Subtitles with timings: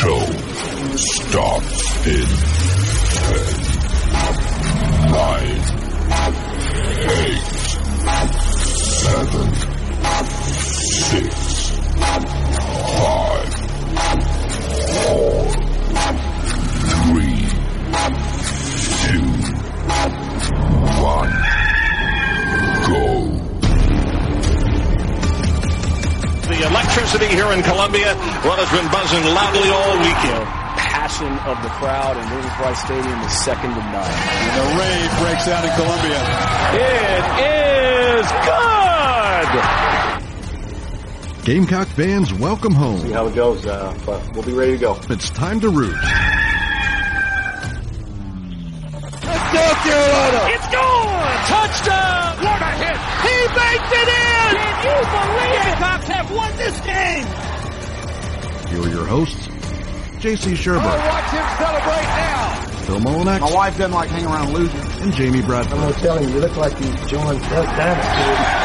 [0.00, 0.18] show
[0.96, 2.59] starts in
[27.90, 28.14] Columbia,
[28.46, 30.46] well, has been buzzing loudly all weekend.
[30.78, 34.06] passion of the crowd in Williams-Brice Stadium is second to none.
[34.06, 36.22] The rave breaks out in Columbia.
[36.78, 39.50] It is good!
[41.42, 42.98] Gamecock fans, welcome home.
[42.98, 43.12] see home.
[43.12, 44.96] how it goes, uh, but we'll be ready to go.
[45.10, 45.96] It's time to root.
[49.50, 51.38] It's gone!
[51.50, 52.38] Touchdown!
[52.38, 52.94] What a hit!
[53.26, 54.54] He baked it in!
[54.78, 55.74] Can you believe it?
[55.74, 57.49] Gamecocks have won this game!
[58.70, 59.46] Here are your hosts,
[60.20, 60.52] J.C.
[60.52, 62.62] Shurburtt, watch him celebrate now.
[62.86, 64.96] Phil Mullinax, My wife doesn't like hanging around losers.
[65.02, 65.78] and Jamie Bradford.
[65.78, 68.59] I'm telling you, you look like you joined Duck Dynasty.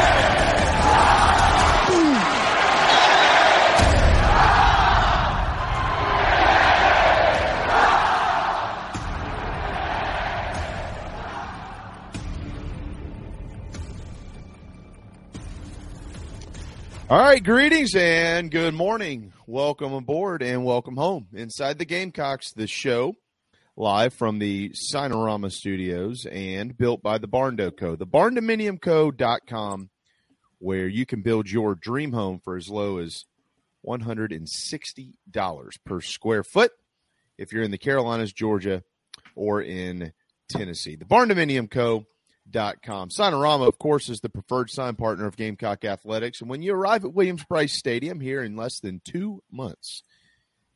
[17.08, 19.32] All right, greetings and good morning.
[19.46, 23.14] Welcome aboard and welcome home inside the Gamecocks, the show
[23.76, 27.94] live from the Signarama Studios and built by the Barndo Co.
[27.94, 29.90] The barndominiumco.com
[30.58, 33.24] where you can build your dream home for as low as
[33.86, 35.14] $160
[35.84, 36.72] per square foot
[37.38, 38.82] if you're in the Carolinas, Georgia,
[39.36, 40.12] or in
[40.48, 40.96] Tennessee.
[40.96, 41.04] The
[42.50, 43.10] barndominiumco.com.
[43.10, 46.40] Signarama, of course, is the preferred sign partner of Gamecock Athletics.
[46.40, 50.02] And when you arrive at Williams Brice Stadium here in less than two months,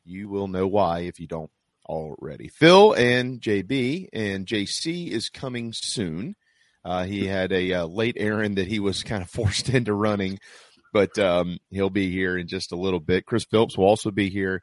[0.04, 1.50] you will know why if you don't
[1.86, 2.48] already.
[2.48, 6.36] Phil and JB and JC is coming soon.
[6.84, 10.38] Uh, he had a uh, late errand that he was kind of forced into running,
[10.92, 13.26] but um, he'll be here in just a little bit.
[13.26, 14.62] Chris Phillips will also be here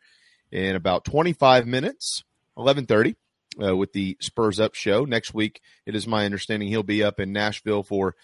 [0.51, 2.23] in about 25 minutes,
[2.57, 3.15] 11:30,
[3.61, 5.61] uh, with the Spurs Up show next week.
[5.85, 8.15] It is my understanding he'll be up in Nashville for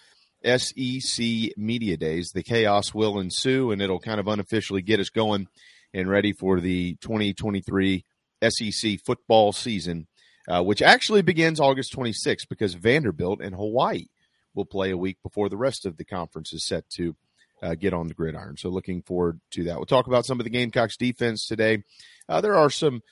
[0.44, 1.24] SEC
[1.56, 2.30] Media Days.
[2.32, 5.48] The chaos will ensue, and it'll kind of unofficially get us going
[5.92, 8.04] and ready for the 2023
[8.48, 10.06] SEC football season,
[10.48, 14.06] uh, which actually begins August 26th because Vanderbilt and Hawaii
[14.54, 17.16] will play a week before the rest of the conference is set to
[17.62, 18.56] uh, get on the gridiron.
[18.56, 19.76] So looking forward to that.
[19.76, 21.82] We'll talk about some of the Gamecocks defense today.
[22.28, 23.02] Uh, there are some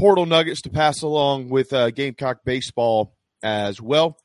[0.00, 3.12] portal nuggets to pass along with uh, Gamecock baseball
[3.42, 4.16] as well.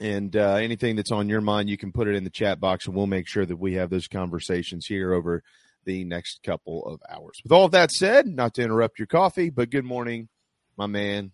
[0.00, 2.86] And uh, anything that's on your mind, you can put it in the chat box,
[2.86, 5.44] and we'll make sure that we have those conversations here over
[5.84, 7.38] the next couple of hours.
[7.44, 10.28] With all of that said, not to interrupt your coffee, but good morning,
[10.76, 11.30] my man,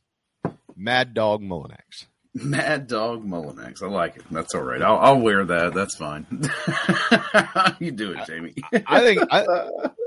[0.76, 2.06] Mad Dog Mullinax.
[2.34, 3.82] Mad Dog Mullinax.
[3.82, 4.24] I like it.
[4.30, 4.82] That's all right.
[4.82, 5.72] I'll, I'll wear that.
[5.72, 6.26] That's fine.
[7.80, 8.54] you do it, Jamie.
[8.86, 9.46] I think I,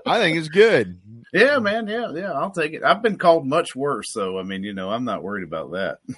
[0.06, 1.00] I think it's good.
[1.34, 1.88] Yeah, man.
[1.88, 2.32] Yeah, yeah.
[2.32, 2.84] I'll take it.
[2.84, 5.98] I've been called much worse, so I mean, you know, I'm not worried about that.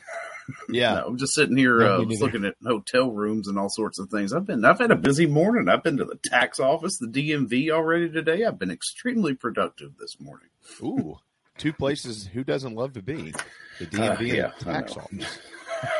[0.70, 0.94] Yeah.
[0.94, 4.31] No, I'm just sitting here uh, looking at hotel rooms and all sorts of things.
[4.31, 5.68] I've been, I've had a busy morning.
[5.68, 8.44] I've been to the tax office, the DMV already today.
[8.44, 10.50] I've been extremely productive this morning.
[10.84, 11.18] Ooh,
[11.58, 13.34] two places who doesn't love to be
[13.80, 15.40] the DMV Uh, and yeah, the I tax office.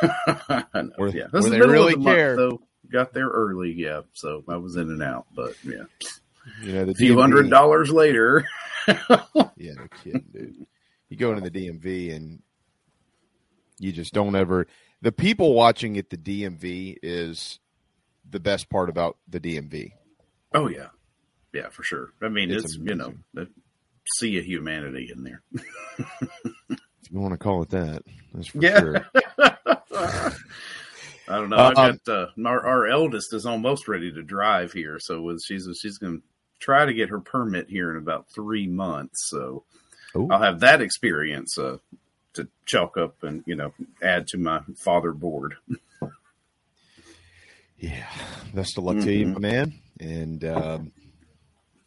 [0.48, 0.90] I know.
[0.94, 2.36] Where- yeah, where this is they really the month, care.
[2.36, 2.60] though.
[2.88, 4.02] Got there early, yeah.
[4.12, 5.82] So I was in and out, but yeah,
[6.62, 8.46] You know, the a few hundred dollars later.
[9.58, 10.66] Yeah, no kidding, dude.
[11.08, 12.42] You go into the DMV and
[13.78, 14.66] you just don't ever.
[15.02, 17.58] The people watching at the DMV is
[18.28, 19.92] the best part about the DMV.
[20.54, 20.88] Oh yeah,
[21.52, 22.10] yeah, for sure.
[22.22, 23.48] I mean, It's it's, you know, the
[24.16, 25.42] sea of humanity in there.
[27.08, 28.02] If you want to call it that,
[28.34, 28.80] that's for Yeah.
[28.80, 29.06] sure.
[31.28, 31.56] I don't know.
[31.56, 35.42] Uh, I got uh, our, our eldest is almost ready to drive here, so with-
[35.44, 36.22] she's she's going to
[36.58, 39.28] try to get her permit here in about three months.
[39.28, 39.64] So
[40.14, 40.28] Ooh.
[40.30, 41.78] I'll have that experience uh,
[42.34, 43.72] to chalk up and you know
[44.02, 45.56] add to my father board.
[47.78, 48.06] Yeah,
[48.54, 50.92] best of luck to you, my man, and um,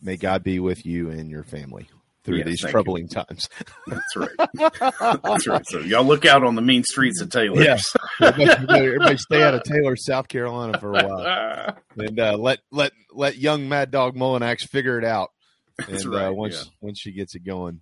[0.01, 1.89] may God be with you and your family
[2.23, 2.71] through Yes, these thank you.
[2.71, 3.49] troubling times.
[3.87, 5.21] That's right.
[5.23, 5.65] That's right.
[5.67, 7.61] So y'all look out on the mean streets of Taylor.
[7.61, 7.95] Yes.
[8.21, 11.77] everybody, everybody stay out of Taylor, South Carolina for a while.
[11.97, 15.29] and uh, let let let young Mad Dog Mullinax figure it out.
[15.77, 16.71] That's right, uh, once yeah.
[16.81, 17.81] once she gets it going,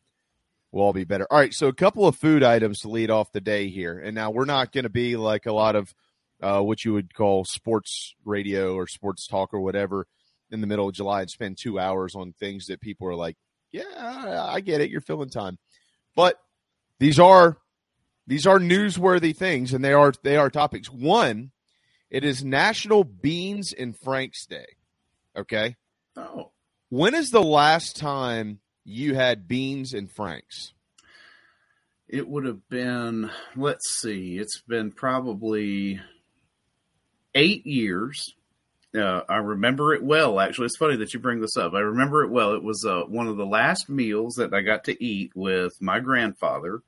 [0.71, 1.25] we'll all be better.
[1.31, 4.13] All right, so a couple of food items to lead off the day here, and
[4.13, 5.93] now we're not going to be like a lot of
[6.41, 10.05] uh, what you would call sports radio or sports talk or whatever
[10.51, 13.35] in the middle of July and spend two hours on things that people are like
[13.71, 14.89] Yeah, I, get it.
[14.89, 15.57] You're filling time,
[16.15, 16.39] but
[16.99, 17.57] these are
[18.25, 20.89] these are newsworthy things, and they are they are topics.
[20.89, 21.51] One,
[22.09, 24.65] it is National Beans and Franks Day.
[25.35, 25.75] Okay.
[26.15, 26.51] Oh,
[26.89, 30.73] When is the last time you had beans and Franks?
[32.07, 33.29] it would have been.
[33.57, 34.37] Let's see.
[34.37, 35.99] It's been probably
[37.35, 38.33] eight years.
[38.95, 40.39] Uh, I remember it well.
[40.39, 41.73] Actually, it's funny that you bring this up.
[41.73, 42.53] I remember it well.
[42.53, 45.99] It was uh, one of the last meals that I got to eat with my
[45.99, 46.81] grandfather.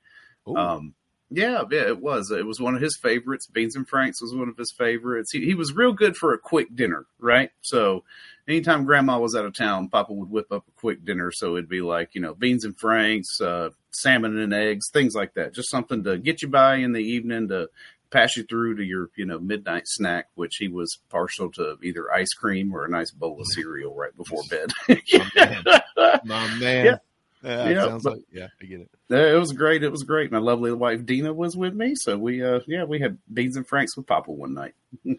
[0.48, 0.56] Ooh.
[0.56, 0.94] Um,
[1.32, 2.32] yeah, yeah, it was.
[2.32, 3.46] It was one of his favorites.
[3.46, 5.32] Beans and Franks was one of his favorites.
[5.32, 7.52] He, he was real good for a quick dinner, right?
[7.62, 8.04] So
[8.48, 11.32] anytime grandma was out of town, Papa would whip up a quick dinner.
[11.32, 15.36] So it'd be like, you know, beans and Franks, uh, salmon and eggs, things like
[15.36, 15.54] that.
[15.54, 17.70] Just something to get you by in the evening to
[18.12, 22.12] pass you through to your, you know, midnight snack, which he was partial to either
[22.12, 24.70] ice cream or a nice bowl of cereal right before bed.
[26.26, 26.86] My man.
[26.86, 26.98] Yeah.
[27.42, 28.90] Yeah, Yeah, sounds but- like yeah, I get it.
[29.10, 29.82] It was great.
[29.84, 30.30] It was great.
[30.32, 33.66] My lovely wife Dina was with me, so we, uh, yeah, we had beans and
[33.66, 34.74] franks with Papa one night.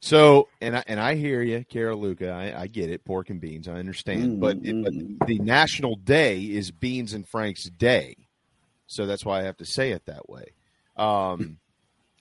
[0.00, 2.30] So, and I and I hear you, Carol Luca.
[2.30, 3.66] I, I get it, pork and beans.
[3.66, 5.26] I understand, but, it, but Mm.
[5.26, 8.14] the national day is Beans and Franks Day,
[8.86, 10.52] so that's why I have to say it that way.
[10.96, 11.58] Um,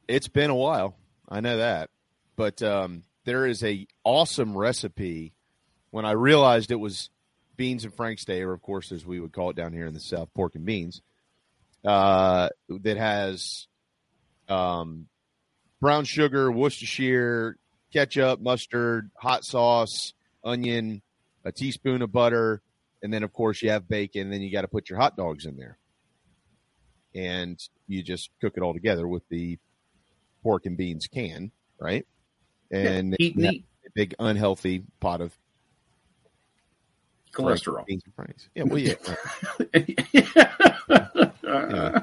[0.07, 0.95] it's been a while,
[1.27, 1.89] I know that,
[2.35, 5.33] but um, there is a awesome recipe.
[5.91, 7.09] When I realized it was
[7.55, 9.93] Beans and Franks Day, or of course, as we would call it down here in
[9.93, 11.01] the South, pork and beans,
[11.83, 13.67] uh, that has
[14.47, 15.07] um,
[15.81, 17.57] brown sugar, Worcestershire,
[17.91, 20.13] ketchup, mustard, hot sauce,
[20.43, 21.01] onion,
[21.43, 22.61] a teaspoon of butter,
[23.01, 24.23] and then of course you have bacon.
[24.23, 25.77] And then you got to put your hot dogs in there,
[27.15, 29.57] and you just cook it all together with the
[30.43, 32.05] pork and beans can, right?
[32.71, 35.37] And eat meat, a big unhealthy pot of
[37.33, 37.85] cholesterol.
[37.85, 38.49] beans and franks.
[38.55, 38.95] Yeah, well, yeah,
[41.43, 41.43] right.
[41.43, 42.01] Uh,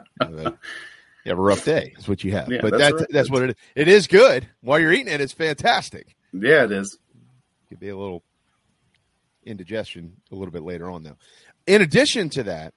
[1.25, 1.92] you have a rough day.
[1.94, 2.50] That's what you have.
[2.50, 3.08] Yeah, but that's that's right.
[3.10, 3.56] that's what it is.
[3.75, 5.20] It is good while you're eating it.
[5.20, 6.16] It's fantastic.
[6.32, 6.98] yeah, it is.
[7.69, 8.22] could be a little
[9.46, 11.16] indigestion a little bit later on though
[11.66, 12.72] in addition to that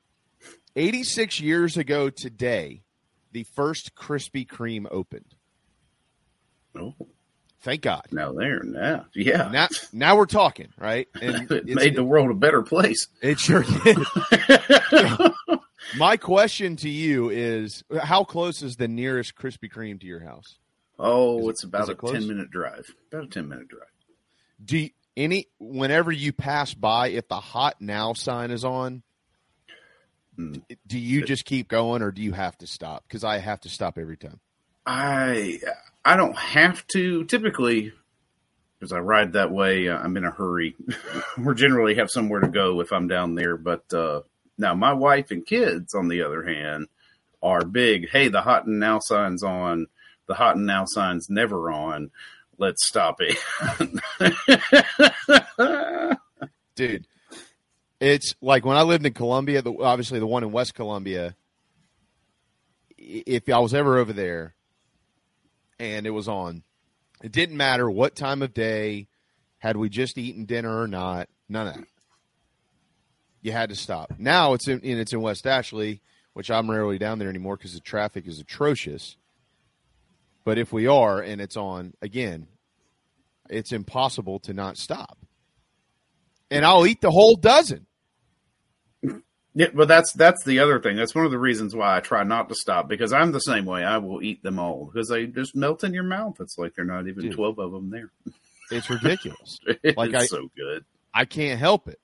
[0.75, 2.81] 86 years ago today
[3.31, 5.33] the first krispy kreme opened
[6.79, 6.95] Oh,
[7.61, 12.03] thank god now there, now, yeah, now now we're talking right and it made the
[12.03, 13.07] world a better place.
[13.21, 13.97] it sure did
[15.97, 20.57] my question to you is how close is the nearest krispy kreme to your house
[20.99, 22.13] Oh, Is it- it's about is a close?
[22.13, 22.85] ten minute drive.
[23.11, 23.83] About a ten minute drive.
[24.63, 29.03] do you, any whenever you pass by if the hot now sign is on
[30.35, 30.53] Hmm.
[30.85, 33.69] do you just keep going or do you have to stop because i have to
[33.69, 34.39] stop every time
[34.85, 35.59] I
[36.07, 37.91] I don't have to typically
[38.79, 39.89] because I ride that way.
[39.89, 40.75] uh, I'm in a hurry.
[41.45, 43.57] or generally have somewhere to go if I'm down there.
[43.57, 44.21] But uh,
[44.57, 46.87] now my wife and kids, on the other hand,
[47.43, 48.09] are big.
[48.09, 49.87] Hey, the hot and now sign's on.
[50.27, 52.11] The hot and now sign's never on.
[52.57, 53.37] Let's stop it.
[56.75, 57.07] dude
[57.99, 61.35] it's like when i lived in columbia the, obviously the one in west columbia
[62.97, 64.53] if i was ever over there
[65.79, 66.63] and it was on.
[67.23, 69.07] It didn't matter what time of day
[69.59, 71.87] had we just eaten dinner or not none of that.
[73.41, 74.13] You had to stop.
[74.17, 76.01] Now it's in it's in west ashley
[76.33, 79.15] which i'm rarely down there anymore because the traffic is atrocious.
[80.43, 82.47] But if we are and it's on again
[83.49, 85.17] it's impossible to not stop.
[86.51, 87.86] And I'll eat the whole dozen.
[89.59, 90.97] Yeah, but that's that's the other thing.
[90.97, 93.65] That's one of the reasons why I try not to stop because I'm the same
[93.65, 93.83] way.
[93.83, 96.37] I will eat them all because they just melt in your mouth.
[96.39, 97.31] It's like they're not even Dude.
[97.33, 98.11] twelve of them there.
[98.69, 99.57] It's ridiculous.
[99.81, 100.85] It's Like I- so good.
[101.11, 101.99] I can't help it.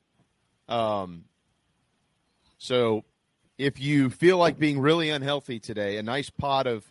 [0.67, 1.25] Um,
[2.57, 3.03] so
[3.59, 6.83] if you feel like being really unhealthy today, a nice pot of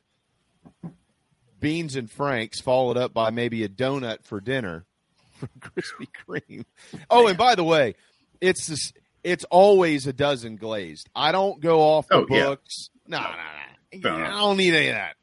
[1.58, 4.84] beans and franks followed up by maybe a donut for dinner
[5.38, 6.64] from Krispy Kreme.
[7.10, 7.94] Oh, and by the way,
[8.40, 8.92] it's this,
[9.24, 11.08] it's always a dozen glazed.
[11.14, 12.90] I don't go off the Oh, books.
[13.06, 14.10] No, no, no.
[14.10, 14.24] No, no.
[14.24, 15.16] I don't need any of that.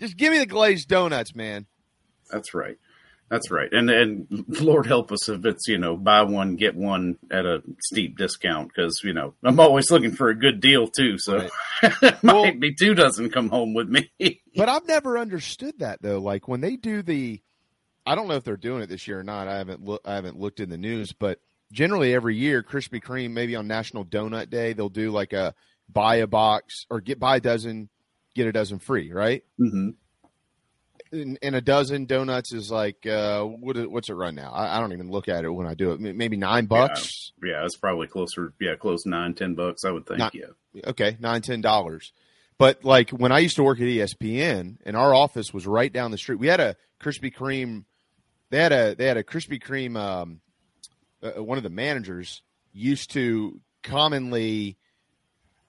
[0.00, 1.66] Just give me the glazed donuts, man.
[2.30, 2.76] That's right.
[3.28, 3.72] That's right.
[3.72, 4.26] And and
[4.60, 8.68] Lord help us if it's you know buy one get one at a steep discount
[8.68, 11.18] because you know I'm always looking for a good deal too.
[11.18, 11.48] So
[11.82, 14.10] it might Well- be two dozen come home with me.
[14.56, 16.18] But I've never understood that though.
[16.18, 17.42] Like when they do the,
[18.06, 19.48] I don't know if they're doing it this year or not.
[19.48, 21.40] I haven't look, I haven't looked in the news, but
[21.72, 25.54] generally every year, Krispy Kreme, maybe on National Donut Day, they'll do like a
[25.88, 27.88] buy a box or get buy a dozen,
[28.34, 29.44] get a dozen free, right?
[29.58, 29.90] hmm
[31.12, 33.76] and, and a dozen donuts is like uh, what?
[33.90, 34.50] What's it run now?
[34.52, 36.00] I, I don't even look at it when I do it.
[36.00, 37.32] Maybe nine bucks.
[37.42, 38.52] Yeah, it's probably closer.
[38.60, 39.84] Yeah, close nine, ten bucks.
[39.84, 40.18] I would think.
[40.18, 40.46] Not- yeah.
[40.86, 42.12] okay, nine, ten dollars.
[42.58, 46.10] But like when I used to work at ESPN, and our office was right down
[46.10, 47.84] the street, we had a Krispy Kreme.
[48.50, 49.96] They had a they had a Krispy Kreme.
[49.96, 50.40] Um,
[51.22, 52.42] uh, one of the managers
[52.72, 54.76] used to commonly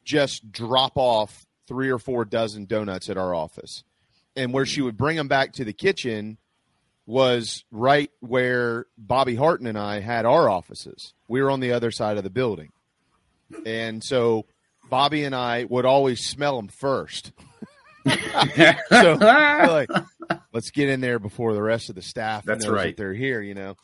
[0.04, 3.84] just drop off three or four dozen donuts at our office,
[4.36, 6.38] and where she would bring them back to the kitchen
[7.08, 11.13] was right where Bobby Harton and I had our offices.
[11.27, 12.72] We were on the other side of the building.
[13.66, 14.46] And so
[14.89, 17.32] Bobby and I would always smell them first.
[18.89, 19.89] so like,
[20.54, 22.88] let's get in there before the rest of the staff That's knows right.
[22.88, 23.75] that they're here, you know.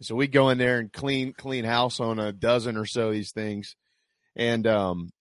[0.00, 3.14] So we go in there and clean clean house on a dozen or so of
[3.14, 3.76] these things,
[4.34, 5.12] and um,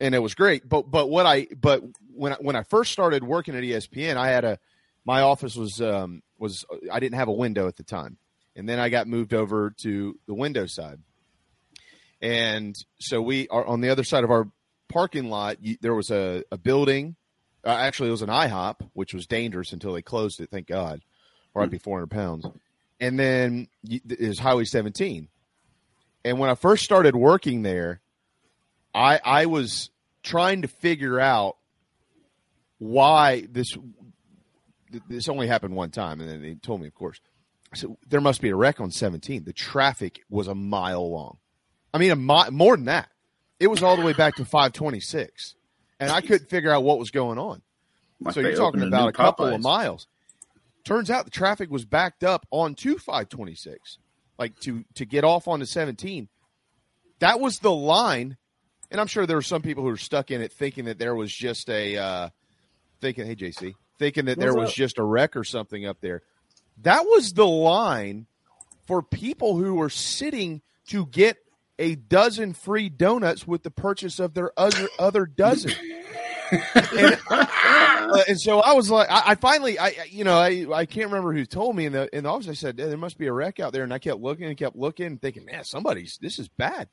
[0.00, 0.66] and it was great.
[0.68, 1.82] But but what I but
[2.14, 4.58] when I, when I first started working at ESPN, I had a
[5.04, 8.16] my office was um was I didn't have a window at the time,
[8.56, 11.00] and then I got moved over to the window side,
[12.22, 14.48] and so we are on the other side of our
[14.88, 15.58] parking lot.
[15.82, 17.16] There was a a building.
[17.64, 20.48] Uh, actually, it was an IHOP, which was dangerous until they closed it.
[20.50, 21.02] Thank God,
[21.52, 22.46] or I'd be 400 pounds.
[23.00, 23.68] And then
[24.20, 25.28] was Highway 17.
[26.24, 28.00] And when I first started working there,
[28.94, 29.90] I I was
[30.22, 31.56] trying to figure out
[32.78, 33.76] why this
[35.08, 37.20] this only happened one time, and then they told me, of course.
[37.72, 39.44] I said there must be a wreck on 17.
[39.44, 41.36] The traffic was a mile long.
[41.92, 43.10] I mean, a mi- more than that.
[43.60, 45.54] It was all the way back to 526,
[46.00, 47.60] and I couldn't figure out what was going on.
[48.20, 50.06] Like so you're talking about a couple of miles.
[50.88, 53.98] Turns out the traffic was backed up onto 526,
[54.38, 56.30] like to to get off onto 17.
[57.18, 58.38] That was the line,
[58.90, 61.14] and I'm sure there were some people who were stuck in it thinking that there
[61.14, 62.28] was just a uh,
[63.02, 64.74] thinking, hey JC, thinking that there was up?
[64.74, 66.22] just a wreck or something up there.
[66.80, 68.26] That was the line
[68.86, 71.36] for people who were sitting to get
[71.78, 75.72] a dozen free donuts with the purchase of their other other dozen.
[76.74, 80.86] and, uh, and so I was like, I, I finally, I you know, I, I
[80.86, 82.48] can't remember who told me in the in the office.
[82.48, 84.56] I said "Yeah, there must be a wreck out there, and I kept looking and
[84.56, 86.88] kept looking, thinking, man, somebody's this is bad.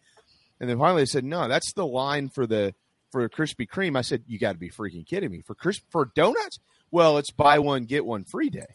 [0.60, 2.74] And then finally, I said, no, that's the line for the
[3.12, 3.98] for Krispy Kreme.
[3.98, 6.60] I said, you got to be freaking kidding me for Chris for donuts.
[6.92, 8.66] Well, it's buy one get one free day.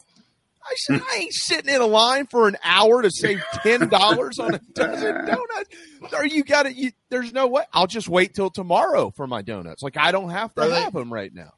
[0.63, 4.39] I said, I ain't sitting in a line for an hour to save ten dollars
[4.39, 5.69] on a dozen donuts.
[6.13, 6.75] Are you got it?
[6.75, 7.63] You, there's no way.
[7.73, 9.81] I'll just wait till tomorrow for my donuts.
[9.83, 11.53] Like I don't have to Are they- have them right now.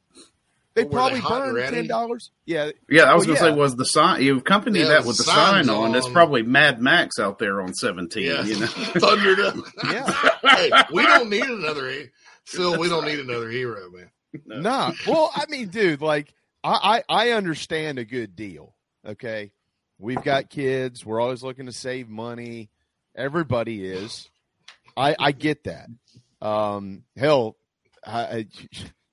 [0.74, 1.28] They oh, Well, probably they
[1.60, 2.32] burned ten dollars.
[2.46, 3.54] Yeah, Yeah, I was Well, gonna yeah.
[3.54, 5.94] say, was the sign you accompany Yeah, that with the sign on?
[5.94, 8.24] It's probably Mad Max out there on seventeen.
[8.24, 9.54] Yeah, You know, thundered up.
[9.84, 10.12] yeah.
[10.42, 12.06] hey, we don't need another he-
[12.44, 12.76] Phil.
[12.78, 14.10] We don't need another hero, man.
[14.46, 14.92] No.
[15.06, 16.34] Well, I mean, dude, like
[16.64, 18.73] I, I I understand a good deal.
[19.06, 19.52] Okay.
[19.98, 21.04] We've got kids.
[21.04, 22.70] We're always looking to save money.
[23.16, 24.28] Everybody is.
[24.96, 25.88] I I get that.
[26.42, 27.56] Um hell,
[28.06, 28.46] I,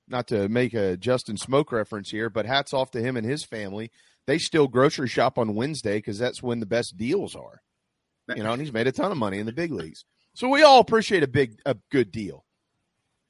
[0.08, 3.44] not to make a Justin Smoak reference here, but hats off to him and his
[3.44, 3.90] family.
[4.26, 7.62] They still grocery shop on Wednesday because that's when the best deals are.
[8.36, 10.04] You know, and he's made a ton of money in the big leagues.
[10.34, 12.44] So we all appreciate a big a good deal.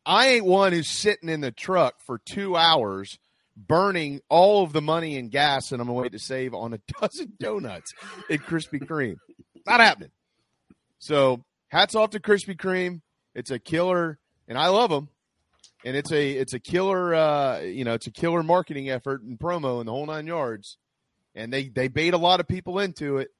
[0.05, 3.19] I ain't one who's sitting in the truck for two hours
[3.57, 7.33] burning all of the money and gas and I'm going to save on a dozen
[7.39, 7.93] donuts
[8.31, 9.17] at Krispy Kreme.
[9.67, 10.11] Not happening.
[10.99, 13.01] So hats off to Krispy Kreme.
[13.35, 15.09] It's a killer, and I love them.
[15.85, 19.39] And it's a it's a killer, uh, you know, it's a killer marketing effort and
[19.39, 20.79] promo in the whole nine yards.
[21.35, 23.31] And they they bait a lot of people into it.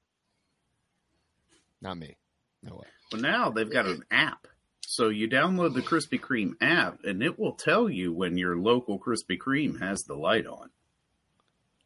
[1.81, 2.17] Not me.
[2.61, 2.87] No way.
[3.11, 4.47] but now they've got an app.
[4.85, 8.99] So you download the Krispy Kreme app, and it will tell you when your local
[8.99, 10.69] Krispy Kreme has the light on.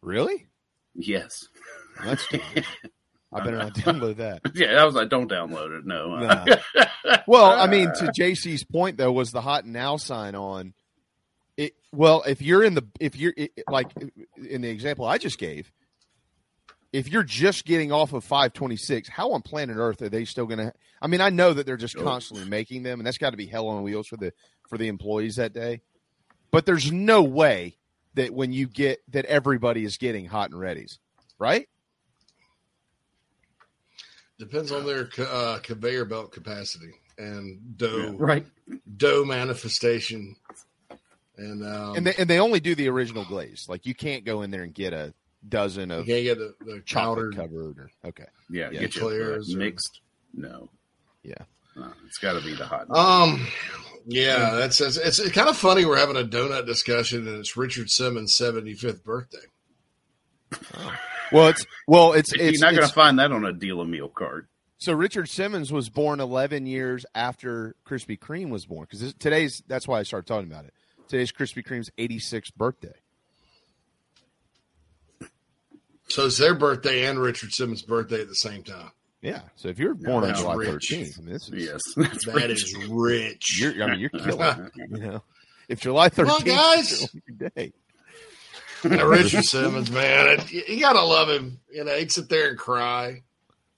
[0.02, 0.48] Really?
[0.94, 1.48] Yes.
[2.04, 2.28] That's
[3.34, 4.42] I better not download that.
[4.56, 5.86] Yeah, I was like, don't download it.
[5.86, 6.16] No.
[6.18, 6.46] Nah.
[7.26, 10.74] Well, I mean, to JC's point though, was the hot now sign on.
[11.56, 13.92] It well, if you're in the if you're it, like
[14.38, 15.72] in the example I just gave,
[16.94, 20.60] if you're just getting off of 526, how on planet Earth are they still going
[20.60, 20.74] to?
[21.02, 23.46] I mean, I know that they're just constantly making them, and that's got to be
[23.46, 24.34] hell on wheels for the
[24.68, 25.82] for the employees that day.
[26.52, 27.78] But there's no way
[28.14, 30.98] that when you get that everybody is getting hot and readies,
[31.38, 31.68] right?
[34.40, 38.46] Depends on their uh, conveyor belt capacity and dough right.
[38.96, 40.36] dough manifestation.
[41.38, 43.68] And um, and they and they only do the original glaze.
[43.70, 45.14] Like you can't go in there and get a
[45.50, 47.36] dozen you of can't get the, the chocolate powdered.
[47.36, 48.26] covered or okay.
[48.50, 50.02] Yeah, Yeah, get you Eclairs uh, or- mixed.
[50.34, 50.70] No.
[51.24, 51.36] Yeah.
[51.76, 52.90] No, it's got to be the hot.
[52.90, 53.46] Um,
[54.08, 55.86] yeah, that's, that's it's, kind of funny.
[55.86, 59.38] We're having a donut discussion, and it's Richard Simmons' seventy fifth birthday.
[61.32, 63.86] Well, it's well, it's it's You're not going to find that on a deal a
[63.86, 64.48] meal card.
[64.80, 69.88] So Richard Simmons was born 11 years after Krispy Kreme was born because today's that's
[69.88, 70.74] why I started talking about it.
[71.08, 72.94] Today's Krispy Kreme's 86th birthday.
[76.10, 78.92] So it's their birthday and Richard Simmons' birthday at the same time.
[79.22, 79.42] Yeah.
[79.56, 80.90] So if you're born on July rich.
[80.92, 82.64] 13th, I mean, this is Yes, that's That rich.
[82.64, 83.60] is rich.
[83.62, 84.42] you're, I mean, you're killing.
[84.42, 85.24] it, you know,
[85.68, 87.10] if July 13th, on, guys.
[87.56, 87.74] day.
[88.84, 91.60] Now, Richard Simmons, man, it, you gotta love him.
[91.74, 93.24] You know, he'd sit there and cry.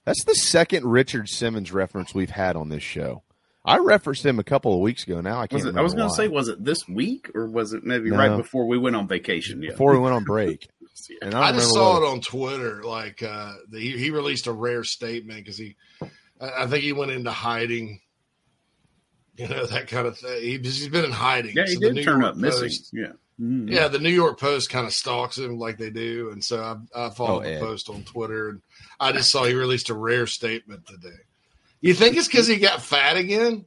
[0.04, 3.22] That's the second Richard Simmons reference we've had on this show.
[3.64, 5.20] I referenced him a couple of weeks ago.
[5.20, 5.64] Now I can't.
[5.64, 7.82] Was it, I was going going to say, was it this week or was it
[7.84, 8.16] maybe No.
[8.18, 9.62] right before we went on vacation?
[9.62, 9.70] Yeah.
[9.70, 10.68] before we went on break.
[11.22, 12.82] And I, I, just saw what- it on Twitter.
[12.82, 15.76] Like uh, the, he, he released a rare statement because he,
[16.40, 18.00] I I think he went into hiding.
[19.36, 20.42] You know that kind of thing.
[20.42, 21.56] He, he's been in hiding.
[21.56, 22.62] Yeah, he So the did New turn York up missing.
[22.68, 23.12] Post- Yeah.
[23.40, 23.70] Mhm.
[23.70, 26.60] Yeah, the New York Post kind of stalks him like they do, and so
[26.94, 27.60] I, I followed Oh, the Ed.
[27.60, 28.60] post on Twitter, and
[29.00, 31.16] I just saw he released a rare statement today.
[31.80, 33.64] You think it's because he got fat again?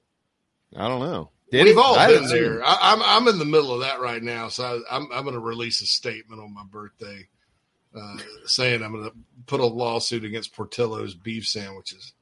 [0.76, 1.32] I don't know.
[1.54, 1.82] Did We've he?
[1.82, 2.64] all I been there.
[2.64, 5.36] I, I'm I'm in the middle of that right now, so I, I'm I'm going
[5.36, 7.28] to release a statement on my birthday,
[7.96, 9.14] uh, saying I'm going to
[9.46, 12.14] put a lawsuit against Portillo's beef sandwiches.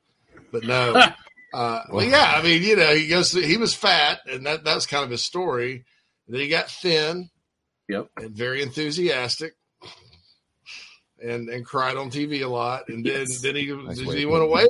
[0.51, 0.93] But no,
[1.53, 3.31] uh, well, yeah, I mean, you know, he goes.
[3.31, 5.85] he was fat, and that that's kind of his story.
[6.27, 7.29] Then he got thin.
[7.87, 8.09] Yep.
[8.17, 9.53] And very enthusiastic.
[11.23, 13.41] And and cried on TV a lot, and then Yes.
[13.41, 14.67] then he Nice then he went away.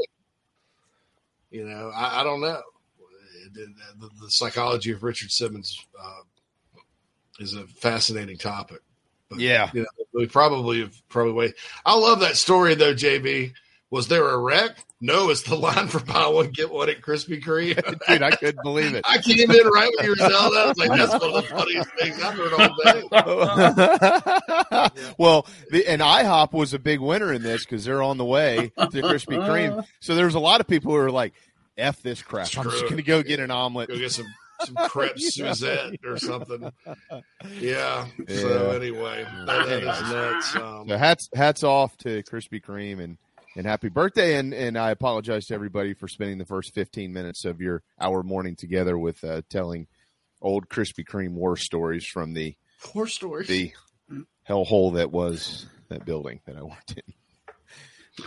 [1.49, 2.61] You know, I, I don't know.
[3.53, 3.67] The,
[3.99, 6.21] the, the psychology of Richard Simmons uh,
[7.39, 8.79] is a fascinating topic.
[9.29, 9.69] But, Yeah.
[9.73, 11.55] you know, we probably have probably wait.
[11.85, 13.53] I love that story though, JB.
[13.89, 14.77] Was there a wreck?
[15.01, 17.75] No, it's the line for buy one get one at Krispy Kreme.
[18.07, 19.03] Dude, I couldn't believe it.
[19.05, 20.63] I came in right when you were telling that.
[20.63, 23.03] I was like, that's one of the funniest things I've heard all day.
[25.17, 28.71] well, the, and IHOP was a big winner in this because they're on the way
[28.77, 29.83] to Krispy Kreme.
[29.99, 31.33] So there's a lot of people who are like,
[31.81, 32.47] "F this crap!
[32.57, 34.27] I'm just going to go get an omelet." Go get some
[34.63, 36.71] some crepe Suzette or something.
[37.59, 38.05] Yeah.
[38.27, 40.55] So anyway, that, that is nuts.
[40.55, 43.17] Um, So hats hats off to Krispy Kreme and
[43.57, 47.43] and happy birthday and and I apologize to everybody for spending the first 15 minutes
[47.43, 49.87] of your hour morning together with uh, telling
[50.41, 53.47] old Krispy Kreme war stories from the poor stories.
[53.47, 53.73] the
[54.47, 57.13] hellhole that was that building that I worked in.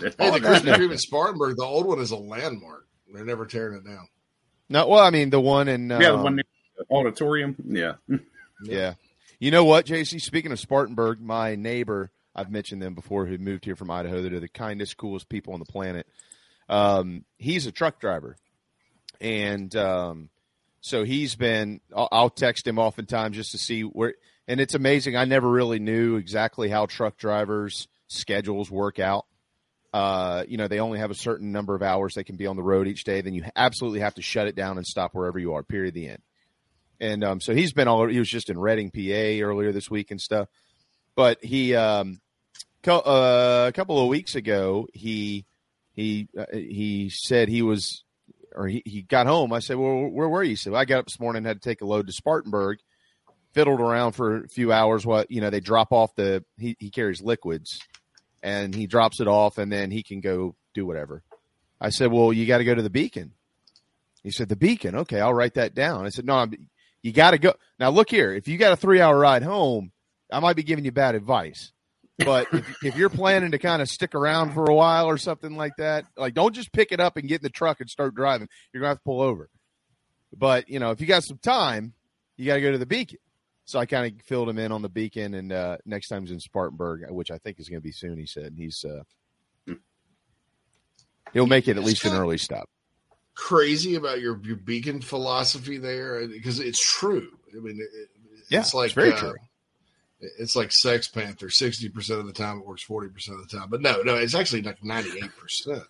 [0.00, 0.74] Hey, the Krispy.
[0.74, 2.83] Kreme in Spartanburg, the old one is a landmark.
[3.14, 4.08] They're never tearing it down.
[4.68, 6.44] No, well, I mean the one in Yeah, the um, one near
[6.76, 7.56] the auditorium.
[7.64, 7.94] Yeah.
[8.64, 8.94] Yeah.
[9.38, 10.20] You know what, JC?
[10.20, 14.22] Speaking of Spartanburg, my neighbor, I've mentioned them before, who moved here from Idaho.
[14.22, 16.06] They're the kindest, coolest people on the planet.
[16.68, 18.36] Um, he's a truck driver.
[19.20, 20.30] And um,
[20.80, 24.14] so he's been, I'll, I'll text him oftentimes just to see where,
[24.48, 25.16] and it's amazing.
[25.16, 29.26] I never really knew exactly how truck drivers' schedules work out.
[29.94, 32.56] Uh, you know, they only have a certain number of hours they can be on
[32.56, 33.20] the road each day.
[33.20, 36.08] Then you absolutely have to shut it down and stop wherever you are, period, the
[36.08, 36.22] end.
[36.98, 40.10] And um, so he's been all he was just in Reading, PA earlier this week
[40.10, 40.48] and stuff.
[41.14, 42.20] But he um,
[42.82, 45.46] co- uh, a couple of weeks ago he
[45.92, 48.02] he uh, he said he was
[48.52, 49.52] or he, he got home.
[49.52, 51.62] I said, "Well, where were you?" He said, well, "I got up this morning, had
[51.62, 52.78] to take a load to Spartanburg,
[53.52, 55.06] fiddled around for a few hours.
[55.06, 57.78] What you know, they drop off the he, he carries liquids,
[58.44, 61.24] and he drops it off, and then he can go do whatever."
[61.80, 63.32] I said, "Well, you got to go to the Beacon."
[64.22, 66.54] He said, "The Beacon, okay, I'll write that down." I said, "No, I'm,
[67.02, 67.90] you got to go now.
[67.90, 69.90] Look here, if you got a three hour ride home,
[70.30, 71.72] I might be giving you bad advice."
[72.18, 75.56] But if, if you're planning to kind of stick around for a while or something
[75.56, 78.14] like that, like don't just pick it up and get in the truck and start
[78.14, 78.48] driving.
[78.72, 79.50] You're gonna have to pull over.
[80.36, 81.94] But you know, if you got some time,
[82.36, 83.18] you got to go to the Beacon.
[83.66, 86.30] So I kind of filled him in on the Beacon, and uh, next time he's
[86.30, 88.18] in Spartanburg, which I think is going to be soon.
[88.18, 89.74] He said and he's uh,
[91.32, 92.68] he'll make it at least an early stop.
[93.34, 97.30] Crazy about your your beacon philosophy there because it's true.
[97.52, 98.08] I mean, it,
[98.48, 99.34] Yeah, it's like it's very uh, true.
[100.38, 101.50] It's like Sex Panther.
[101.50, 102.82] Sixty percent of the time it works.
[102.82, 105.82] Forty percent of the time, but no, no, it's actually like ninety eight percent.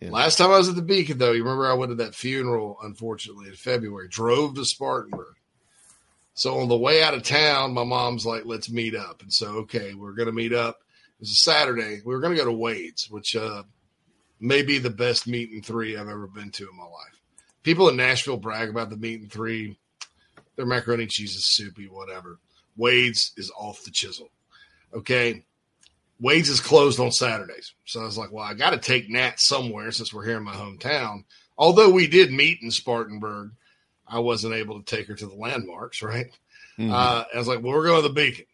[0.00, 0.10] Yeah.
[0.10, 2.76] Last time I was at the Beacon, though, you remember I went to that funeral,
[2.82, 4.08] unfortunately, in February.
[4.08, 5.36] Drove to Spartanburg.
[6.34, 9.58] So on the way out of town, my mom's like, "Let's meet up." And so,
[9.58, 10.80] okay, we're going to meet up.
[11.16, 12.00] It was a Saturday.
[12.04, 13.62] We were going to go to Wade's, which uh,
[14.40, 17.20] may be the best meat and three I've ever been to in my life.
[17.62, 19.78] People in Nashville brag about the meat and three.
[20.56, 22.38] Their macaroni cheese is soupy, whatever.
[22.76, 24.30] Wade's is off the chisel.
[24.92, 25.44] Okay.
[26.20, 27.74] Wade's is closed on Saturdays.
[27.86, 30.44] So I was like, well, I got to take Nat somewhere since we're here in
[30.44, 31.24] my hometown.
[31.58, 33.50] Although we did meet in Spartanburg,
[34.06, 36.26] I wasn't able to take her to the landmarks, right?
[36.78, 36.90] Mhm.
[36.92, 38.46] Uh, I was like, well, we're going to the Beacon.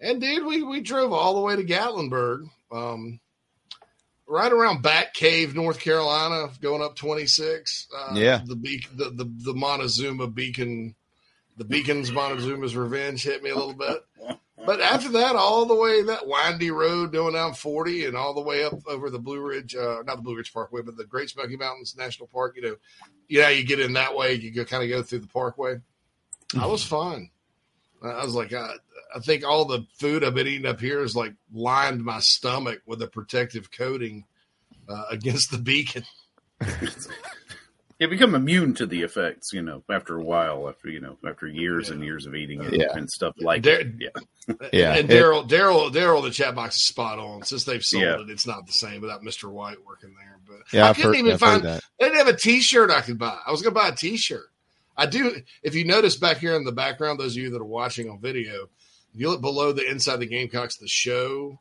[0.00, 3.20] And dude, we we drove all the way to Gatlinburg, um,
[4.28, 7.88] right around Bat Cave, North Carolina, going up 26.
[7.96, 8.42] Uh, Yeah.
[8.44, 10.94] the, beak, the the the Montezuma Beacon,
[11.56, 14.04] the Beacons Montezuma's Revenge hit me a little bit.
[14.66, 18.40] But after that, all the way that windy road going down 40 and all the
[18.40, 21.28] way up over the Blue Ridge, uh, not the Blue Ridge Parkway, but the Great
[21.28, 22.56] Smoky Mountains National Park.
[22.56, 22.76] You know,
[23.28, 25.76] you know, you get in that way, you go kind of go through the parkway.
[26.58, 27.30] I was fine.
[28.02, 28.74] I was like, I,
[29.14, 32.80] I think all the food I've been eating up here has like lined my stomach
[32.86, 34.24] with a protective coating
[34.88, 36.04] uh, against the beacon.
[38.04, 41.46] You become immune to the effects, you know, after a while, after you know, after
[41.48, 42.92] years and years of eating it Yeah.
[42.96, 43.94] and stuff like Dar- that.
[43.98, 44.56] Yeah.
[44.74, 44.94] Yeah.
[44.94, 47.44] and Daryl, Daryl, Daryl, the chat box is spot on.
[47.44, 48.20] Since they've sold Yeah.
[48.20, 50.38] it, it's not the same without Mister White working there.
[50.46, 51.62] But Yeah, I I've couldn't heard- even I've find.
[51.64, 51.82] that.
[51.98, 53.38] They didn't have a T-shirt I could buy.
[53.46, 54.50] I was going to buy a T-shirt.
[54.96, 55.40] I do.
[55.62, 58.20] If you notice back here in the background, those of you that are watching on
[58.20, 58.68] video,
[59.14, 61.58] if you look below the inside the Gamecocks, the show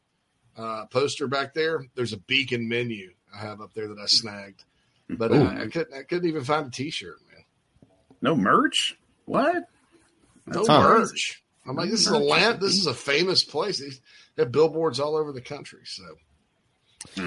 [0.58, 4.66] uh, poster back there, there's a beacon menu I have up there that I snagged.
[5.18, 5.94] But uh, I couldn't.
[5.94, 7.44] I couldn't even find a T-shirt, man.
[8.22, 8.98] No merch?
[9.26, 9.64] What?
[10.48, 10.82] No Huh.
[10.82, 11.44] merch.
[11.66, 12.60] I'm like, this is a land.
[12.60, 13.80] This is a famous place.
[13.80, 15.82] They have billboards all over the country.
[15.86, 16.04] So,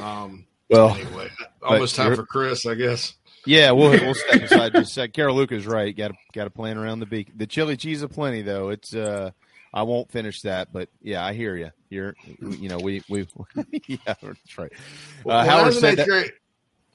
[0.02, 1.28] um, Well, anyway,
[1.62, 3.14] almost time for Chris, I guess.
[3.46, 5.12] Yeah, we'll we'll step aside just a sec.
[5.12, 5.96] Carol Luca's right.
[5.96, 7.36] Got to got to plan around the beak.
[7.36, 8.70] The chili cheese aplenty though.
[8.70, 9.30] It's uh,
[9.72, 11.70] I won't finish that, but yeah, I hear you.
[11.88, 13.26] You're, you know, we we
[13.86, 14.72] yeah, that's right.
[14.72, 16.08] Uh, When I Howard said that.
[16.08, 16.32] grade,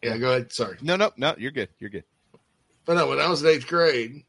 [0.04, 0.52] yeah, go ahead.
[0.52, 1.36] Sorry, No, no, no.
[1.38, 1.70] You're good.
[1.80, 2.04] You're good.
[2.86, 4.24] but no, when I was in eighth grade,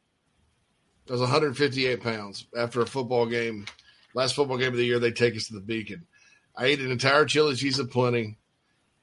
[1.09, 2.47] I was 158 pounds.
[2.57, 3.67] After a football game,
[4.15, 6.07] last football game of the year, they take us to the Beacon.
[6.57, 8.37] I ate an entire chili cheese aplenty.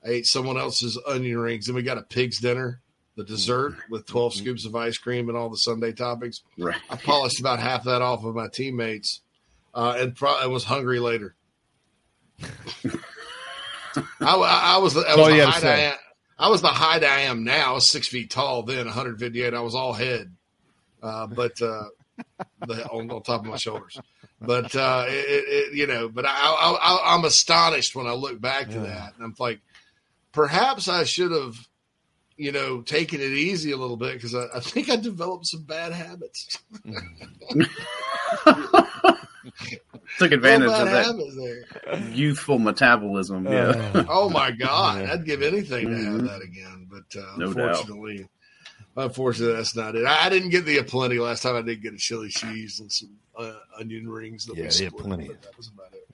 [0.05, 2.81] I ate someone else's onion rings, and we got a pig's dinner,
[3.17, 6.41] the dessert with 12 scoops of ice cream and all the sundae toppings.
[6.57, 6.77] Right.
[6.89, 9.19] I polished about half that off of my teammates,
[9.73, 11.35] uh, and pro- I was hungry later.
[13.95, 15.93] I, I, I was, I was gotta height say.
[16.39, 17.79] I was the height I am now.
[17.79, 19.53] Six feet tall then, 158.
[19.53, 20.33] I was all head,
[21.03, 21.83] uh, but uh,
[22.65, 23.99] the, on, on top of my shoulders.
[24.39, 28.79] But uh, it, it, you know, but I, I'm astonished when I look back to
[28.79, 29.59] that, and I'm like,
[30.31, 31.57] perhaps I should have,
[32.37, 35.63] you know, taken it easy a little bit because I, I think I developed some
[35.63, 36.57] bad habits.
[40.17, 41.99] Took advantage of that there.
[42.11, 43.45] youthful metabolism.
[43.45, 44.05] Yeah.
[44.09, 46.87] Oh my God, I'd give anything to have that again.
[46.89, 47.39] But uh, Mm-hmm.
[47.41, 47.69] No doubt.
[47.69, 48.27] unfortunately,
[48.97, 50.05] unfortunately, that's not it.
[50.05, 51.55] I, I didn't get the aplenty last time.
[51.55, 54.45] I did get a chili cheese and some uh, onion rings.
[54.45, 55.27] That Yeah, we the split, aplenty.
[55.27, 56.05] but That was about it.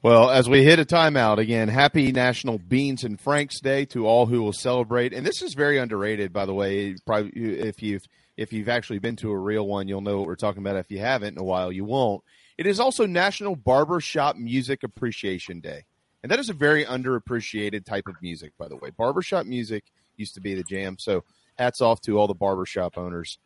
[0.00, 4.26] Well, as we hit a timeout again, happy National Beans and Franks Day to all
[4.26, 5.12] who will celebrate.
[5.12, 6.94] And this is very underrated, by the way.
[7.04, 8.04] Probably if you've
[8.36, 10.76] if you've actually been to a real one, you'll know what we're talking about.
[10.76, 12.22] If you haven't in a while, you won't.
[12.58, 15.84] It is also National Barber Shop Music Appreciation Day,
[16.22, 18.90] and that is a very underappreciated type of music, by the way.
[18.90, 19.84] Barbershop music
[20.16, 20.96] used to be the jam.
[20.98, 21.22] So
[21.56, 23.38] hats off to all the barbershop owners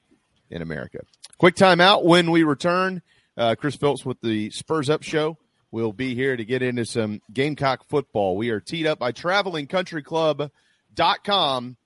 [0.50, 1.00] in America.
[1.38, 2.04] Quick timeout.
[2.04, 3.02] When we return,
[3.36, 5.36] uh, Chris Phillips with the Spurs Up Show
[5.70, 8.36] will be here to get into some Gamecock football.
[8.36, 11.76] We are teed up by travelingcountryclub.com.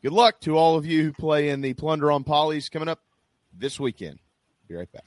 [0.00, 3.00] Good luck to all of you who play in the Plunder on Pawleys coming up
[3.52, 4.20] this weekend.
[4.68, 5.06] Be right back.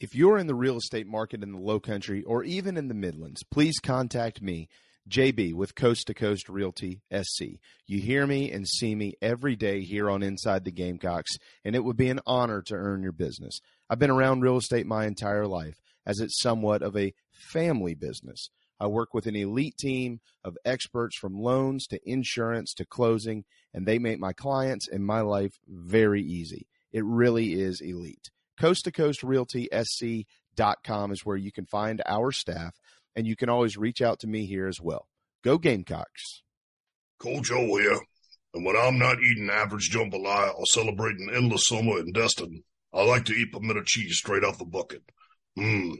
[0.00, 2.94] If you're in the real estate market in the low country or even in the
[2.94, 4.68] Midlands, please contact me,
[5.10, 7.58] JB with Coast to Coast Realty SC.
[7.88, 11.32] You hear me and see me every day here on Inside the Gamecocks,
[11.64, 13.58] and it would be an honor to earn your business.
[13.90, 18.50] I've been around real estate my entire life as it's somewhat of a family business.
[18.78, 23.84] I work with an elite team of experts from loans to insurance to closing, and
[23.84, 26.68] they make my clients and my life very easy.
[26.92, 28.30] It really is elite.
[28.58, 32.74] Coast to Coast Realty SC.com is where you can find our staff,
[33.14, 35.06] and you can always reach out to me here as well.
[35.44, 36.42] Go Gamecocks.
[37.20, 38.00] Coach Joe here.
[38.54, 43.26] And when I'm not eating average jambalaya or celebrating endless summer in Destin, I like
[43.26, 45.02] to eat pimento cheese straight out the bucket.
[45.56, 45.92] Mmm.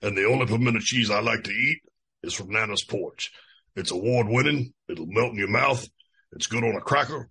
[0.00, 1.80] And the only pimento cheese I like to eat
[2.22, 3.30] is from Nana's Porch.
[3.74, 4.72] It's award winning.
[4.88, 5.86] It'll melt in your mouth.
[6.32, 7.28] It's good on a cracker.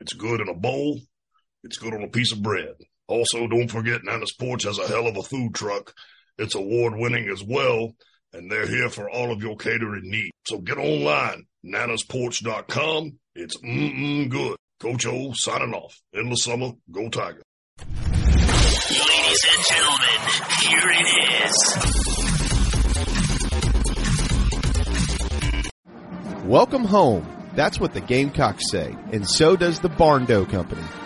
[0.00, 1.00] It's good in a bowl.
[1.64, 2.74] It's good on a piece of bread.
[3.08, 5.94] Also, don't forget Nana's Porch has a hell of a food truck.
[6.38, 7.92] It's award winning as well,
[8.32, 10.32] and they're here for all of your catering needs.
[10.46, 13.18] So get online, nanasporch.com.
[13.34, 14.56] It's mm-mm good.
[14.80, 15.94] Coach O signing off.
[16.14, 16.72] Endless summer.
[16.90, 17.42] Go Tiger.
[17.78, 20.20] Ladies and gentlemen,
[20.62, 21.06] here it
[21.46, 21.76] is.
[26.44, 27.26] Welcome home.
[27.54, 30.82] That's what the Gamecocks say, and so does the Barndo Company,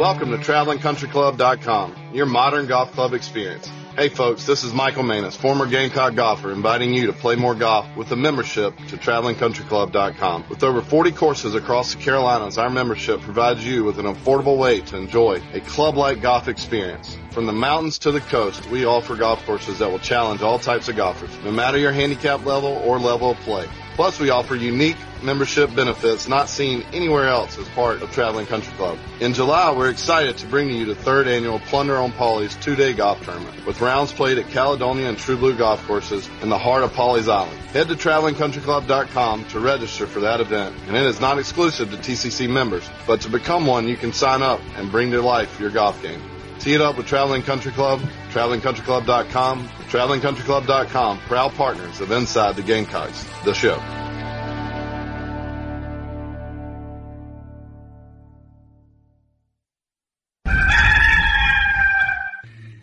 [0.00, 3.70] Welcome to TravelingCountryClub.com, your modern golf club experience.
[3.96, 7.86] Hey folks, this is Michael Manus, former Gamecock golfer, inviting you to play more golf
[7.96, 10.46] with a membership to TravelingCountryClub.com.
[10.48, 14.80] With over 40 courses across the Carolinas, our membership provides you with an affordable way
[14.80, 17.16] to enjoy a club-like golf experience.
[17.30, 20.88] From the mountains to the coast, we offer golf courses that will challenge all types
[20.88, 23.68] of golfers, no matter your handicap level or level of play.
[23.94, 28.72] Plus, we offer unique membership benefits not seen anywhere else as part of Traveling Country
[28.74, 28.98] Club.
[29.20, 33.24] In July, we're excited to bring you the third annual Plunder on Pawleys two-day golf
[33.24, 36.92] tournament, with rounds played at Caledonia and True Blue golf courses in the heart of
[36.92, 37.58] Polly's Island.
[37.72, 42.48] Head to TravelingCountryClub.com to register for that event, and it is not exclusive to TCC
[42.48, 46.00] members, but to become one, you can sign up and bring to life your golf
[46.02, 46.20] game.
[46.60, 53.26] Tee it up with Traveling Country Club, TravelingCountryClub.com, TravelingCountryClub.com, proud partners of Inside the Gamecocks,
[53.44, 54.03] the show.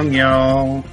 [0.06, 0.86] long, y'all.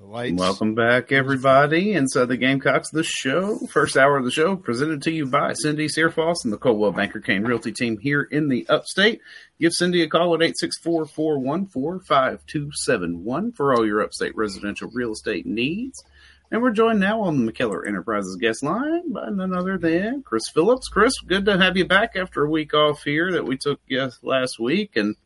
[0.00, 0.38] Lights.
[0.38, 3.58] Welcome back, everybody, inside the Gamecocks, the show.
[3.66, 7.18] First hour of the show presented to you by Cindy Searfoss and the Coldwell Banker
[7.18, 9.20] Caine Realty team here in the upstate.
[9.58, 10.40] Give Cindy a call at
[10.86, 16.04] 864-414-5271 for all your upstate residential real estate needs.
[16.52, 20.48] And we're joined now on the McKellar Enterprises guest line by none other than Chris
[20.48, 20.86] Phillips.
[20.86, 23.80] Chris, good to have you back after a week off here that we took
[24.22, 25.16] last week, and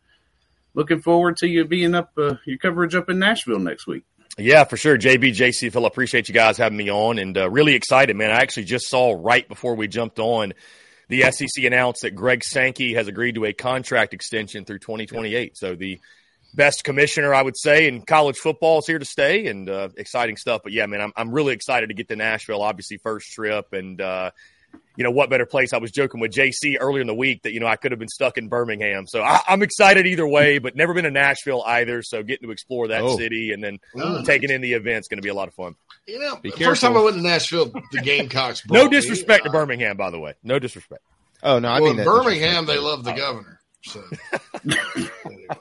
[0.78, 4.04] looking forward to you being up uh, your coverage up in Nashville next week.
[4.38, 4.96] Yeah, for sure.
[4.96, 8.30] JB, JC, Phil, appreciate you guys having me on and uh, really excited, man.
[8.30, 10.54] I actually just saw right before we jumped on
[11.08, 15.56] the SEC announced that Greg Sankey has agreed to a contract extension through 2028.
[15.56, 15.98] So the
[16.54, 20.36] best commissioner, I would say, in college football is here to stay and uh, exciting
[20.36, 20.60] stuff.
[20.62, 23.72] But yeah, man, I'm, I'm really excited to get to Nashville, obviously, first trip.
[23.72, 24.30] And, uh,
[24.96, 25.72] you know, what better place?
[25.72, 27.98] I was joking with JC earlier in the week that, you know, I could have
[28.00, 29.07] been stuck in Birmingham.
[29.07, 32.02] So I, I'm excited either way, but never been to Nashville either.
[32.02, 33.16] So getting to explore that Oh.
[33.16, 34.22] city and then Oh.
[34.24, 35.76] taking in the event is going to be a lot of fun.
[36.09, 38.62] You know, Be the first time I went to Nashville, the Gamecocks.
[38.66, 38.96] No brought me.
[38.98, 40.35] disrespect to Birmingham, by the way.
[40.42, 41.02] No disrespect.
[41.44, 43.61] Oh, no, I well, mean in that Birmingham, they love the governor.
[43.85, 44.02] So,
[45.26, 45.46] anyway.
[45.50, 45.57] Uh,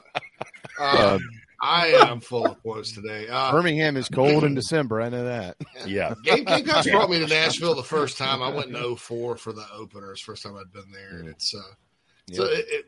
[0.80, 1.18] Uh,
[1.60, 3.26] I am full of quotes today.
[3.28, 5.00] Uh, Birmingham is cold in December.
[5.00, 5.56] I know that.
[5.86, 6.14] Yeah.
[6.22, 8.42] Game, Gamecocks brought me to Nashville the first time.
[8.42, 10.20] I went in 04 for the openers.
[10.20, 12.84] First time I'd been there, and it's uh, so it, it,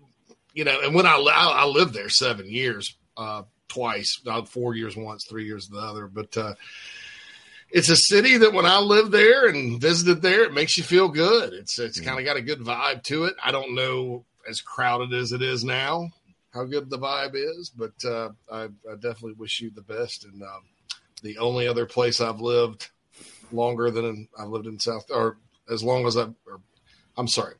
[0.55, 4.75] you know, and when I I, I lived there seven years, uh, twice, uh, four
[4.75, 6.37] years once, three years the other, but.
[6.37, 6.55] uh
[7.73, 11.07] it's a city that when I lived there and visited there, it makes you feel
[11.07, 11.53] good.
[11.53, 13.37] It's it's kind of got a good vibe to it.
[13.41, 16.11] I don't know as crowded as it is now
[16.53, 20.25] how good the vibe is, but uh, I, I, definitely wish you the best.
[20.25, 20.63] And um,
[21.23, 22.91] the only other place I've lived
[23.53, 25.39] longer than in, I've lived in South or
[25.71, 26.61] as long as I've, or,
[27.17, 27.55] I'm sorry.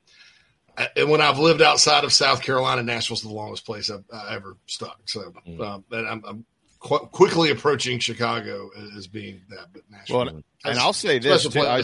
[0.97, 4.57] and when I've lived outside of South Carolina, Nashville's the longest place I've I ever
[4.67, 5.01] stuck.
[5.07, 5.61] So, mm-hmm.
[5.61, 6.45] um, and I'm, I'm
[6.81, 9.67] qu- quickly approaching Chicago as being that.
[9.73, 11.83] But Nashville, well, and, and I'll say this too, I,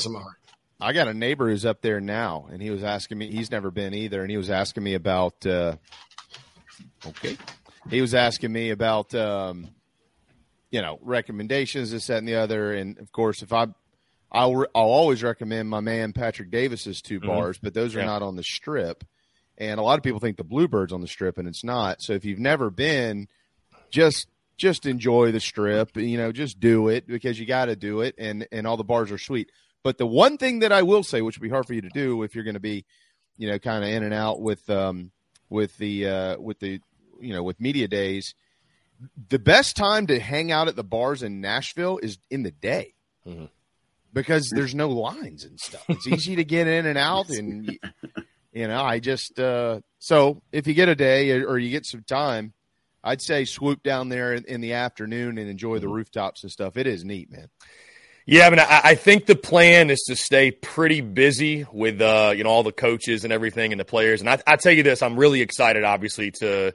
[0.81, 3.31] I, got a neighbor who's up there now, and he was asking me.
[3.31, 5.47] He's never been either, and he was asking me about.
[5.47, 5.77] Uh,
[7.07, 7.37] okay,
[7.91, 9.15] he was asking me about.
[9.15, 9.69] Um,
[10.69, 13.69] you know, recommendations, this, that, and the other, and of course, if I
[14.33, 17.29] I'll, I'll always recommend my man Patrick Davis's 2 mm-hmm.
[17.29, 18.07] bars, but those are yeah.
[18.07, 19.05] not on the strip.
[19.59, 22.03] And a lot of people think the Bluebirds on the strip, and it's not.
[22.03, 23.29] So if you've never been,
[23.91, 25.97] just just enjoy the strip.
[25.97, 28.85] You know, just do it because you got to do it, and and all the
[28.85, 29.51] bars are sweet.
[29.83, 31.89] But the one thing that I will say, which would be hard for you to
[31.89, 32.85] do if you're going to be,
[33.39, 35.11] you know, kind of in and out with um
[35.49, 36.81] with the uh with the
[37.21, 38.35] you know with media days,
[39.29, 42.95] the best time to hang out at the bars in Nashville is in the day.
[43.27, 43.47] Mm-hmm.
[44.13, 45.85] Because there's no lines and stuff.
[45.89, 47.79] It's easy to get in and out, and
[48.53, 52.03] you know, I just uh, so if you get a day or you get some
[52.03, 52.55] time,
[53.05, 55.97] I'd say swoop down there in, in the afternoon and enjoy the mm-hmm.
[55.97, 56.77] rooftops and stuff.
[56.77, 57.49] It is neat, man.
[58.29, 62.35] Yeah, I mean, I, I, think the plan is to stay pretty busy with uh,
[62.37, 64.21] you know all the coaches and everything and the players.
[64.21, 66.75] And I, I tell you this, I'm really excited, obviously, to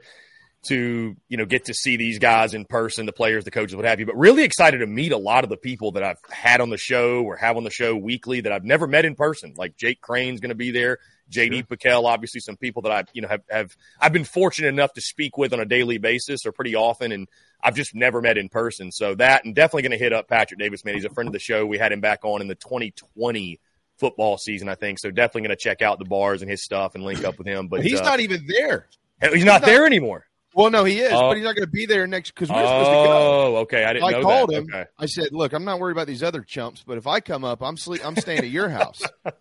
[0.67, 3.83] to you know get to see these guys in person, the players, the coaches, what
[3.83, 4.05] have you.
[4.05, 6.77] But really excited to meet a lot of the people that I've had on the
[6.77, 9.53] show or have on the show weekly that I've never met in person.
[9.57, 10.99] Like Jake Crain's going to be there.
[11.29, 11.63] JD sure.
[11.63, 15.01] PicKell, obviously some people that I, you know, have, have, I've been fortunate enough to
[15.01, 17.11] speak with on a daily basis or pretty often.
[17.11, 17.27] And
[17.63, 18.91] I've just never met in person.
[18.91, 20.95] So that, and definitely going to hit up Patrick Davis, man.
[20.95, 21.65] He's a friend of the show.
[21.65, 23.59] We had him back on in the 2020
[23.99, 24.99] football season, I think.
[24.99, 27.47] So definitely going to check out the bars and his stuff and link up with
[27.47, 27.67] him.
[27.67, 28.87] But he's uh, not even there.
[29.21, 30.25] He's, he's not, not, there anymore.
[30.53, 32.57] Well, no, he is, uh, but he's not going to be there next because we're
[32.57, 33.55] oh, supposed to go.
[33.55, 33.85] Oh, okay.
[33.85, 34.55] I didn't I know called that.
[34.55, 34.67] him.
[34.69, 34.85] Okay.
[34.99, 37.61] I said, "Look, I'm not worried about these other chumps, but if I come up,
[37.63, 38.05] I'm sleep.
[38.05, 39.01] I'm staying at your house."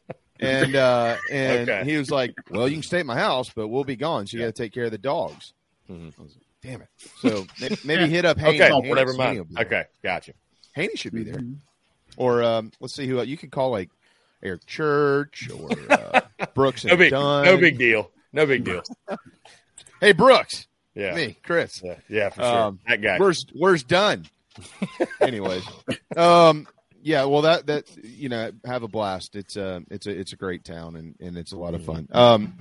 [0.41, 1.91] and uh, and okay.
[1.91, 4.37] he was like, "Well, you can stay at my house, but we'll be gone, so
[4.37, 5.53] you got to take care of the dogs."
[5.91, 6.23] Mm-hmm.
[6.63, 6.89] Like, Damn it!
[7.21, 7.47] So
[7.85, 8.63] maybe hit up Haney.
[8.63, 9.13] Okay, whatever.
[9.15, 9.47] Mind.
[9.59, 10.33] Okay, gotcha.
[10.75, 11.55] Haney should be there, mm-hmm.
[12.17, 13.91] or um, let's see who you could call like
[14.43, 16.21] Eric Church or uh,
[16.55, 16.85] Brooks.
[16.85, 17.45] no big, Dunn.
[17.45, 18.11] no big deal.
[18.33, 18.83] No big deal.
[20.01, 20.67] hey, Brooks.
[20.95, 21.81] Yeah, me, Chris.
[21.83, 22.59] Yeah, yeah for sure.
[22.59, 23.19] Um, that guy.
[23.19, 24.27] Where's Where's Dunn?
[25.21, 25.63] Anyways,
[26.17, 26.67] um,
[27.03, 29.37] yeah, well, that that you know, have a blast.
[29.37, 32.09] It's a it's a it's a great town and and it's a lot of fun.
[32.13, 32.55] Um,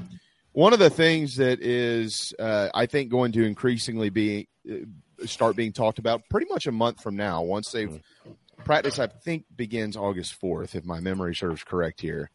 [0.52, 5.56] one of the things that is, uh, I think, going to increasingly be uh, start
[5.56, 7.44] being talked about pretty much a month from now.
[7.44, 8.00] Once they've
[8.66, 12.30] practice, I think begins August fourth, if my memory serves correct here,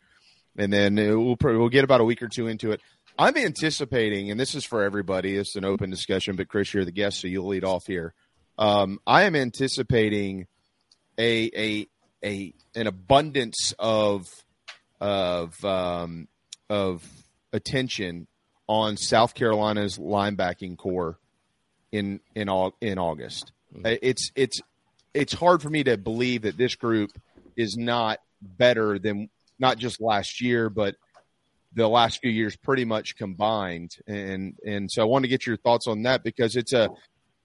[0.56, 2.80] and then we'll we'll get about a week or two into it.
[3.18, 5.36] I'm anticipating, and this is for everybody.
[5.36, 8.12] It's an open discussion, but Chris, you're the guest, so you'll lead off here.
[8.58, 10.46] Um, I am anticipating
[11.18, 11.88] a a
[12.24, 14.26] a an abundance of
[15.00, 16.28] of um,
[16.68, 17.08] of
[17.54, 18.26] attention
[18.66, 21.18] on South Carolina's linebacking core
[21.92, 22.48] in in
[22.80, 23.52] in August.
[23.74, 23.96] Mm-hmm.
[24.02, 24.60] It's it's
[25.14, 27.10] it's hard for me to believe that this group
[27.56, 30.96] is not better than not just last year, but
[31.72, 33.96] the last few years pretty much combined.
[34.06, 36.90] And and so I want to get your thoughts on that because it's a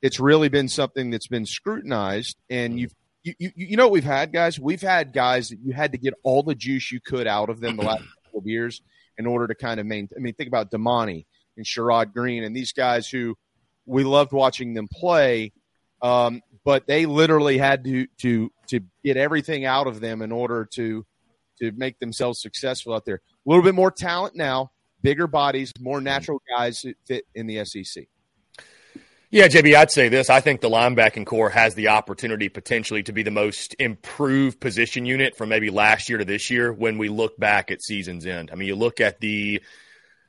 [0.02, 2.80] it's really been something that's been scrutinized and mm-hmm.
[2.80, 4.58] you've you, you, you know what we've had, guys?
[4.58, 7.60] We've had guys that you had to get all the juice you could out of
[7.60, 8.82] them the last couple of years
[9.20, 10.18] in order to kind of maintain.
[10.18, 11.26] I mean, think about Damani
[11.58, 13.36] and Sherrod Greene and these guys who
[13.86, 15.52] we loved watching them play,
[16.02, 20.66] um, but they literally had to to to get everything out of them in order
[20.74, 21.06] to
[21.60, 23.16] to make themselves successful out there.
[23.16, 24.72] A little bit more talent now,
[25.04, 28.08] bigger bodies, more natural guys that fit in the SEC.
[29.32, 30.32] Yeah, JB, I'd say this.
[30.32, 35.06] I think the linebacking core has the opportunity potentially to be the most improved position
[35.06, 38.50] unit from maybe last year to this year when we look back at season's end.
[38.52, 39.62] I mean, you look at the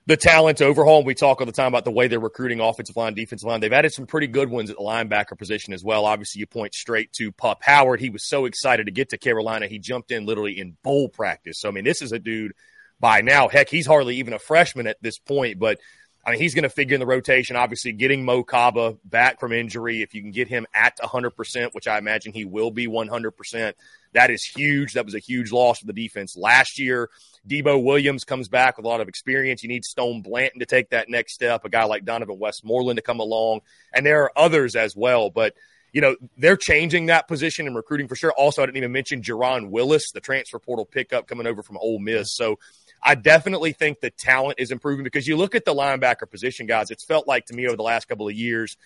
[0.07, 3.15] the talent overhaul, we talk all the time about the way they're recruiting offensive line,
[3.15, 3.61] defensive line.
[3.61, 6.05] They've added some pretty good ones at the linebacker position as well.
[6.05, 8.01] Obviously, you point straight to Pup Howard.
[8.01, 9.67] He was so excited to get to Carolina.
[9.67, 11.61] He jumped in literally in bowl practice.
[11.61, 12.53] So, I mean, this is a dude
[13.01, 15.79] by now, heck, he's hardly even a freshman at this point, but
[16.25, 17.57] I mean, he's going to figure in the rotation.
[17.57, 21.89] Obviously, getting Mo Kaba back from injury, if you can get him at 100%, which
[21.89, 23.73] I imagine he will be 100%,
[24.13, 24.95] that is huge.
[24.95, 27.09] That was a huge loss for the defense last year.
[27.49, 29.63] Debo Williams comes back with a lot of experience.
[29.63, 33.03] You need Stone Blanton to take that next step, a guy like Donovan Westmoreland to
[33.03, 33.61] come along,
[33.95, 35.31] and there are others as well.
[35.31, 35.55] But
[35.93, 38.33] you know, they're changing that position and recruiting for sure.
[38.33, 41.99] Also, I didn't even mention Jaron Willis, the transfer portal pickup coming over from Ole
[41.99, 42.37] Miss.
[42.37, 42.59] So
[43.03, 46.91] I definitely think the talent is improving because you look at the linebacker position, guys,
[46.91, 48.77] it's felt like to me over the last couple of years,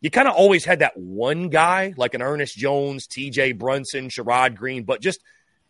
[0.00, 4.54] you kind of always had that one guy, like an Ernest Jones, TJ Brunson, Sherrod
[4.54, 5.20] Greene, but just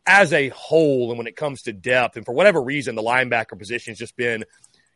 [0.06, 3.58] as a whole, and when it comes to depth, and for whatever reason, the linebacker
[3.58, 4.44] position has just been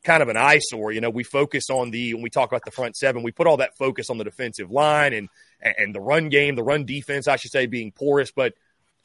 [0.04, 0.92] kind of an eyesore.
[0.92, 3.46] You know, we focus on the when we talk about the front seven, we put
[3.46, 5.28] all that focus on the defensive line and
[5.60, 8.54] and the run game, the run defense, I should say, being porous, but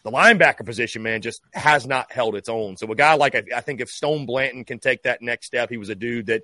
[0.07, 2.77] the linebacker position, man, just has not held its own.
[2.77, 5.77] So a guy like I think if Stone Blanton can take that next step, he
[5.77, 6.43] was a dude that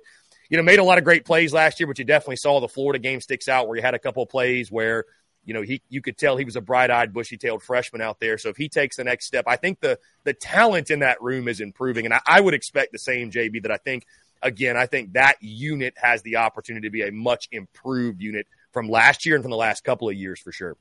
[0.50, 2.68] you know made a lot of great plays last year, but you definitely saw the
[2.68, 5.06] Florida game sticks out where he had a couple of plays where
[5.44, 8.36] you know he you could tell he was a bright-eyed, bushy-tailed freshman out there.
[8.36, 11.48] So if he takes the next step, I think the the talent in that room
[11.48, 13.62] is improving, and I, I would expect the same, JB.
[13.62, 14.04] That I think
[14.42, 18.90] again, I think that unit has the opportunity to be a much improved unit from
[18.90, 20.76] last year and from the last couple of years for sure.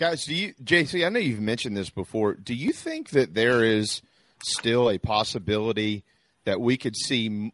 [0.00, 1.04] Guys, do you, JC?
[1.04, 2.32] I know you've mentioned this before.
[2.32, 4.00] Do you think that there is
[4.42, 6.04] still a possibility
[6.46, 7.52] that we could see?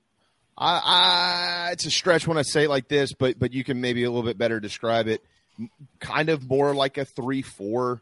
[0.57, 3.81] I, I, it's a stretch when I say it like this, but but you can
[3.81, 5.25] maybe a little bit better describe it.
[5.99, 8.01] Kind of more like a three-four,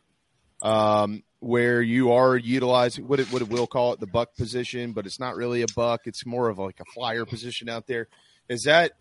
[0.61, 4.93] um, where you are utilizing what it, what it will call it the buck position,
[4.93, 6.03] but it's not really a buck.
[6.05, 8.09] It's more of like a flyer position out there.
[8.51, 8.93] Is that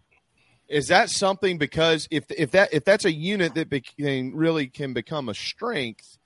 [0.74, 4.94] is that something because if if that if that's a unit that became, really can
[4.94, 6.18] become a strength,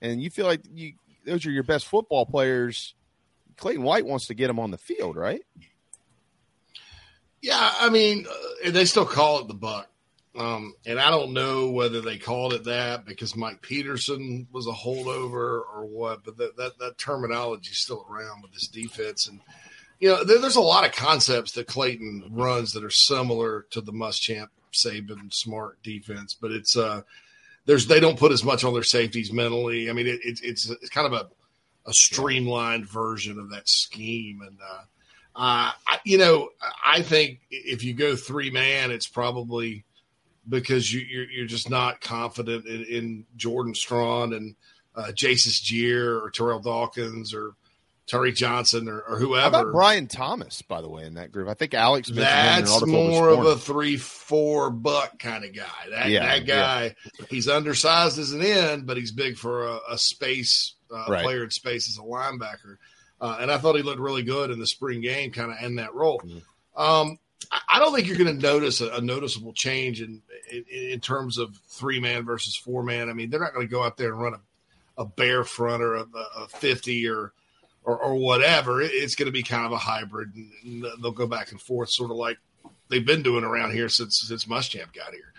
[0.00, 0.92] and you feel like you
[1.24, 2.94] those are your best football players,
[3.56, 5.42] Clayton White wants to get them on the field, right?
[7.42, 8.26] Yeah, I mean,
[8.64, 9.88] uh, they still call it the buck.
[10.38, 14.72] Um, and I don't know whether they called it that because Mike Peterson was a
[14.72, 19.26] holdover or what, but that, that, that terminology is still around with this defense.
[19.28, 19.40] And
[19.98, 23.80] you know, there, there's a lot of concepts that Clayton runs that are similar to
[23.80, 27.02] the Muschamp, Saban, Smart defense, but it's uh,
[27.64, 29.88] there's they don't put as much on their safeties mentally.
[29.88, 31.28] I mean, it, it, it's it's kind of a
[31.88, 34.82] a streamlined version of that scheme, and uh,
[35.36, 36.50] uh, I, you know,
[36.84, 39.84] I think if you go three man, it's probably
[40.48, 44.56] because you, you're you're just not confident in, in Jordan Strachan and
[44.94, 47.54] uh, Jatius Geer or Terrell Dawkins or
[48.06, 49.72] Terry Johnson or, or whoever.
[49.72, 51.48] Bryan Thomas, by the way, in that group?
[51.48, 55.90] I think Alex That's more of a three, four buck kind of guy.
[55.90, 57.26] That, yeah, that guy, yeah.
[57.28, 61.24] he's undersized as an end, but he's big for a, a space uh, right.
[61.24, 62.76] player in space as a linebacker.
[63.20, 65.76] Uh, and I thought he looked really good in the spring game, kind of in
[65.76, 66.20] that role.
[66.20, 66.80] Mm-hmm.
[66.80, 67.18] Um,
[67.68, 71.38] I don't think you're going to notice a, a, noticeable change in, in, in terms
[71.38, 73.08] of three man versus four man.
[73.08, 75.82] I mean, they're not going to go out there and run a, a bear front
[75.82, 76.06] or a,
[76.38, 77.32] a 50 or
[77.86, 80.34] or, or whatever, it's going to be kind of a hybrid,
[80.64, 82.36] and they'll go back and forth, sort of like
[82.88, 85.32] they've been doing around here since since Muschamp got here.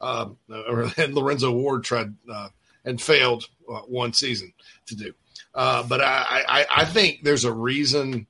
[0.00, 0.36] Um,
[0.96, 2.48] and Lorenzo Ward tried uh,
[2.84, 4.52] and failed uh, one season
[4.86, 5.14] to do.
[5.54, 8.26] Uh, but I, I, I, think there's a reason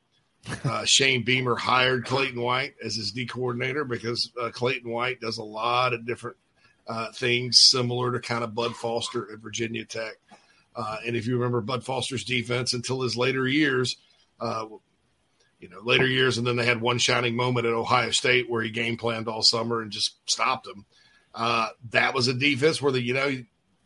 [0.62, 5.38] uh, Shane Beamer hired Clayton White as his D coordinator because uh, Clayton White does
[5.38, 6.36] a lot of different
[6.86, 10.14] uh, things similar to kind of Bud Foster at Virginia Tech.
[10.76, 13.96] Uh, and if you remember Bud Foster's defense until his later years,
[14.40, 14.66] uh,
[15.60, 18.62] you know, later years, and then they had one shining moment at Ohio State where
[18.62, 20.84] he game planned all summer and just stopped them.
[21.34, 23.28] Uh, that was a defense where the you know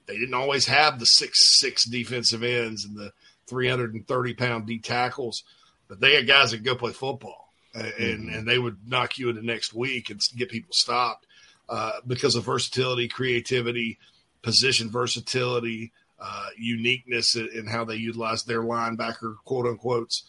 [0.07, 3.13] they didn't always have the six six defensive ends and the
[3.47, 5.45] 330 pound D tackles,
[5.89, 8.29] but they had guys that go play football and mm-hmm.
[8.31, 11.27] and they would knock you into next week and get people stopped
[11.69, 13.99] uh, because of versatility, creativity,
[14.43, 20.23] position versatility uh, uniqueness in how they utilize their linebacker, quote unquote.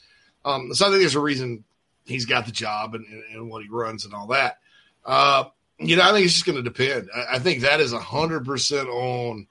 [0.46, 1.64] Um, so I think there's a reason
[2.06, 4.60] he's got the job and, and, and what he runs and all that.
[5.06, 5.46] Uh,
[5.80, 7.10] you know, I think it's just going to depend.
[7.16, 9.48] I, I, think that is hundred percent on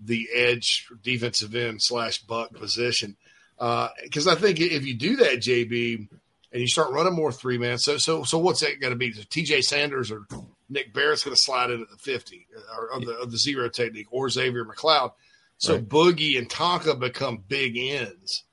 [0.00, 3.16] the edge defensive end slash buck position.
[3.56, 6.08] Because uh, I think if you do that, JB,
[6.52, 9.12] and you start running more three man, so so so what's that going to be?
[9.12, 9.62] T.J.
[9.62, 10.26] Sanders or
[10.68, 12.46] Nick Barrett's going to slide in at the fifty
[12.76, 15.12] or of the, of the zero technique, or Xavier McLeod.
[15.58, 15.88] So right.
[15.88, 18.44] Boogie and Tonka become big ends.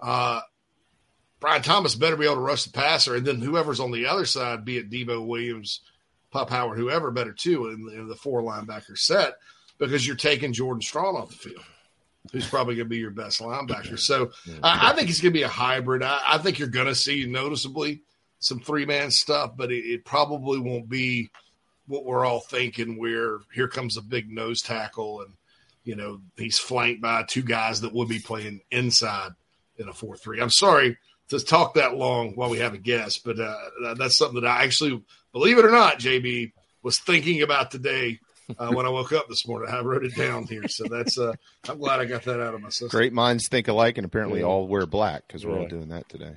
[0.00, 0.40] Uh,
[1.40, 4.24] Bryan Thomas better be able to rush the passer, and then whoever's on the other
[4.24, 5.80] side, be it Debo Williams,
[6.30, 9.34] Pup Howard, whoever, better too in, in the four linebacker set
[9.78, 11.64] because you're taking Jordan Strong off the field,
[12.32, 13.98] who's probably going to be your best linebacker.
[13.98, 14.30] So
[14.62, 16.02] I, I, think it's going to be a hybrid.
[16.02, 18.02] I, I think you're going to see noticeably
[18.38, 21.30] some three man stuff, but it, it probably won't be
[21.86, 22.98] what we're all thinking.
[22.98, 25.34] Where here comes a big nose tackle, and
[25.86, 29.30] you know he's flanked by two guys that would be playing inside
[29.78, 30.40] in a four three.
[30.40, 33.56] I'm sorry to talk that long while we have a guest, but uh,
[33.96, 38.20] that's something that I actually, believe it or not, JB was thinking about today
[38.58, 39.68] uh, when I woke up this morning.
[39.74, 41.32] I wrote it down here, so that's uh,
[41.68, 42.88] I'm glad I got that out of my system.
[42.88, 44.46] Great minds think alike, and apparently Yeah.
[44.46, 46.36] all wear black because we're all doing that today.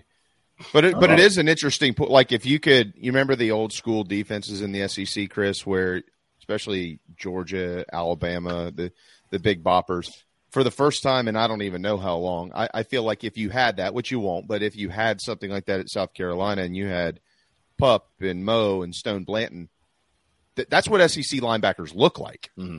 [0.74, 3.52] But it, but it is an interesting po- like if you could you remember the
[3.52, 6.02] old school defenses in the SEC, Chris, where
[6.40, 8.92] especially Georgia, Alabama, the
[9.30, 10.10] the big boppers
[10.52, 12.52] for the first time, and I don't even know how long.
[12.54, 15.22] I, I feel like if you had that, which you won't, but if you had
[15.22, 17.20] something like that at South Carolina, and you had
[17.78, 19.70] Pup and Mo and Stone Blanton,
[20.56, 22.52] th- that's what SEC linebackers look like.
[22.58, 22.78] Mm-hmm.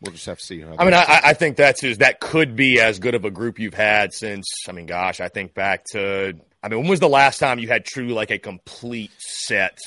[0.00, 0.60] We'll just have to see.
[0.60, 3.30] How I mean, I, I think that's is that could be as good of a
[3.30, 4.46] group you've had since.
[4.68, 6.34] I mean, gosh, I think back to.
[6.62, 9.78] I mean, when was the last time you had true like a complete set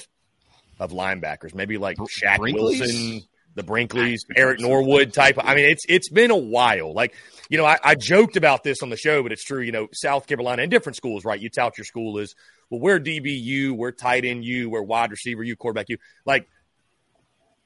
[0.79, 1.53] of linebackers?
[1.53, 2.79] Maybe like Shaq Brinkley's?
[2.79, 3.26] Wilson,
[3.57, 5.35] the Brinkleys, Eric Norwood type.
[5.43, 6.93] I mean, it's it's been a while.
[6.93, 7.13] Like
[7.49, 9.61] you know, I, I joked about this on the show, but it's true.
[9.61, 11.39] You know, South Carolina and different schools, right?
[11.39, 12.35] You tout your school as
[12.69, 12.79] well.
[12.79, 15.97] We're DBU, we're tight end you, we're wide receiver you, quarterback you.
[16.25, 16.47] Like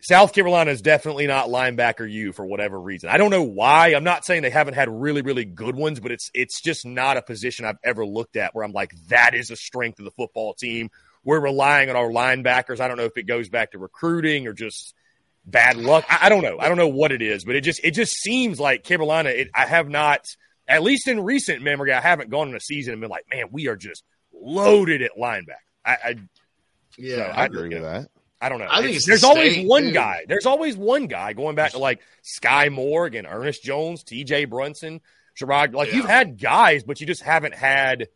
[0.01, 3.09] South Carolina is definitely not linebacker you for whatever reason.
[3.09, 3.89] I don't know why.
[3.89, 7.17] I'm not saying they haven't had really, really good ones, but it's it's just not
[7.17, 10.11] a position I've ever looked at where I'm like, that is a strength of the
[10.11, 10.89] football team.
[11.23, 12.79] We're relying on our linebackers.
[12.79, 14.95] I don't know if it goes back to recruiting or just
[15.45, 16.05] bad luck.
[16.09, 16.57] I, I don't know.
[16.59, 19.29] I don't know what it is, but it just it just seems like Carolina.
[19.29, 20.25] It, I have not,
[20.67, 23.45] at least in recent memory, I haven't gone in a season and been like, man,
[23.51, 25.55] we are just loaded at linebacker.
[25.85, 26.15] I, I
[26.97, 28.07] Yeah, so I agree with that.
[28.43, 28.67] I don't know.
[28.69, 29.91] I think It's- it's there's the always state, one too.
[29.93, 30.25] guy.
[30.27, 34.45] There's always one guy going back to like Skai Moore and Ernest Jones, T.J.
[34.45, 34.99] Brunson,
[35.39, 35.73] Sherrod.
[35.75, 38.07] Like you've had guys, but you just haven't had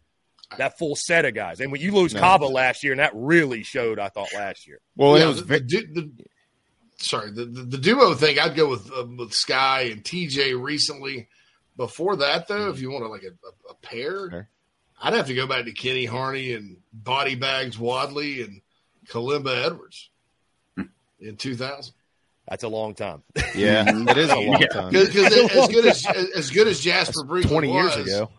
[0.57, 1.59] that full set of guys.
[1.59, 2.21] And when you lose No.
[2.21, 4.79] Kaba last year, and that really showed, I thought last year.
[4.95, 6.11] Well, Yeah, it was the, the, the-
[6.97, 8.39] sorry the, the the duo thing.
[8.39, 11.27] I'd go with uh, with Skai and TJ recently.
[11.77, 14.41] Before that, though, if you want to like a, a, a pair, Okay.
[15.01, 18.61] I'd have to go back to Kenny Harney and Body Bags Wadley and
[19.09, 20.09] Kalimba Edwards
[21.19, 21.93] in 2000.
[22.47, 23.23] That's a long time.
[23.55, 24.67] Yeah, it is a long Yeah.
[24.67, 24.91] time.
[24.91, 28.29] Because as good as as good as Jasper Brinkley Twenty years ago,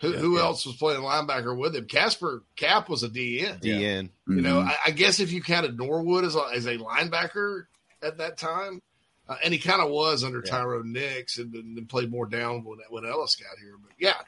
[0.00, 1.86] who, who else was playing linebacker with him?
[1.86, 3.60] Casper Cap was a DN.
[3.62, 4.10] DN.
[4.28, 4.66] You know, Mhm.
[4.66, 7.66] I, I guess if you counted Norwood as a, as a linebacker
[8.04, 8.80] at that time,
[9.28, 10.50] uh, and he kind of was under Yeah.
[10.50, 13.74] Tyrone Nix, and then, played more down when when Ellis got here.
[13.82, 14.20] But yeah,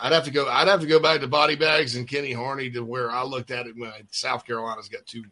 [0.00, 0.48] I'd have to go.
[0.48, 3.50] I'd have to go back to Body Bags and Kenny Harney to where I looked
[3.50, 5.24] at it when South Carolina's got two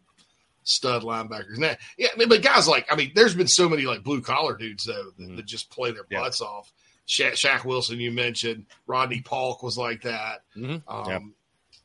[0.64, 1.56] stud linebackers.
[1.58, 4.20] Now, yeah, I mean, but guys like I mean, there's been so many like blue
[4.20, 5.36] collar dudes though that, Mhm.
[5.36, 6.20] that just play their Yeah.
[6.20, 6.72] butts off.
[7.06, 10.42] Sha- Shaq Wilson, you mentioned Rodney Polk was like that.
[10.54, 10.82] Mhm.
[10.86, 11.18] Um, Yeah.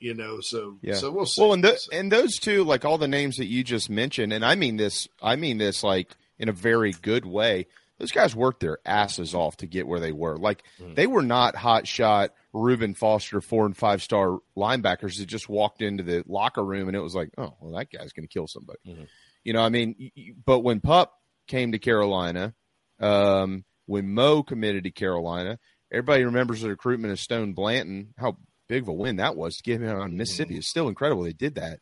[0.04, 0.96] You know, so Yeah.
[0.96, 1.42] so we'll see.
[1.42, 4.56] Well, and and those two, like all the names that you just mentioned, and I
[4.56, 7.68] mean this, I mean this like in a very good way.
[8.00, 10.36] Those guys worked their asses off to get where they were.
[10.38, 10.96] Like Mm.
[10.96, 15.82] they were not hot shot Reuben Foster four and five star linebackers that just walked
[15.82, 18.48] into the locker room and it was like, oh, well, that guy's going to kill
[18.48, 18.80] somebody.
[18.86, 19.08] Mhm.
[19.46, 20.12] You know, I mean,
[20.46, 21.14] but when Pup
[21.48, 22.54] came to Carolina,
[23.00, 25.60] um, when Mo committed to Carolina,
[25.92, 28.38] everybody remembers the recruitment of Stone Blanton, how
[28.68, 30.58] big of a win that was to get him on Mississippi.
[30.58, 31.80] It's still incredible they did that.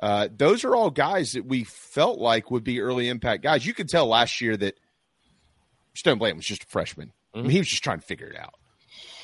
[0.00, 3.64] Uh, those are all guys that we felt like would be early impact guys.
[3.64, 4.78] You could tell last year that
[5.94, 7.12] Stone Blanton was just a freshman.
[7.34, 8.54] I mean, he was just trying to figure it out.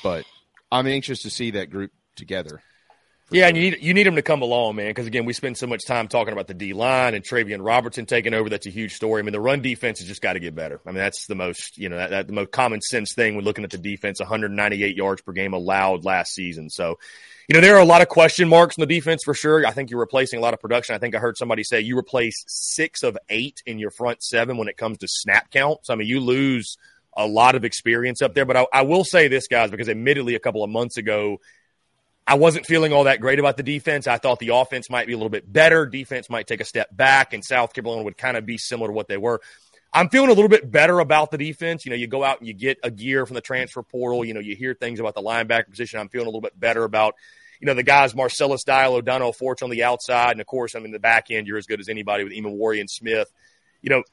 [0.01, 0.25] But
[0.71, 2.61] I'm anxious to see that group together.
[3.31, 4.87] Yeah, and you need you need him to come along, man.
[4.87, 8.07] Because again, we spend so much time talking about the D line and Travian Robertson
[8.07, 8.49] taking over.
[8.49, 9.19] That's a huge story.
[9.19, 10.81] I mean, the run defense has just got to get better.
[10.85, 13.45] I mean, that's the most you know that, that the most common sense thing when
[13.45, 14.19] looking at the defense.
[14.19, 16.71] 198 yards per game allowed last season.
[16.71, 16.97] So,
[17.47, 19.65] you know, there are a lot of question marks in the defense for sure.
[19.65, 20.95] I think you're replacing a lot of production.
[20.95, 24.57] I think I heard somebody say you replace six of eight in your front seven
[24.57, 25.81] when it comes to snap count.
[25.83, 26.77] So, I mean, you lose
[27.15, 28.45] a lot of experience up there.
[28.45, 31.39] But I, I will say this, guys, because admittedly, a couple of months ago.
[32.29, 34.05] I wasn't feeling all that great about the defense.
[34.05, 35.87] I thought the offense might be a little bit better.
[35.87, 38.93] Defense might take a step back, and South Carolina would kind of be similar to
[38.93, 39.41] what they were.
[39.91, 41.85] I'm feeling a little bit better about the defense.
[41.85, 44.23] You know, you go out and you get a gear from the transfer portal.
[44.23, 45.99] You know, you hear things about the linebacker position.
[45.99, 47.15] I'm feeling a little bit better about,
[47.59, 50.33] you know, the guys Marcellus Dial, O'Donnell Forts on the outside.
[50.33, 52.79] And of course, I mean, the back end, you're as good as anybody with Emmanwori
[52.79, 53.33] and Smith.
[53.81, 54.03] You know,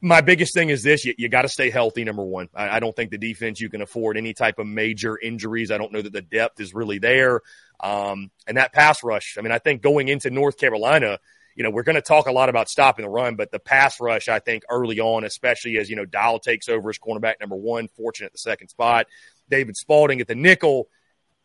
[0.00, 2.48] my biggest thing is this you, you got to stay healthy number one.
[2.54, 5.70] I, I don't think the defense you can afford any type of major injuries.
[5.70, 7.40] I don't know that the depth is really there.
[7.80, 11.20] Um, and that pass rush i mean i think going into north carolina
[11.54, 14.00] you know we're going to talk a lot about stopping the run but the pass
[14.00, 17.54] rush i think early on especially as you know dial takes over as cornerback number
[17.54, 19.06] one fortunate at the second spot.
[19.48, 20.88] David Spaulding at the nickel.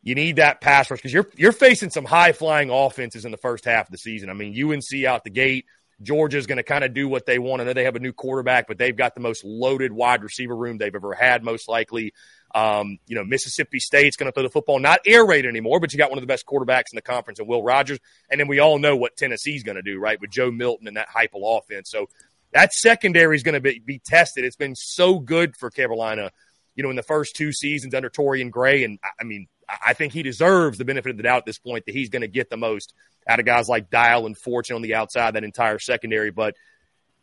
[0.01, 3.37] You need that pass rush because you're you're facing some high flying offenses in the
[3.37, 4.29] first half of the season.
[4.29, 5.65] I mean, UNC out the gate.
[6.03, 7.61] Georgia's going to kind of do what they want.
[7.61, 10.55] I know they have a new quarterback, but they've got the most loaded wide receiver
[10.55, 12.13] room they've ever had, most likely.
[12.53, 15.91] Um, you know, Mississippi State's going to throw the football, not air raid anymore, but
[15.91, 17.99] you got one of the best quarterbacks in the conference and Will Rogers.
[18.29, 20.21] And then we all know what Tennessee's going to do, right?
[20.21, 21.89] With Joe Milton and that Heupel offense.
[21.89, 22.07] So
[22.51, 24.45] that secondary is going to be, be tested.
[24.45, 26.31] It's been so good for Carolina,
[26.75, 28.83] you know, in the first two seasons under Torian Gray.
[28.83, 31.85] And I mean, I think he deserves the benefit of the doubt at this point
[31.85, 32.93] that he's going to get the most
[33.27, 36.31] out of guys like Dial and Fortune on the outside, that entire secondary.
[36.31, 36.55] But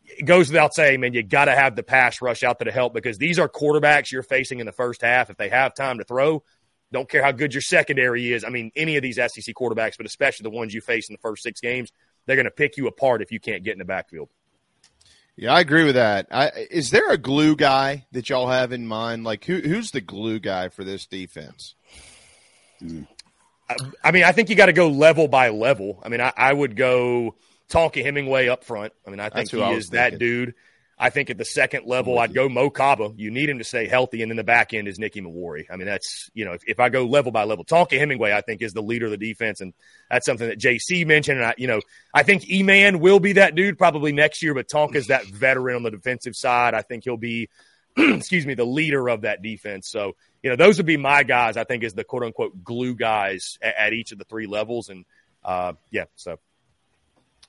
[0.05, 2.73] it goes without saying, man, you got to have the pass rush out there to
[2.73, 5.31] help because these are quarterbacks you're facing in the first half.
[5.31, 6.43] If they have time to throw,
[6.93, 8.45] don't care how good your secondary is.
[8.45, 11.21] I mean, any of these SEC quarterbacks, but especially the ones you face in the
[11.21, 11.93] first six games,
[12.27, 14.29] they're going to pick you apart if you can't get in the backfield.
[15.37, 16.27] Yeah, I agree with that.
[16.31, 19.25] I, is there a glue guy that y'all have in mind?
[19.25, 21.77] Like, who, who's the glue guy for this defense?
[23.69, 26.01] I, I mean, I think you got to go level by level.
[26.03, 27.35] I mean, I, I would go
[27.69, 28.93] Tonka Hemingway up front.
[29.07, 30.55] I mean, I think That's he is that dude.
[31.03, 33.13] I think at the second level, I'd go Mo Kaba.
[33.17, 35.65] You need him to stay healthy, and then the back end is Nick Emmanwori.
[35.71, 38.43] I mean, that's you know, if, if I go level by level, Tonka Hemingway, I
[38.43, 39.73] think is the leader of the defense, and
[40.11, 41.39] that's something that JC mentioned.
[41.39, 41.81] And I, you know,
[42.13, 45.83] I think E-Man will be that dude probably next year, but Tonka's that veteran on
[45.85, 46.75] the defensive side.
[46.75, 47.49] I think he'll be,
[47.97, 49.89] excuse me, the leader of that defense.
[49.89, 51.57] So you know, those would be my guys.
[51.57, 54.89] I think is the quote unquote glue guys at, at each of the three levels,
[54.89, 55.05] and
[55.45, 56.39] uh, yeah, so.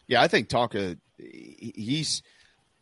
[0.07, 2.21] Yeah, I think Tonka, he's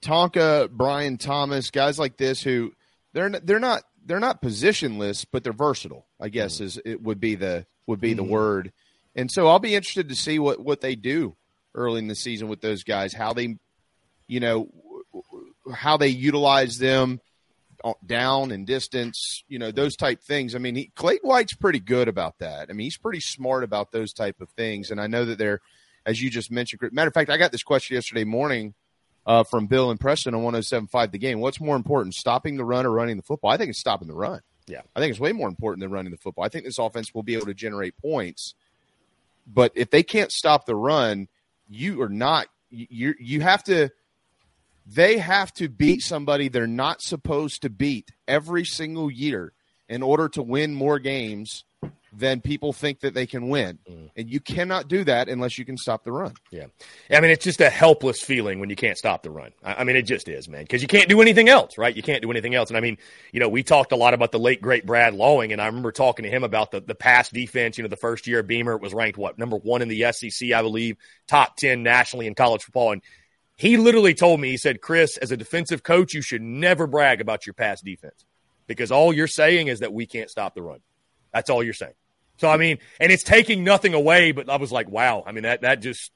[0.01, 2.73] Tonka, Bryan Thomas, guys like this who
[3.13, 6.05] they're they're not they're not positionless, but they're versatile.
[6.19, 8.29] I guess is it would be the would be the Mhm.
[8.29, 8.71] word.
[9.15, 11.35] And so I'll be interested to see what what they do
[11.75, 13.57] early in the season with those guys, how they,
[14.27, 14.69] you know,
[15.73, 17.19] how they utilize them
[18.05, 20.55] down and distance, you know, those type things.
[20.55, 22.69] I mean, he, Clayton White's pretty good about that.
[22.69, 24.91] I mean, he's pretty smart about those type of things.
[24.91, 25.61] And I know that they're,
[26.05, 28.73] as you just mentioned, matter of fact, I got this question yesterday morning
[29.25, 31.39] uh, from Bill and Preston on 107.5 The Game.
[31.39, 33.51] What's more important, stopping the run or running the football?
[33.51, 34.41] I think it's stopping the run.
[34.67, 34.81] Yeah.
[34.95, 36.43] I think it's way more important than running the football.
[36.43, 38.53] I think this offense will be able to generate points.
[39.47, 41.27] But if they can't stop the run,
[41.67, 43.89] you are not you you have to
[44.95, 49.53] they have to beat somebody they're not supposed to beat every single year
[49.87, 51.63] in order to win more games
[52.11, 53.77] than people think that they can win.
[53.87, 54.09] Mm.
[54.15, 56.33] And you cannot do that unless you can stop the run.
[56.51, 56.65] Yeah.
[57.11, 59.51] I mean, it's just a helpless feeling when you can't stop the run.
[59.63, 61.95] I I mean, it just is, man, because you can't do anything else, right?
[61.95, 62.69] You can't do anything else.
[62.69, 62.97] And I mean,
[63.31, 65.91] you know, we talked a lot about the late, great Brad Lawing, and I remember
[65.91, 67.77] talking to him about the, the pass defense.
[67.77, 70.51] You know, the first year Beamer, it was ranked, what, number one in the SEC,
[70.51, 72.93] I believe, top 10 nationally in college football.
[72.93, 73.03] And
[73.59, 77.19] he literally told me, he said, Chris, as a defensive coach, you should never brag
[77.19, 78.23] about your pass defense
[78.67, 80.79] because all you're saying is that we can't stop the run.
[81.33, 81.95] That's all you're saying.
[82.37, 85.25] So I mean, and it's taking nothing away, but I was like, wow.
[85.27, 86.09] I mean, that that just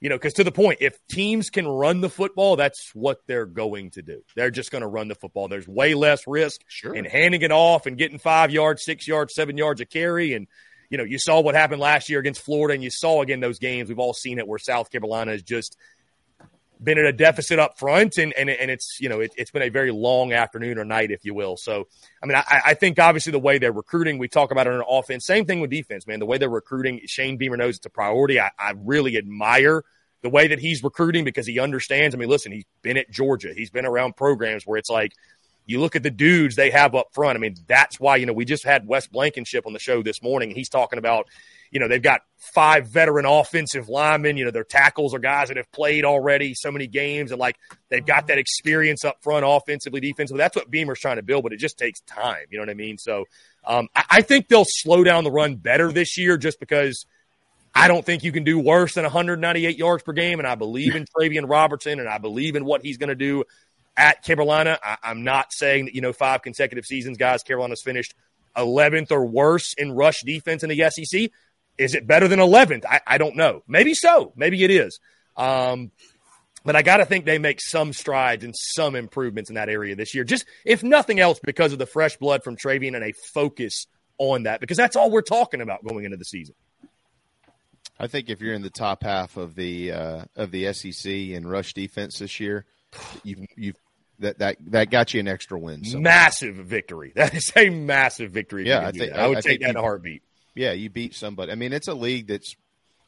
[0.00, 3.46] you know, because to the point, if teams can run the football, that's what they're
[3.46, 4.24] going to do.
[4.34, 5.46] They're just going to run the football.
[5.46, 6.92] There's way less risk Sure.
[6.92, 10.32] in handing it off and getting five yards, six yards, seven yards of carry.
[10.32, 10.48] And
[10.90, 13.60] you know, you saw what happened last year against Florida, and you saw again those
[13.60, 13.88] games.
[13.88, 15.76] We've all seen it where South Carolina is just
[16.82, 19.62] been at a deficit up front, and and, and it's you know it, it's been
[19.62, 21.56] a very long afternoon or night, if you will.
[21.56, 21.86] So
[22.22, 24.82] I mean, I, I think obviously the way they're recruiting, we talk about it on
[24.88, 25.26] offense.
[25.26, 26.18] Same thing with defense, man.
[26.18, 28.40] The way they're recruiting, Shane Beamer knows it's a priority.
[28.40, 29.84] I, I really admire
[30.22, 32.14] the way that he's recruiting because he understands.
[32.14, 35.12] I mean, listen, he's been at Georgia, he's been around programs where it's like
[35.66, 37.36] you look at the dudes they have up front.
[37.36, 40.20] I mean, that's why, you know, we just had Wes Blankenship on the show this
[40.22, 40.50] morning.
[40.50, 41.28] He's talking about,
[41.70, 44.36] you know, they've got five veteran offensive linemen.
[44.36, 47.56] You know, their tackles are guys that have played already so many games and like
[47.88, 50.38] they've got that experience up front, offensively, defensively.
[50.38, 52.46] That's what Beamer's trying to build, but it just takes time.
[52.50, 52.98] You know what I mean?
[52.98, 53.26] So
[53.64, 57.06] um, I, I think they'll slow down the run better this year just because
[57.74, 60.40] I don't think you can do worse than 198 yards per game.
[60.40, 63.44] And I believe in Travian Robertson and I believe in what he's going to do
[63.96, 64.78] at Carolina.
[64.82, 68.14] I, I'm not saying that, you know, five consecutive seasons, guys, Carolina's finished
[68.56, 71.30] 11th or worse in rush defense in the SEC.
[71.80, 72.84] Is it better than 11th?
[72.84, 73.62] I, I don't know.
[73.66, 74.32] Maybe so.
[74.36, 75.00] Maybe it is.
[75.36, 75.90] Um,
[76.62, 79.96] but I got to think they make some strides and some improvements in that area
[79.96, 80.24] this year.
[80.24, 83.86] Just if nothing else, because of the fresh blood from Travian and a focus
[84.18, 86.54] on that, because that's all we're talking about going into the season.
[87.98, 91.46] I think if you're in the top half of the uh, of the SEC in
[91.46, 92.66] rush defense this year,
[93.24, 93.72] you you
[94.18, 95.84] that that that got you an extra win.
[95.84, 95.98] So.
[95.98, 97.12] Massive victory.
[97.16, 98.66] That is a massive victory.
[98.66, 99.20] Yeah, I think that.
[99.20, 100.22] I would I take that in a heartbeat.
[100.54, 101.52] Yeah, you beat somebody.
[101.52, 102.56] I mean, it's a league that's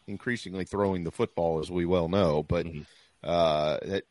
[0.06, 2.82] increasingly throwing the football, as we well know, but Mm-hmm.
[3.24, 4.04] uh, that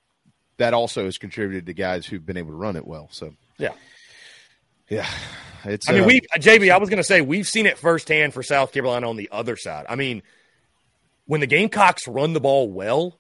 [0.58, 3.08] that also has contributed to guys who've been able to run it well.
[3.12, 3.74] So Yeah.
[4.90, 5.08] yeah.
[5.66, 5.90] it's.
[5.90, 6.72] I mean, uh, we JB.
[6.72, 9.56] I was going to say we've seen it firsthand for South Carolina on the other
[9.56, 9.86] side.
[9.90, 10.22] I mean,
[11.26, 13.18] when the Gamecocks run the ball well,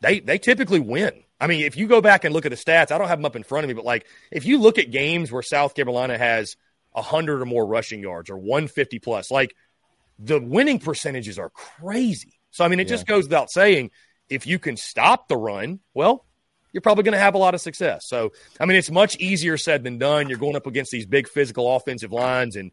[0.00, 1.22] they they typically win.
[1.40, 3.26] I mean, if you go back and look at the stats, I don't have them
[3.26, 6.16] up in front of me, but like if you look at games where South Carolina
[6.16, 6.56] has
[7.02, 9.54] hundred or more rushing yards or 150 plus, like
[10.18, 12.32] the winning percentages are crazy.
[12.50, 13.90] So I mean, it just goes without saying,
[14.28, 16.24] if you can stop the run, well,
[16.72, 18.02] you're probably going to have a lot of success.
[18.06, 20.28] So, I mean, it's much easier said than done.
[20.28, 22.54] You're going up against these big physical offensive lines.
[22.54, 22.70] And,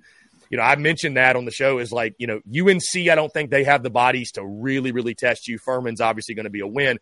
[0.49, 3.31] you know, I mentioned that on the show is like, you know, UNC, I don't
[3.31, 5.57] think they have the bodies to really, really test you.
[5.57, 6.99] Furman's obviously going to be a win.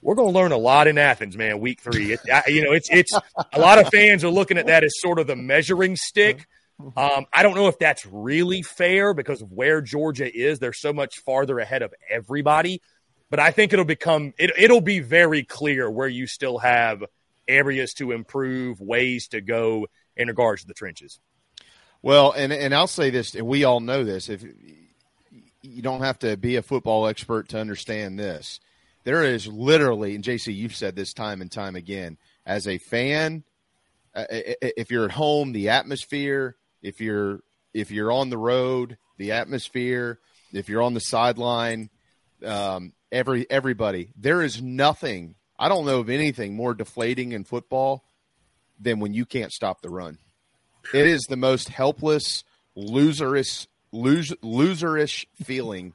[0.00, 2.12] We're going to learn a lot in Athens, man, week three.
[2.12, 3.12] It, I, you know, it's, it's
[3.52, 6.46] a lot of fans are looking at that as sort of the measuring stick.
[6.96, 10.60] Um, I don't know if that's really fair because of where Georgia is.
[10.60, 12.80] They're so much farther ahead of everybody
[13.30, 17.04] but I think it'll become it, it'll be very clear where you still have
[17.46, 19.86] areas to improve, ways to go
[20.16, 21.20] in regards to the trenches.
[22.02, 24.28] Well, and and I'll say this, and we all know this.
[24.28, 24.44] If
[25.62, 28.60] you don't have to be a football expert to understand this,
[29.08, 33.42] there is literally, and JC, you've said this time and time again, as a fan,
[34.14, 36.56] uh, if you're at home, the atmosphere.
[36.82, 37.40] If you're
[37.72, 40.18] if you're on the road, the atmosphere.
[40.52, 41.88] If you're on the sideline,
[42.44, 44.10] um, every everybody.
[44.14, 45.36] There is nothing.
[45.58, 48.04] I don't know of anything more deflating in football
[48.78, 50.18] than when you can't stop the run.
[50.92, 52.44] It is the most helpless,
[52.76, 55.94] loserish, lose, loserish feeling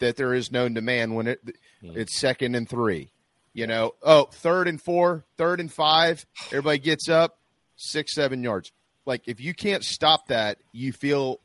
[0.00, 1.38] that there is known to man when it
[1.82, 3.10] it's second and three.
[3.54, 6.24] You know, oh, third and four, third and five.
[6.46, 7.38] Everybody gets up,
[7.76, 8.72] six, seven yards.
[9.04, 11.40] Like if you can't stop that, you feel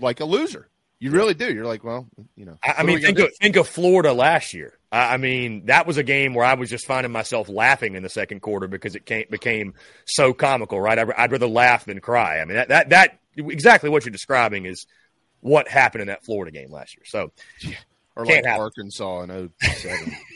[0.00, 0.68] like a loser.
[0.98, 1.52] You really do.
[1.52, 2.06] You're like, well,
[2.36, 2.56] you know.
[2.64, 4.78] I, I mean, think of, think of Florida last year.
[4.90, 8.02] I, I mean, that was a game where I was just finding myself laughing in
[8.02, 9.74] the second quarter because it came, became
[10.06, 10.98] so comical, right?
[10.98, 12.40] I'd, I'd rather laugh than cry.
[12.40, 14.86] I mean, that, that, that, exactly what you're describing is
[15.40, 17.04] what happened in that Florida game last year.
[17.04, 17.30] So,
[18.16, 18.62] or can't like happen.
[18.62, 20.16] Arkansas in 07.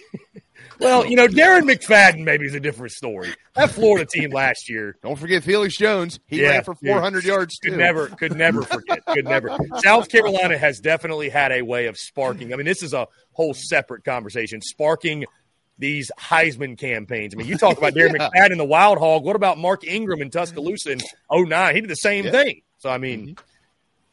[0.79, 3.29] Well, you know, Darren McFadden maybe is a different story.
[3.55, 4.97] That Florida team last year.
[5.03, 6.21] Don't forget Felix Jones.
[6.27, 6.95] He Yeah, ran for yeah.
[6.95, 9.05] 400 yards Could never, could never forget.
[9.05, 9.55] Could never.
[9.85, 12.55] South Carolina has definitely had a way of sparking.
[12.55, 14.63] I mean, this is a whole separate conversation.
[14.63, 15.27] Sparking
[15.79, 17.35] these Heisman campaigns.
[17.35, 18.31] I mean, you talk about Darren Yeah.
[18.31, 19.23] McFadden and the Wild Hog.
[19.23, 21.01] What about Mark Ingram in Tuscaloosa in
[21.31, 21.75] 09?
[21.75, 22.31] He did the same Yeah.
[22.31, 22.63] thing.
[22.79, 23.45] So I mean, mm-hmm.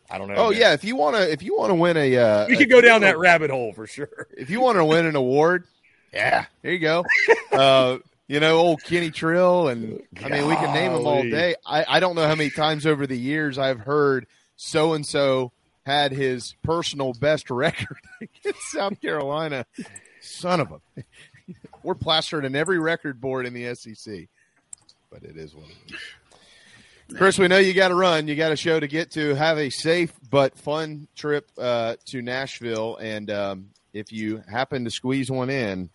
[0.10, 0.36] I don't know.
[0.36, 0.60] Oh man.
[0.60, 2.82] yeah, if you want to, if you want to win a, uh, we could go
[2.82, 4.28] down that rabbit hole for sure.
[4.38, 5.66] If you want to win an award,
[6.14, 7.06] yeah, there you go.
[7.52, 7.98] Uh,
[8.28, 11.56] you know, old Kenny Trill, and I mean, we can name them all day.
[11.66, 14.28] I, I don't know how many times over the years I've heard
[14.58, 15.54] so and so
[15.88, 19.66] had his personal best record against South Carolina.
[20.20, 21.04] Son of a,
[21.82, 24.28] we're plastered in every record board in the SEC,
[25.10, 26.00] but it is what it is.
[27.16, 28.28] Chris, we know you got to run.
[28.28, 29.34] You got a show to get to.
[29.36, 34.92] Have a safe but fun trip uh, to Nashville, and um, if you happen to
[34.92, 35.90] squeeze one in,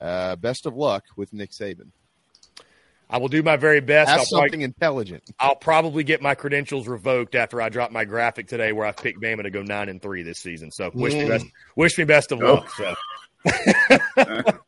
[0.00, 1.88] uh, best of luck with Nick Saban.
[3.12, 4.08] I will do my very best.
[4.08, 5.24] Have I'll probably- something intelligent.
[5.38, 9.20] I'll probably get my credentials revoked after I drop my graphic today, where I picked
[9.20, 10.70] Bama to go nine and three this season.
[10.70, 11.28] So wish me Mm.
[11.28, 12.54] best, wish me best of Oh.
[12.54, 12.70] luck.
[12.76, 12.94] So.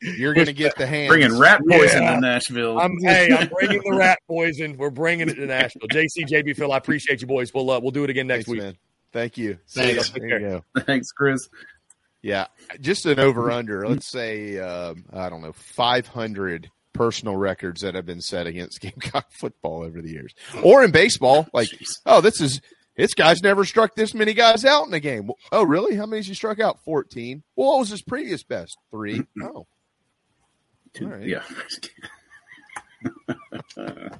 [0.01, 1.09] You're going to get the hands.
[1.09, 2.15] Bringing rat poison Yeah.
[2.15, 2.79] to Nashville.
[2.79, 4.77] I'm hey, I'm bringing the rat poison.
[4.77, 5.89] We're bringing it to Nashville.
[5.89, 7.53] JC, JB, Phil, I appreciate you boys.
[7.55, 8.63] We'll uh, we'll do it again next Thanks, week.
[8.63, 8.77] man.
[9.13, 9.59] Thank you.
[9.69, 10.11] Thanks.
[10.11, 10.81] There you go.
[10.83, 11.39] Thanks, Chris.
[12.23, 12.47] Yeah,
[12.81, 13.87] just an over under.
[13.87, 19.27] Let's say um, I don't know, 500 personal records that have been set against Gamecock
[19.33, 21.47] football over the years, or in baseball.
[21.53, 21.69] Like,
[22.07, 22.61] oh, this is
[22.97, 25.31] this guy's never struck this many guys out in a game.
[25.51, 25.97] Oh, really?
[25.97, 26.79] How many has he struck out?
[26.85, 27.43] 14.
[27.57, 28.77] Well, what was his previous best?
[28.91, 29.21] Three.
[29.21, 29.43] Mm-hmm.
[29.43, 29.67] Oh,
[31.01, 31.27] all right.
[31.27, 31.43] Yeah.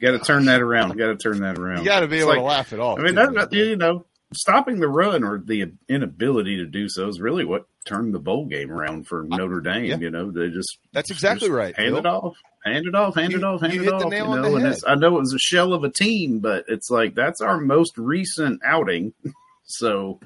[0.00, 0.96] got to turn that around.
[0.96, 1.78] Got to turn that around.
[1.80, 2.98] You got to be It's able like- to laugh it off.
[2.98, 7.20] I mean, that- you know, stopping the run or the inability to do so is
[7.20, 9.84] really what turned the bowl game around for Notre Dame.
[9.84, 9.96] yeah.
[9.98, 11.98] You know, they just That's exactly just right, Hand Phil.
[11.98, 14.04] it off, hand it off, hand You- it off, hand you it off.
[14.04, 17.14] you know, and I know it was a shell of a team, but it's like
[17.14, 19.12] that's our most recent outing.
[19.64, 20.18] so,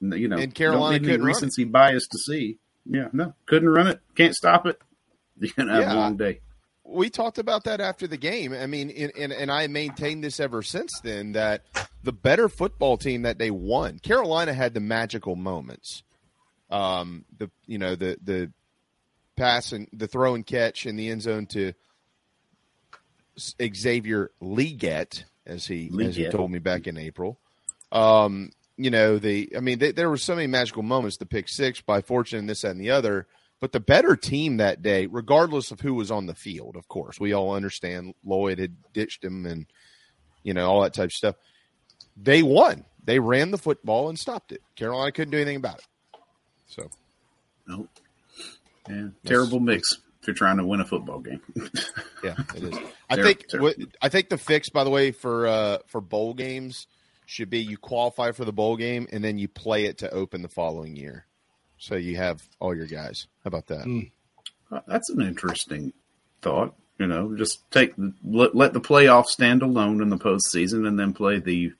[0.00, 1.34] you know, And Carolina don't need any couldn't run it.
[1.34, 2.58] recency bias to see.
[2.84, 4.80] Yeah, no, couldn't run it, can't stop it.
[5.38, 5.94] You're gonna have Yeah.
[5.94, 6.40] a long day.
[6.88, 8.52] We talked about that after the game.
[8.52, 11.62] I mean, and, and, and I maintained this ever since then that
[12.02, 16.02] the better football team that they won, Carolina had the magical moments.
[16.70, 18.50] Um, the you know the the
[19.36, 21.74] pass and the throw and catch in the end zone to
[23.38, 27.38] Xavier Legette, as he as he told me back in April.
[27.92, 31.18] Um, you know the I mean they, there were so many magical moments.
[31.18, 33.26] The pick six by fortune, and this that, and the other.
[33.60, 37.18] But the better team that day, regardless of who was on the field, of course,
[37.18, 39.66] we all understand Lloyd had ditched him and
[40.42, 41.36] you know all that type of stuff.
[42.16, 42.84] They won.
[43.04, 44.62] They ran the football and stopped it.
[44.74, 45.86] Carolina couldn't do anything about it.
[46.66, 46.90] So,
[47.66, 47.88] nope.
[48.88, 51.40] Yeah, terrible mix if you're trying to win a football game.
[52.24, 52.78] yeah, it is.
[53.08, 56.86] I think what, I think the fix, by the way, for uh, for bowl games
[57.26, 60.42] should be you qualify for the bowl game and then you play it to open
[60.42, 61.26] the following year,
[61.78, 63.26] so you have all your guys.
[63.44, 63.86] How about that?
[63.86, 64.10] Mm.
[64.86, 65.92] That's an interesting
[66.42, 66.74] thought.
[66.98, 67.92] You know, just take
[68.24, 71.72] let, let the playoff stand alone in the postseason, and then play the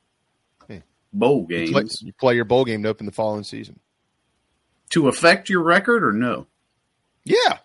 [0.68, 0.80] yeah.
[1.12, 1.70] bowl games.
[1.70, 3.80] You play, you play your bowl game to open the following season
[4.90, 6.46] to affect your record, or no?
[7.24, 7.58] Yeah,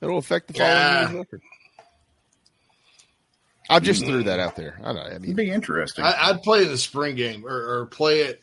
[0.00, 1.00] it'll affect the following yeah.
[1.00, 1.42] year's record.
[3.68, 4.78] I just threw that out there.
[4.82, 5.02] I don't know.
[5.02, 6.04] I mean, It'd be interesting.
[6.04, 8.42] I, would play the spring game or, or play it.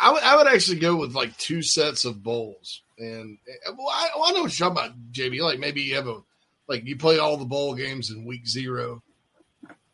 [0.00, 2.82] I would, I would actually go with like two sets of bowls.
[2.98, 3.38] And
[3.76, 5.40] well, I, well, I know what you're talking about, JB.
[5.40, 6.20] Like maybe you have a
[6.68, 9.02] like you play all the bowl games in week zero.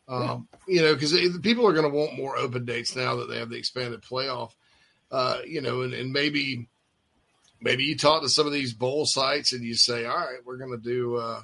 [0.07, 0.75] Um, yeah.
[0.75, 3.49] You know, because people are going to want more open dates now that they have
[3.49, 4.51] the expanded playoff.
[5.11, 6.67] Uh, you know, and, and maybe
[7.61, 10.57] maybe you talk to some of these bowl sites and you say, all right, we're
[10.57, 11.15] going to do.
[11.15, 11.41] Uh,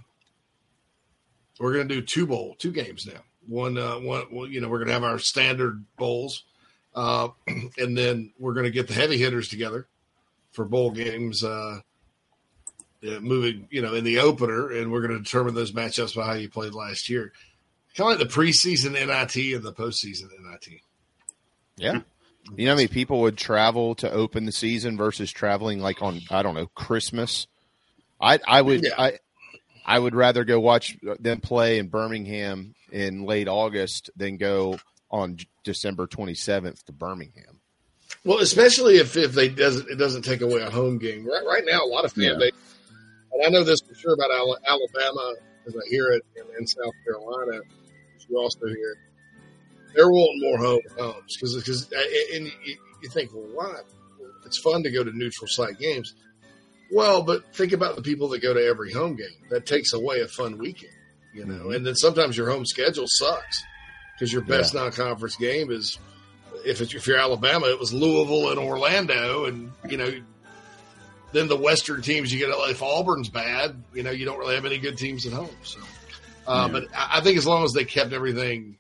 [1.60, 3.22] we're going to do two bowl, two games now.
[3.48, 6.44] One, uh, one, well, you know, we're going to have our standard bowls,
[6.96, 7.30] uh,
[7.78, 9.88] and then we're going to get the heavy hitters together
[10.52, 11.44] for bowl games.
[11.44, 11.80] Uh,
[13.22, 16.34] moving, you know, in the opener, and we're going to determine those matchups by how
[16.34, 17.32] you played last year.
[17.96, 20.82] Kind of like the preseason NIT and the postseason NIT.
[21.78, 22.02] Yeah.
[22.56, 26.22] You know how many people would travel to open the season versus traveling like on
[26.30, 27.48] I don't know Christmas.
[28.22, 28.92] I I would yeah.
[28.98, 29.20] I
[29.86, 34.78] I would rather go watch them play in Birmingham in late August than go
[35.12, 37.60] on December 27th to Birmingham.
[38.24, 41.26] Well, especially if, if they doesn't it doesn't take away a home game.
[41.26, 42.38] Right right now, a lot of fan yeah.
[42.40, 42.52] base,
[43.34, 45.34] and I know this for sure about Alabama
[45.64, 47.62] because I hear it in, in South Carolina.
[48.28, 48.96] You also hear.
[49.94, 51.92] They're wanting more home homes because because
[52.34, 53.76] and you, you think, well, why?
[54.46, 56.14] It's fun to go to neutral site games
[56.92, 59.28] well, but think about the people that go to every home game.
[59.50, 60.94] That takes away a fun weekend,
[61.34, 61.66] you know.
[61.66, 61.72] Mm-hmm.
[61.74, 63.64] And then sometimes your home schedule sucks
[64.16, 64.82] because your best yeah.
[64.82, 66.00] non-conference game is
[66.66, 70.12] if it's if you're Alabama, it was Louisville and Orlando, and you know.
[71.32, 74.66] Then the Western teams you get if Auburn's bad, you know you don't really have
[74.66, 75.50] any good teams at home.
[75.64, 75.82] So,
[76.48, 76.80] uh, yeah.
[76.80, 78.78] but I think as long as they kept everything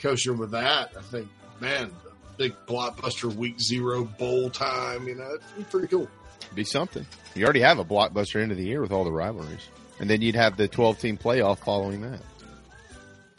[0.00, 1.28] kosher with that, I think
[1.60, 1.92] man,
[2.36, 6.08] big blockbuster week zero bowl time, you know, it'd be pretty cool
[6.54, 7.06] be something.
[7.34, 9.68] You already have a blockbuster end of the year with all the rivalries,
[9.98, 12.20] and then you'd have the 12 team playoff following that.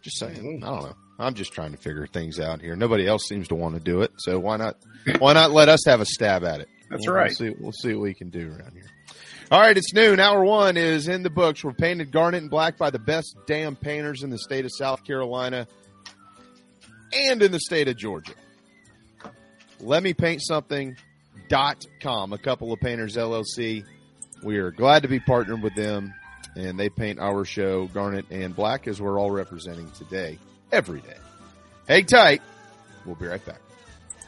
[0.03, 0.61] Just saying.
[0.63, 0.95] I don't know.
[1.17, 2.75] I'm just trying to figure things out here.
[2.75, 4.75] Nobody else seems to want to do it, so why not?
[5.19, 6.67] Why not let us have a stab at it?
[6.89, 7.33] That's we'll, right.
[7.39, 8.89] We'll see, we'll see what we can do around here.
[9.51, 10.19] All right, it's noon.
[10.19, 11.63] Hour one is in the books.
[11.63, 15.03] We're painted garnet and black by the best damn painters in the state of South
[15.05, 15.67] Carolina
[17.13, 18.33] and in the state of Georgia.
[19.79, 20.97] Let me paint something
[21.49, 23.83] dot com, a couple of painters LLC.
[24.43, 26.13] We are glad to be partnered with them,
[26.55, 30.37] and they paint our show garnet and black as we're all representing today,
[30.71, 31.17] every day.
[31.87, 32.41] Hang tight.
[33.05, 33.62] We'll be right back.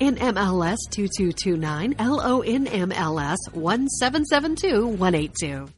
[0.00, 5.68] NMLS 2229, LONMLS 1772182.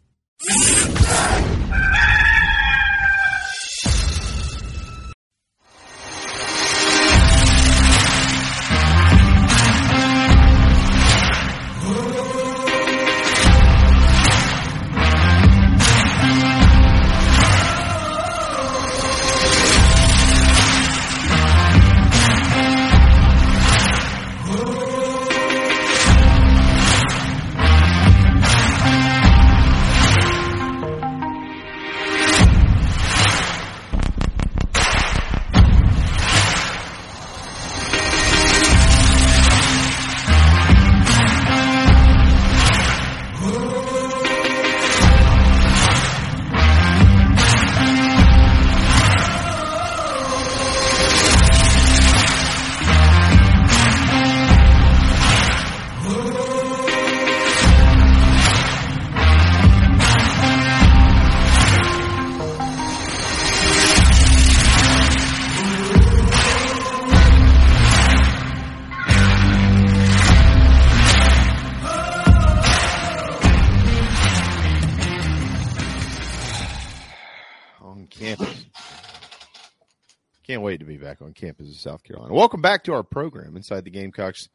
[81.09, 82.35] Back on campus of South Carolina.
[82.35, 84.51] Welcome back to our program, Inside the Gamecocks,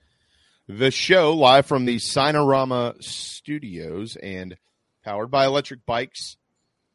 [0.67, 4.55] the show live from the Signarama studios and
[5.03, 6.37] powered by electric bikes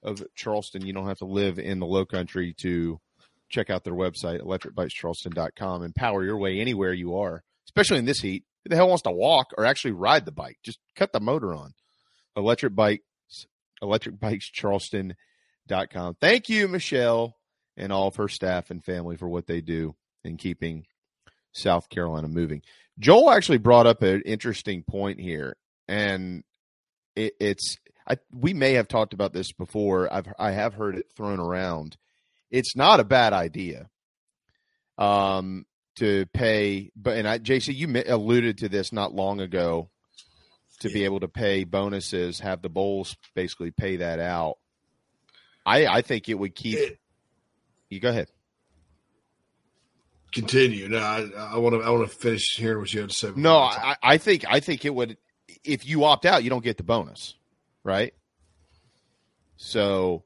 [0.01, 0.87] of Charleston.
[0.87, 3.01] You don't have to live in the low country to
[3.49, 8.21] check out their website, electricbikescharleston.com, and power your way anywhere you are, especially in this
[8.21, 8.45] heat.
[8.63, 10.59] Who the hell wants to walk or actually ride the bike?
[10.63, 11.75] Just cut the motor on.
[12.37, 13.03] Electric bikes,
[13.83, 16.17] electricbikescharleston.com.
[16.21, 17.38] Thank you, Michelle,
[17.79, 20.85] and all of her staff and family for what they do in keeping
[21.53, 22.63] South Carolina moving.
[22.99, 25.57] Joel actually brought up an interesting point here,
[25.87, 26.43] and
[27.15, 27.77] it, it's
[28.09, 30.13] I, we may have talked about this before.
[30.13, 31.97] I've I have heard it thrown around.
[32.51, 33.89] It's not a bad idea,
[34.97, 35.67] um,
[35.97, 36.91] to pay.
[36.97, 39.91] But and I, JC, you alluded to this not long ago,
[40.81, 44.57] to be able to pay bonuses, have the bowls basically pay that out.
[45.65, 46.79] I I think it would keep.
[46.79, 46.99] It,
[47.91, 48.31] you go ahead.
[50.33, 50.89] Continue.
[50.89, 51.81] No, I want to.
[51.81, 53.33] I want to finish hearing what you had to say.
[53.35, 54.45] No, I, I think.
[54.47, 55.17] I think it would.
[55.65, 57.35] If you opt out, you don't get the bonus,
[57.83, 58.13] right?
[59.57, 60.25] So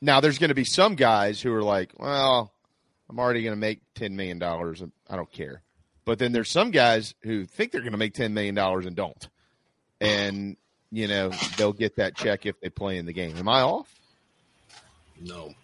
[0.00, 2.52] now there's going to be some guys who are like, well,
[3.10, 5.62] I'm already going to make ten million dollars, and I don't care.
[6.04, 8.94] But then there's some guys who think they're going to make ten million dollars and
[8.94, 9.28] don't,
[10.00, 10.56] and
[10.92, 13.36] you know they'll get that check if they play in the game.
[13.36, 13.92] Am I off?
[15.20, 15.54] No.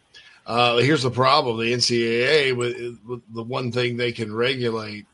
[0.47, 5.07] Uh, here's the problem: the NCAA, with, with, the one thing they can regulate,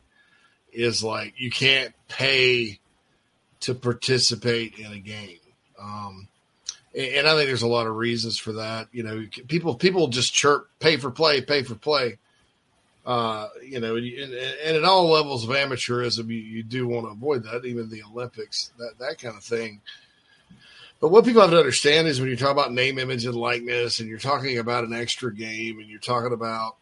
[0.72, 2.79] is like you can't pay
[3.61, 5.39] to participate in a game.
[5.81, 6.29] Um,
[6.97, 8.89] and, I think there's a lot of reasons for that.
[8.93, 12.18] You know, people people just chirp, pay for play, pay for play.
[13.05, 17.11] Uh, you know, and, and, at all levels of amateurism, you, you do want to
[17.11, 19.81] avoid that, even the Olympics, that that kind of thing.
[21.01, 24.01] But what people have to understand is when you talk about name, image, and likeness,
[24.01, 26.76] and you're talking about an extra game, and you're talking about,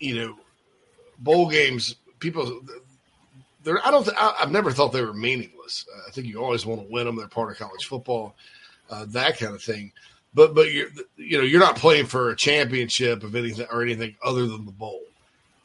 [0.00, 0.36] you know,
[1.18, 1.94] bowl games.
[2.18, 2.60] People,
[3.62, 3.84] they're.
[3.86, 4.08] I don't.
[4.16, 5.86] I, have never thought they were meaningless.
[6.08, 7.16] I think you always want to win them.
[7.16, 8.34] They're part of college football,
[8.90, 9.92] uh, that kind of thing.
[10.34, 14.16] But but you're you know you're not playing for a championship of anything or anything
[14.24, 15.02] other than the bowl.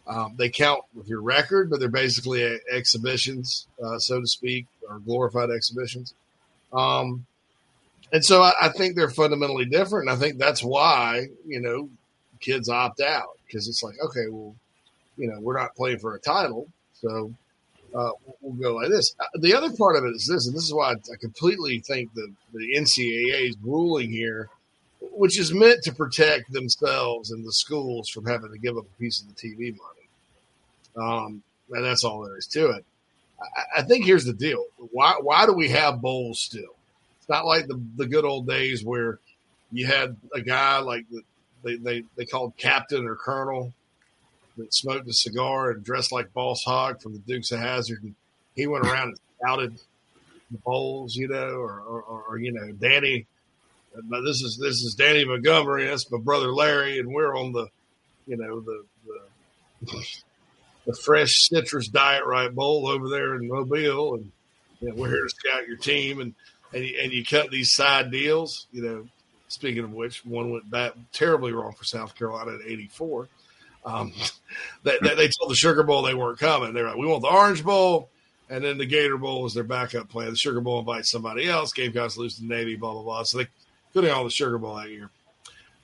[0.05, 4.99] Um, they count with your record, but they're basically exhibitions, uh, so to speak, or
[4.99, 6.13] glorified exhibitions.
[6.71, 7.25] Um,
[8.11, 10.09] and so I, I, think they're fundamentally different.
[10.09, 11.89] And I think that's why, you know,
[12.39, 14.55] kids opt out because it's like, okay, well,
[15.17, 16.67] you know, we're not playing for a title.
[16.93, 17.33] So
[17.93, 19.15] uh, we'll go like this.
[19.19, 22.13] Uh, the other part of it is this, and this is why I completely think
[22.13, 24.49] the, the NCAA's ruling here,
[25.01, 29.01] which is meant to protect themselves and the schools from having to give up a
[29.01, 30.07] piece of the TV money.
[30.95, 32.85] Um, and that's all there is to it.
[33.41, 34.63] I, I think here's the deal.
[34.91, 36.76] Why, why do we have bowls still?
[37.29, 39.19] Not like the, the good old days where
[39.71, 41.21] you had a guy like the,
[41.63, 43.73] they, they, they called captain or colonel
[44.57, 48.03] that smoked a cigar and dressed like Boss Hogg from the Dukes of Hazzard.
[48.03, 48.15] And
[48.55, 49.77] he went around and scouted
[50.51, 53.25] the bowls, you know, or, or, or, you know, Danny.
[54.23, 55.87] This is this is Danny Montgomery.
[55.87, 57.67] That's my brother Larry, and we're on the,
[58.27, 58.85] you know, the
[59.81, 60.05] the,
[60.85, 64.31] the fresh citrus diet right bowl over there in Mobile, and
[64.81, 66.19] you know, we're here to scout your team.
[66.19, 66.35] And
[66.73, 68.67] and you, and you cut these side deals.
[68.71, 69.07] You know,
[69.47, 73.27] speaking of which, one went back terribly wrong for South Carolina at '84.
[73.85, 74.13] Um,
[74.83, 76.73] they, they, they, told the Sugar Bowl they weren't coming.
[76.73, 78.09] They're like, we want the Orange Bowl,
[78.49, 80.29] and then the Gator Bowl was their backup plan.
[80.29, 81.73] The Sugar Bowl invites somebody else.
[81.73, 83.23] Gamecocks lose to the Navy, blah blah blah.
[83.23, 83.47] So they
[83.93, 85.09] couldn't all the Sugar Bowl that year.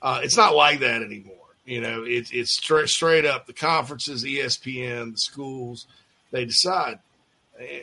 [0.02, 1.34] Uh, it's not like that anymore.
[1.64, 5.86] You know, it's it's straight straight up the conferences, ESPN, the schools,
[6.30, 6.98] they decide.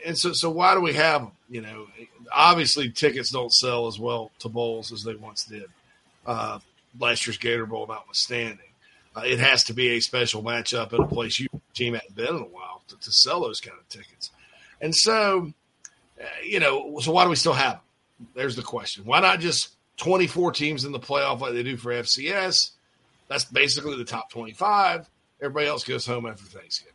[0.06, 1.32] And so, so why do we have them?
[1.50, 1.88] You know,
[2.32, 5.66] obviously tickets don't sell as well to bowls as they once did.
[6.26, 6.60] Uh,
[7.00, 8.60] last year's Gator Bowl notwithstanding,
[9.16, 12.28] uh, it has to be a special matchup in a place you team hadn't been
[12.28, 14.32] in a while to, to sell those kind of tickets.
[14.82, 15.52] And so,
[16.22, 18.28] uh, you know, so why do we still have them?
[18.36, 19.06] There's the question.
[19.06, 22.72] Why not just 24 teams in the playoff like they do for FCS?
[23.30, 25.10] That's basically the top 25.
[25.42, 26.94] Everybody else goes home after Thanksgiving.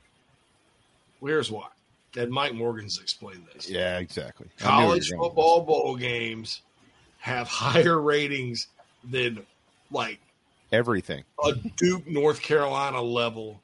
[1.21, 1.69] Here's why
[2.17, 3.69] and Mike Morgan's explained this.
[3.69, 4.49] Yeah, exactly.
[4.59, 6.63] College football bowl games
[7.19, 8.69] have higher ratings
[9.05, 9.45] than
[9.91, 10.21] like
[10.73, 13.61] everything a Duke, North Carolina level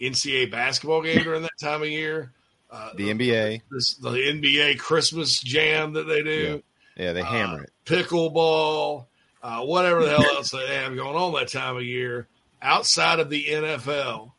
[0.00, 2.32] NCAA basketball game during that time of year.
[2.70, 6.62] Uh, the NBA, this, the NBA Christmas jam that they do.
[6.96, 7.72] Yeah, yeah they hammer uh, it.
[7.84, 9.06] Pickleball,
[9.42, 12.26] uh, whatever the hell else they have going on that time of year.
[12.60, 14.32] Outside of the NFL,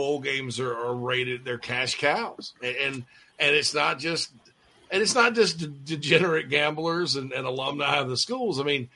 [0.00, 3.04] bowl games are, are rated they're cash cows, and,
[3.38, 4.32] and it's not just
[4.90, 8.58] and it's not just degenerate gamblers and, and alumni of the schools.
[8.58, 8.88] I mean,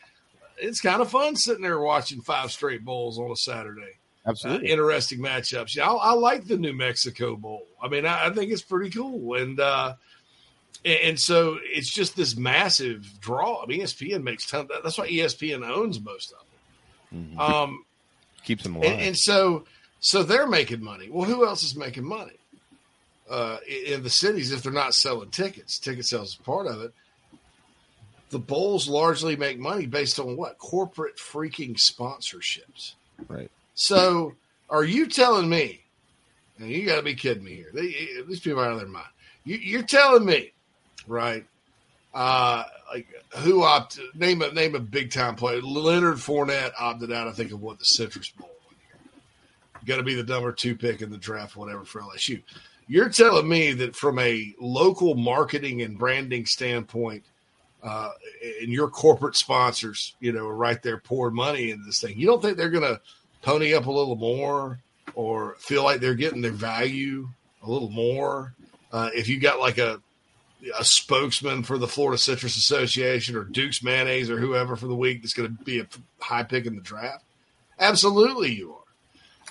[0.57, 3.99] it's kind of fun sitting there watching five straight bowls on a Saturday.
[4.27, 4.71] Absolutely.
[4.71, 5.77] uh, interesting matchups.
[5.77, 7.67] Yeah, I, I, like the New Mexico Bowl.
[7.83, 9.97] I mean, I, I think it's pretty cool, and uh,
[10.87, 13.63] and, so it's just this massive draw.
[13.63, 14.69] I mean, ESPN makes ton.
[14.83, 17.37] That's why ESPN owns most of it.
[17.37, 17.39] Mhm.
[17.39, 17.85] Um,
[18.45, 18.91] Keeps them alive.
[18.91, 19.65] and, and so
[20.05, 21.09] so they're making money.
[21.11, 22.37] Well, who else is making money?
[23.29, 23.57] Uh,
[23.89, 26.93] in the cities, if they're not selling tickets, ticket sales is part of it.
[28.29, 32.97] The bowls largely make money based on what corporate freaking sponsorships.
[33.29, 33.51] right.
[33.77, 34.35] So,
[34.69, 35.81] are you telling me?
[36.59, 37.71] And you got to be kidding me here.
[37.73, 39.07] They, these people are out of their mind.
[39.45, 40.53] You, you're telling me,
[41.07, 41.47] right?
[42.13, 43.07] Uh, like
[43.39, 44.05] who opted?
[44.15, 45.63] name a name a big time player?
[45.63, 47.27] Leonard Fournette opted out.
[47.27, 48.54] I think of what the Citrus Bowl.
[49.85, 52.43] Got to be the number two pick in the draft, whatever for LSU.
[52.87, 57.25] You're telling me that from a local marketing and branding standpoint,
[57.83, 58.11] uh,
[58.61, 62.19] and your corporate sponsors, you know, are right there pouring money into this thing.
[62.19, 63.01] You don't think they're going to
[63.43, 64.81] pony up a little more
[65.15, 67.29] or feel like they're getting their value
[67.63, 68.55] a little more?
[68.93, 70.01] Uh, if you got like a
[70.79, 75.21] a spokesman for the Florida Citrus Association or Duke's Mayonnaise or whoever for the week
[75.21, 75.87] that's going to be a
[76.21, 77.25] high pick in the draft,
[77.79, 78.84] absolutely you are.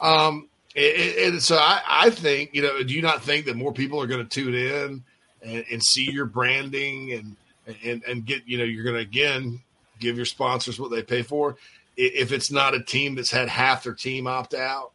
[0.02, 3.74] Um, and, and so I, I think, you know, do you not think that more
[3.74, 5.04] people are going to tune in
[5.42, 7.36] and, and see your branding and,
[7.84, 9.62] and, and get, you know, you're going to again
[10.00, 11.56] give your sponsors what they pay for.
[11.96, 14.92] If it's not a team that's had half their team opt out,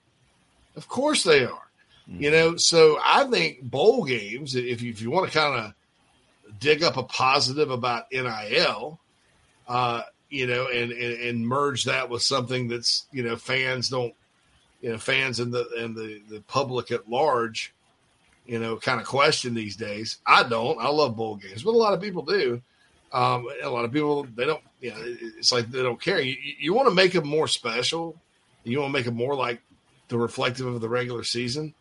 [0.76, 1.68] of course they are.
[2.11, 5.74] You know, so I think bowl games, if you, if you want to kind of
[6.59, 8.99] dig up a positive about NIL,
[9.68, 14.14] uh, you know, and, and, and merge that with something that's, you know, fans don't,
[14.80, 17.74] you know, fans and the, and the, the public at large,
[18.46, 20.18] you know, kind of question these days.
[20.26, 22.62] I don't, I love bowl games, but a lot of people do.
[23.12, 26.20] Um, a lot of people, they don't, you know, it's like they don't care.
[26.20, 28.16] You, you want to make them more special.
[28.64, 29.60] You want to make them more like
[30.08, 31.74] the reflective of the regular season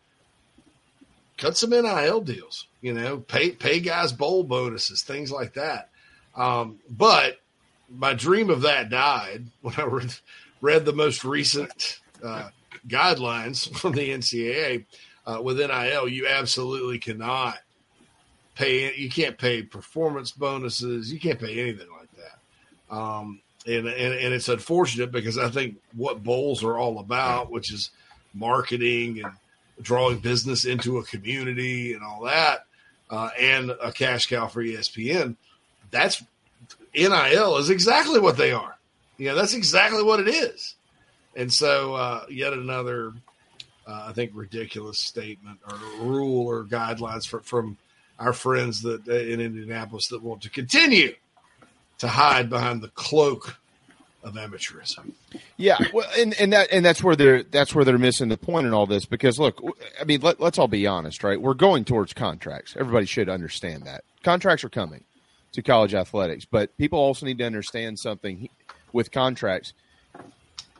[1.38, 5.88] cut some NIL deals, you know, pay pay guys bowl bonuses, things like that.
[6.36, 7.40] Um, but
[7.88, 10.14] my dream of that died when I read,
[10.60, 12.50] read the most recent uh,
[12.88, 14.84] guidelines from the NCAA
[15.26, 16.08] uh, with NIL.
[16.08, 17.58] You absolutely cannot
[18.54, 18.94] pay.
[18.94, 21.12] You can't pay performance bonuses.
[21.12, 22.96] You can't pay anything like that.
[22.96, 27.72] Um, and, and and it's unfortunate because I think what bowls are all about, which
[27.72, 27.90] is
[28.34, 29.32] marketing and
[29.82, 32.66] drawing business into a community and all that,
[33.10, 35.36] uh, and a cash cow for ESPN.
[35.90, 36.22] That's
[36.94, 38.76] NIL is exactly what they are.
[39.18, 40.74] Yeah, that's exactly what it is.
[41.38, 43.12] And so, uh, yet another,
[43.86, 47.78] uh, I think, ridiculous statement or rule or guidelines for, from
[48.18, 51.14] our friends that uh, in Indianapolis that want to continue
[51.98, 53.56] to hide behind the cloak
[54.24, 55.12] of amateurism.
[55.56, 58.66] Yeah, well, and, and that and that's where they're that's where they're missing the point
[58.66, 59.62] in all this because look,
[60.00, 61.40] I mean, let, let's all be honest, right?
[61.40, 62.74] We're going towards contracts.
[62.76, 65.04] Everybody should understand that contracts are coming
[65.52, 68.48] to college athletics, but people also need to understand something
[68.92, 69.72] with contracts.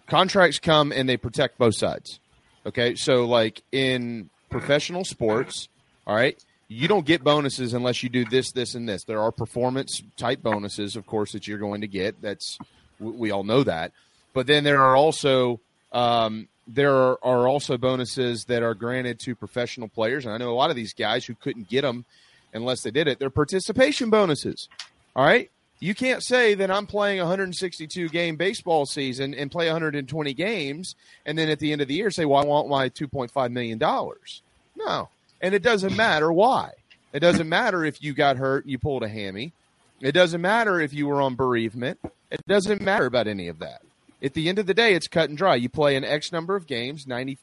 [0.08, 2.20] Contracts come and they protect both sides.
[2.66, 5.68] Okay, so like in professional sports,
[6.06, 9.04] all right, you don't get bonuses unless you do this, this, and this.
[9.04, 12.20] There are performance type bonuses, of course, that you're going to get.
[12.20, 12.58] That's
[12.98, 13.92] we all know that.
[14.34, 15.60] But then there are also
[15.92, 20.50] um, there are, are also bonuses that are granted to professional players, and I know
[20.50, 22.04] a lot of these guys who couldn't get them
[22.52, 23.18] unless they did it.
[23.18, 24.68] They're participation bonuses.
[25.16, 29.66] All right, you can't say that I'm playing a 162 game baseball season and play
[29.66, 30.94] 120 games,
[31.24, 33.78] and then at the end of the year say, "Well, I want my 2.5 million
[33.78, 34.42] dollars."
[34.76, 35.08] No,
[35.40, 36.72] and it doesn't matter why.
[37.12, 39.52] It doesn't matter if you got hurt you pulled a hammy.
[40.00, 41.98] It doesn't matter if you were on bereavement.
[42.30, 43.82] It doesn't matter about any of that.
[44.22, 45.56] At the end of the day, it's cut and dry.
[45.56, 47.38] You play an X number of games, 90%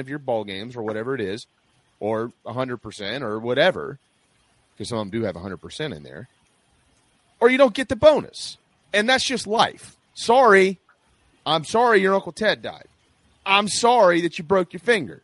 [0.00, 1.46] of your ball games or whatever it is,
[2.00, 3.98] or 100% or whatever,
[4.72, 6.28] because some of them do have 100% in there,
[7.40, 8.56] or you don't get the bonus.
[8.92, 9.96] And that's just life.
[10.14, 10.78] Sorry.
[11.46, 12.86] I'm sorry your Uncle Ted died.
[13.44, 15.22] I'm sorry that you broke your finger,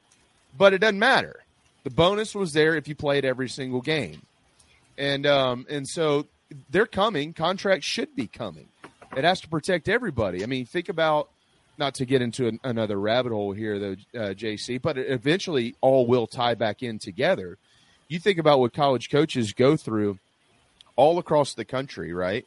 [0.59, 1.41] but it doesn't matter.
[1.85, 4.21] The bonus was there if you played every single game.
[4.99, 6.27] And um, and so
[6.69, 7.33] they're coming.
[7.33, 8.69] Contracts should be coming.
[9.17, 10.43] It has to protect everybody.
[10.43, 11.31] I mean, think about
[11.79, 16.07] not to get into an, another rabbit hole here, though, uh, JC, but eventually all
[16.07, 17.57] will tie back in together.
[18.09, 20.19] You think about what college coaches go through
[20.97, 22.47] all across the country, right?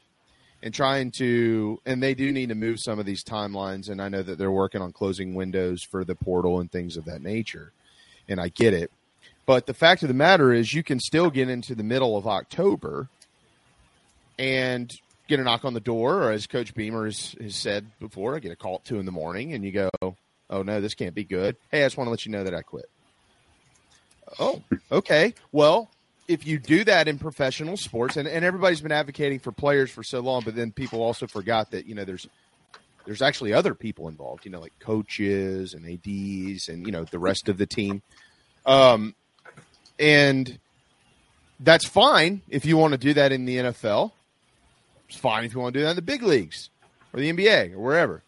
[0.62, 3.90] And trying to, and they do need to move some of these timelines.
[3.90, 7.06] And I know that they're working on closing windows for the portal and things of
[7.06, 7.74] that nature.
[8.30, 8.90] And I get it.
[9.46, 12.26] But the fact of the matter is, you can still get into the middle of
[12.26, 13.10] October
[14.40, 14.90] and
[15.28, 18.40] get a knock on the door, or as Coach Beamer has, has said before, I
[18.40, 19.90] get a call at two in the morning, and you go,
[20.50, 21.56] Oh no, this can't be good.
[21.72, 22.90] Hey, I just want to let you know that I quit.
[24.40, 24.62] Oh,
[24.92, 25.34] okay.
[25.52, 25.90] Well,
[26.28, 30.04] if you do that in professional sports, and, and everybody's been advocating for players for
[30.04, 32.28] so long, but then people also forgot that you know there's
[33.06, 34.46] there's actually other people involved.
[34.46, 38.02] You know, like coaches and ads, and you know the rest of the team.
[38.66, 39.16] Um,
[40.00, 40.60] and
[41.60, 44.12] that's fine if you want to do that in the NFL.
[45.10, 46.70] It's fine if you want to do that in the big leagues
[47.14, 48.24] or the NBA or wherever.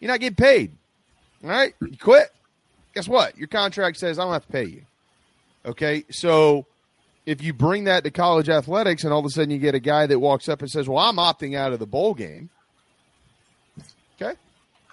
[0.00, 0.72] You're not getting paid.
[1.42, 1.74] All right?
[1.80, 2.32] You quit.
[2.94, 3.36] Guess what?
[3.36, 4.82] Your contract says I don't have to pay you.
[5.66, 6.04] Okay?
[6.10, 6.66] So
[7.28, 9.80] if you bring that to college athletics and all of a sudden you get a
[9.80, 12.48] guy that walks up and says, Well, I'm opting out of the bowl game.
[14.20, 14.32] Okay?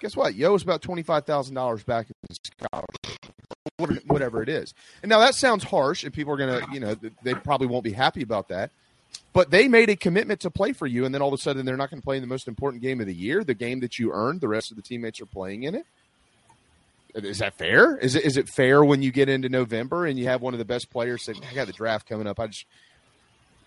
[0.00, 0.34] Guess what?
[0.34, 4.74] Yo is about $25,000 back in scholarship, whatever it is.
[5.02, 7.84] And now that sounds harsh, and people are going to, you know, they probably won't
[7.84, 8.70] be happy about that.
[9.32, 11.64] But they made a commitment to play for you, and then all of a sudden
[11.64, 13.80] they're not going to play in the most important game of the year, the game
[13.80, 14.42] that you earned.
[14.42, 15.86] The rest of the teammates are playing in it.
[17.16, 17.96] Is that fair?
[17.96, 20.58] Is it is it fair when you get into November and you have one of
[20.58, 22.38] the best players saying, "I got the draft coming up"?
[22.38, 22.66] I just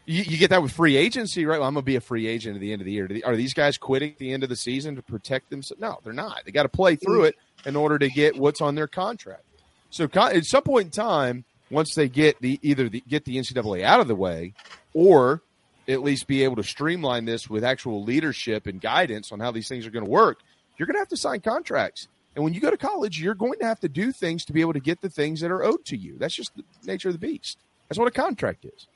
[0.05, 1.59] you, you get that with free agency, right?
[1.59, 3.07] Well, I'm going to be a free agent at the end of the year.
[3.25, 5.79] Are these guys quitting at the end of the season to protect themselves?
[5.79, 6.41] No, they're not.
[6.45, 7.35] They got to play through it
[7.65, 9.43] in order to get what's on their contract.
[9.91, 13.83] So at some point in time, once they get the either the, get the NCAA
[13.83, 14.53] out of the way,
[14.93, 15.41] or
[15.87, 19.67] at least be able to streamline this with actual leadership and guidance on how these
[19.67, 20.39] things are going to work,
[20.77, 22.07] you're going to have to sign contracts.
[22.35, 24.61] And when you go to college, you're going to have to do things to be
[24.61, 26.17] able to get the things that are owed to you.
[26.17, 27.57] That's just the nature of the beast.
[27.87, 28.87] That's what a contract is.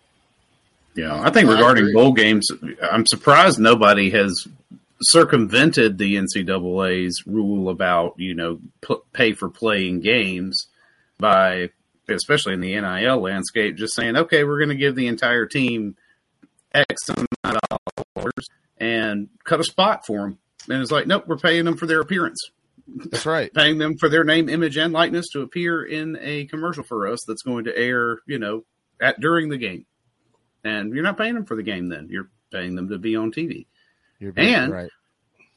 [0.96, 2.48] Yeah, I think regarding bowl games,
[2.92, 4.48] I'm surprised nobody has
[5.02, 8.60] circumvented the NCAA's rule about you know
[9.12, 10.68] pay for playing games
[11.18, 11.70] by,
[12.08, 15.96] especially in the NIL landscape, just saying, okay, we're going to give the entire team
[16.74, 17.80] X amount of
[18.16, 18.48] dollars
[18.78, 20.38] and cut a spot for them.
[20.70, 22.40] And it's like, nope, we're paying them for their appearance.
[22.88, 23.54] That's right.
[23.54, 27.24] paying them for their name, image, and likeness to appear in a commercial for us
[27.26, 28.66] that's going to air, you know,
[29.02, 29.86] at during the game.
[30.64, 32.08] And you're not paying them for the game then.
[32.10, 33.66] You're paying them to be on TV.
[34.36, 34.90] and right.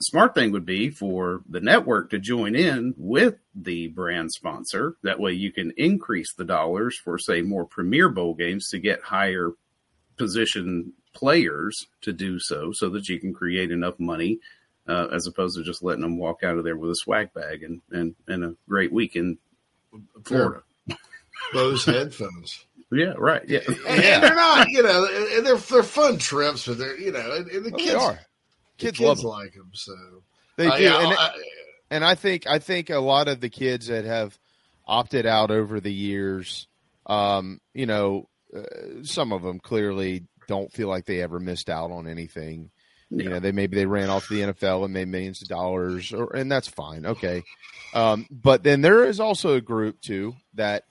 [0.00, 4.96] smart thing would be for the network to join in with the brand sponsor.
[5.02, 9.02] That way you can increase the dollars for, say, more premier bowl games to get
[9.02, 9.52] higher
[10.16, 14.38] position players to do so so that you can create enough money
[14.88, 17.62] uh, as opposed to just letting them walk out of there with a swag bag
[17.62, 19.38] and, and, and a great week in
[20.24, 20.62] Florida.
[21.52, 22.64] Those headphones.
[22.90, 23.42] Yeah, right.
[23.46, 27.12] Yeah, and, and, they're not, you know, and they're they're fun trips, but they're you
[27.12, 28.18] know, and, and the oh, kids are.
[28.78, 29.94] Kids, kids like them, so
[30.56, 30.82] they uh, do.
[30.82, 31.30] yeah, and, I,
[31.90, 34.38] and I think I think a lot of the kids that have
[34.86, 36.68] opted out over the years,
[37.06, 38.62] um, you know, uh,
[39.02, 42.70] some of them clearly don't feel like they ever missed out on anything.
[43.10, 43.22] Yeah.
[43.22, 46.34] You know, they maybe they ran off the NFL and made millions of dollars, or
[46.34, 47.44] and that's fine, okay.
[47.94, 50.84] Um, but then there is also a group too that,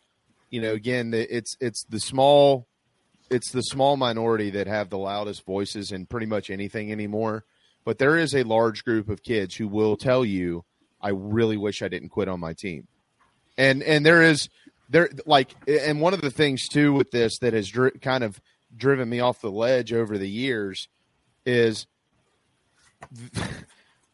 [0.50, 2.68] you know, again, it's it's the small,
[3.30, 7.44] it's the small minority that have the loudest voices in pretty much anything anymore.
[7.84, 10.64] But there is a large group of kids who will tell you,
[11.02, 12.88] "I really wish I didn't quit on my team,"
[13.58, 14.48] and and there is
[14.90, 18.40] there like, and one of the things too with this that has dri- kind of
[18.76, 20.88] driven me off the ledge over the years
[21.46, 21.88] is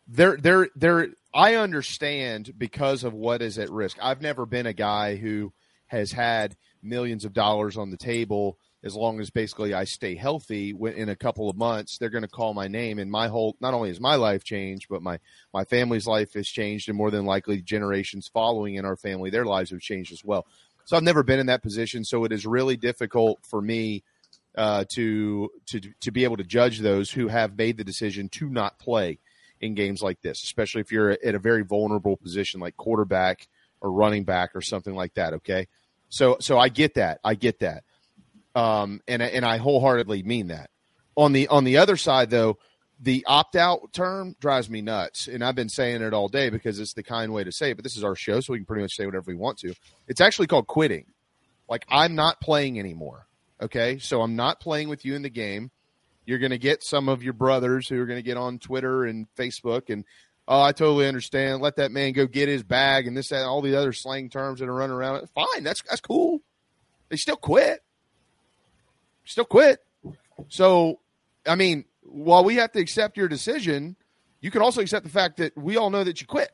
[0.07, 3.97] there there there I understand because of what is at risk.
[4.01, 5.53] I've never been a guy who
[5.87, 10.71] has had millions of dollars on the table as long as basically I stay healthy
[10.95, 13.73] in a couple of months they're going to call my name and my whole not
[13.75, 15.19] only has my life changed but my
[15.53, 19.45] my family's life has changed and more than likely generations following in our family their
[19.45, 20.45] lives have changed as well.
[20.85, 24.03] So I've never been in that position so it is really difficult for me
[24.55, 28.49] uh, to to to be able to judge those who have made the decision to
[28.49, 29.19] not play
[29.59, 33.47] in games like this, especially if you're at a very vulnerable position like quarterback
[33.79, 35.33] or running back or something like that.
[35.33, 35.67] Okay,
[36.09, 37.83] so so I get that, I get that,
[38.55, 40.69] um, and and I wholeheartedly mean that.
[41.15, 42.57] On the on the other side, though,
[42.99, 46.79] the opt out term drives me nuts, and I've been saying it all day because
[46.79, 47.75] it's the kind way to say it.
[47.75, 49.73] But this is our show, so we can pretty much say whatever we want to.
[50.07, 51.05] It's actually called quitting.
[51.69, 53.27] Like I'm not playing anymore.
[53.61, 55.69] Okay, so I'm not playing with you in the game.
[56.25, 59.05] You're going to get some of your brothers who are going to get on Twitter
[59.05, 60.05] and Facebook and
[60.47, 61.61] oh, I totally understand.
[61.61, 64.59] Let that man go get his bag and this that, all the other slang terms
[64.59, 65.27] that are running around.
[65.29, 66.41] Fine, that's that's cool.
[67.09, 67.81] They still quit.
[69.25, 69.79] Still quit.
[70.49, 70.99] So,
[71.45, 73.95] I mean, while we have to accept your decision,
[74.39, 76.49] you can also accept the fact that we all know that you quit.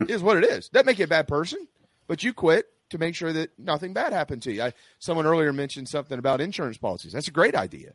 [0.00, 0.68] It is what it is.
[0.72, 1.66] That make you a bad person,
[2.06, 4.62] but you quit to make sure that nothing bad happened to you.
[4.62, 7.12] I, someone earlier mentioned something about insurance policies.
[7.12, 7.92] That's a great idea.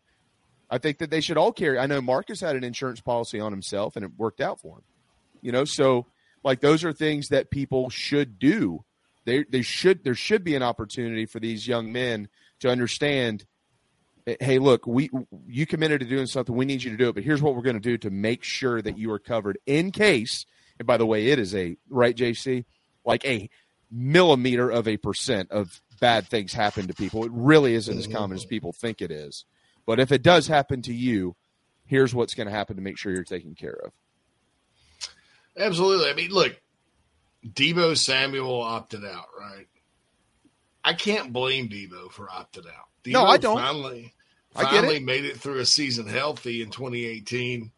[0.70, 1.78] I think that they should all carry.
[1.80, 4.84] I know Marcus had an insurance policy on himself, and it worked out for him.
[5.42, 6.08] You know, so
[6.44, 8.84] Like those are things that people should do.
[9.26, 12.28] They they should there should be an opportunity for these young men
[12.60, 13.46] to understand
[14.28, 15.10] eh, hey look we
[15.48, 17.62] you committed to doing something we need you to do it but here's what we're
[17.62, 20.46] going to do to make sure that you are covered in case
[20.78, 22.66] and by the way it is a right jc
[23.06, 23.50] like a
[23.94, 28.36] millimeter of a percent of bad things happen to people it really isn't as common
[28.36, 29.46] as people think it is
[29.86, 31.36] but if it does happen to you
[31.86, 33.92] here's what's going to happen to make sure you're taken care of
[35.58, 36.10] Absolutely.
[36.10, 36.60] I mean, look,
[37.46, 39.68] Deebo Samuel opted out, right?
[40.84, 42.88] I can't blame Deebo for opting out.
[43.04, 43.58] Deebo No, I don't.
[43.58, 44.14] Finally,
[44.52, 45.04] finally it.
[45.04, 47.72] made it through a season healthy in 2018.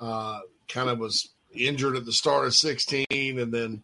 [0.00, 3.82] Uh, kind of was injured at the start of 16, and then the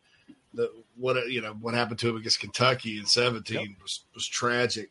[0.97, 4.91] what you know what happened to him against Kentucky in 17 was was tragic.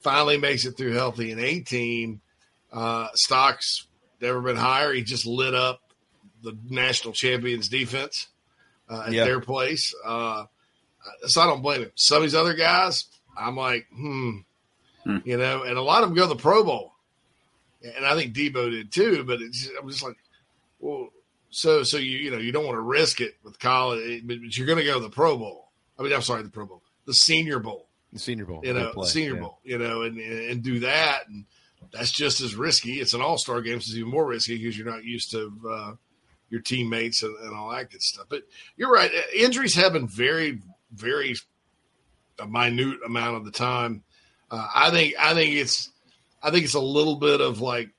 [0.00, 2.20] Finally makes it through healthy in 18.
[2.72, 3.86] Uh, stocks
[4.20, 4.92] never been higher.
[4.92, 5.82] He just lit up
[6.42, 8.28] the national champions defense
[8.88, 9.24] uh, at Yeah.
[9.24, 9.94] their place.
[10.04, 10.44] Uh,
[11.26, 11.90] so I don't blame him.
[11.96, 13.06] Some of these other guys,
[13.36, 14.38] I'm like, hmm,
[15.24, 16.92] you know, and a lot of them go to the Pro Bowl,
[17.82, 19.24] and I think Deebo did too.
[19.24, 20.16] But it's, I'm just like,
[20.78, 21.08] well,
[21.50, 24.66] so so you you know you don't want to risk it with college, but, you're
[24.66, 25.68] going to go to the Pro Bowl.
[25.98, 28.90] I mean, I'm sorry, the Pro Bowl, the Senior Bowl the senior bowl you know,
[28.92, 29.40] play, Senior yeah.
[29.40, 31.44] Bowl, you know, and and do that, and
[31.92, 33.00] that's just as risky.
[33.00, 35.52] It's an All Star game, so it's even more risky because you're not used to
[35.70, 35.92] uh,
[36.48, 38.26] your teammates and, and all that good stuff.
[38.28, 38.42] But
[38.76, 40.60] you're right, uh, injuries happen very,
[40.92, 41.36] very
[42.38, 44.02] a minute amount of the time.
[44.50, 45.90] Uh, I think I think it's
[46.42, 47.90] I think it's a little bit of like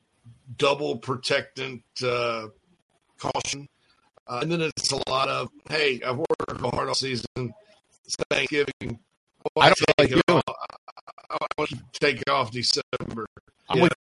[0.57, 2.47] double protectant uh,
[3.21, 3.67] caution,
[4.27, 7.25] uh, and then it's a lot of hey, I've worked hard all season.
[8.05, 8.99] It's Thanksgiving.
[9.57, 10.23] I don't feel like take it.
[10.27, 10.41] I
[11.31, 13.25] I want to take off December.
[13.69, 13.93] I'm with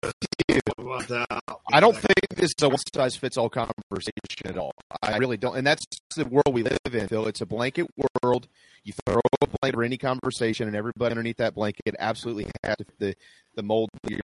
[0.49, 0.61] you.
[0.79, 1.43] about that.
[1.73, 4.73] I don't think this is a one size fits all conversation at all.
[5.03, 5.85] I really don't, and that's
[6.17, 7.27] the world we live in, Phil.
[7.27, 7.87] It's a blanket
[8.23, 8.49] world.
[8.83, 12.85] You throw a blanket over any conversation, and everybody underneath that blanket absolutely has to
[12.85, 13.15] fit the
[13.55, 14.21] the mold of, your,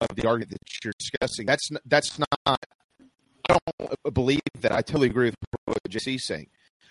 [0.00, 1.46] of the argument that you're discussing.
[1.46, 2.58] That's that's not.
[3.50, 4.72] I don't believe that.
[4.72, 6.46] I totally agree with what JC's saying.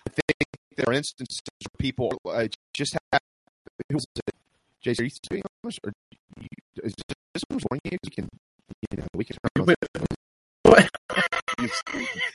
[0.06, 3.20] I think there are instances where people uh, just have.
[3.88, 4.34] Who was it?
[4.84, 5.92] JC, are you speaking on this, or
[6.40, 6.48] you,
[6.84, 6.94] is
[7.34, 7.98] this was warning you?
[8.04, 8.28] We can,
[8.90, 9.36] you know, we can.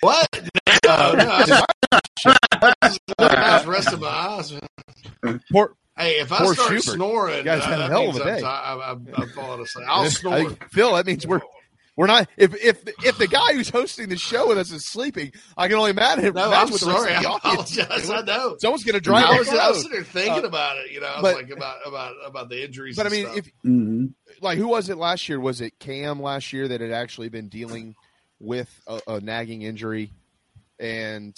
[0.01, 0.27] What?
[0.85, 1.27] No, no.
[1.31, 1.63] I just,
[3.17, 4.53] I was resting my eyes.
[5.51, 6.93] Poor, Hey, if I Poor start Shurburtt.
[6.93, 8.39] snorring, You guys uh, had a hell of means a I'm day.
[8.41, 9.87] ti- I'm, I'm, I'm falling asleep.
[9.89, 10.35] I'll snore.
[10.49, 11.41] think- Phil, that means we're
[11.95, 12.27] we're not.
[12.37, 15.77] If if if the guy who's hosting the show with us is sleeping, I can
[15.77, 16.33] only imagine.
[16.33, 17.15] No, I'm what the rest sorry.
[17.15, 18.09] of the I audience- apologize.
[18.09, 18.55] I know.
[18.59, 19.25] Someone's going to drive.
[19.25, 20.91] I was, I was sitting there thinking Uh, about it.
[20.91, 22.95] You know, I was but- like about about about the injuries.
[22.97, 23.37] But I mean, stuff.
[23.37, 24.05] if Mm-hmm.
[24.41, 25.39] like who was it last year?
[25.39, 27.95] Was it Cam last year that had actually been dealing
[28.39, 30.11] with a, a nagging injury?
[30.79, 31.33] And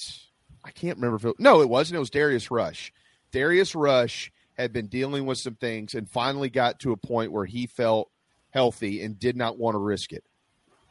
[0.65, 1.97] I can't remember if it, no, it wasn't.
[1.97, 2.91] It was Darius Rush.
[3.31, 7.45] Darius Rush had been dealing with some things and finally got to a point where
[7.45, 8.09] he felt
[8.49, 10.23] healthy and did not want to risk it.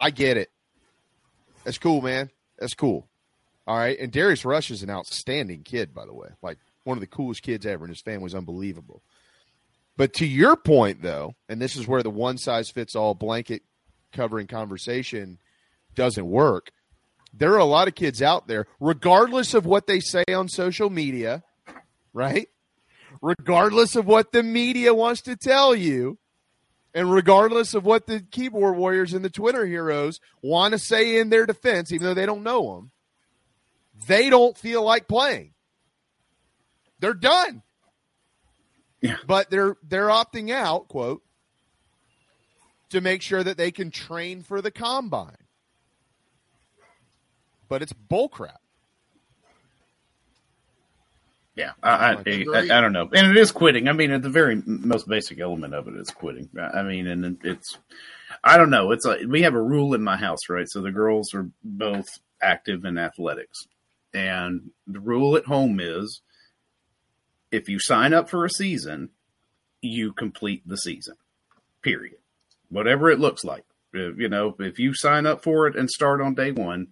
[0.00, 0.50] I get it.
[1.64, 2.30] That's cool, man.
[2.58, 3.06] That's cool.
[3.66, 3.98] All right.
[3.98, 6.28] And Darius Rush is an outstanding kid, by the way.
[6.42, 9.02] Like one of the coolest kids ever, and his family's unbelievable.
[9.96, 13.62] But to your point, though, and this is where the one size fits all blanket
[14.12, 15.38] covering conversation
[15.94, 16.70] doesn't work.
[17.32, 20.90] There are a lot of kids out there, regardless of what they say on social
[20.90, 21.42] media,
[22.12, 22.48] right?
[23.20, 26.18] Regardless of what the media wants to tell you,
[26.96, 31.28] and regardless of what the keyboard warriors and the Twitter heroes want to say in
[31.28, 32.90] their defense, even though they don't know them,
[34.06, 35.52] they don't feel like playing.
[36.98, 37.62] They're done.
[39.02, 39.18] Yeah.
[39.26, 41.22] But they're they're opting out, quote,
[42.88, 45.36] to make sure that they can train for the combine.
[47.68, 48.56] But it's bullcrap.
[51.56, 53.88] Yeah, I, I, I, I don't know, and it is quitting.
[53.88, 56.50] I mean, at the very most basic element of it is quitting.
[56.54, 57.78] I mean, and it's,
[58.44, 58.92] I don't know.
[58.92, 60.68] It's like we have a rule in my house, right?
[60.68, 63.66] So the girls are both active in athletics,
[64.12, 66.20] and the rule at home is,
[67.50, 69.08] if you sign up for a season,
[69.80, 71.14] you complete the season.
[71.80, 72.18] Period.
[72.68, 73.64] Whatever it looks like,
[73.94, 76.88] you know, if you sign up for it and start on day one,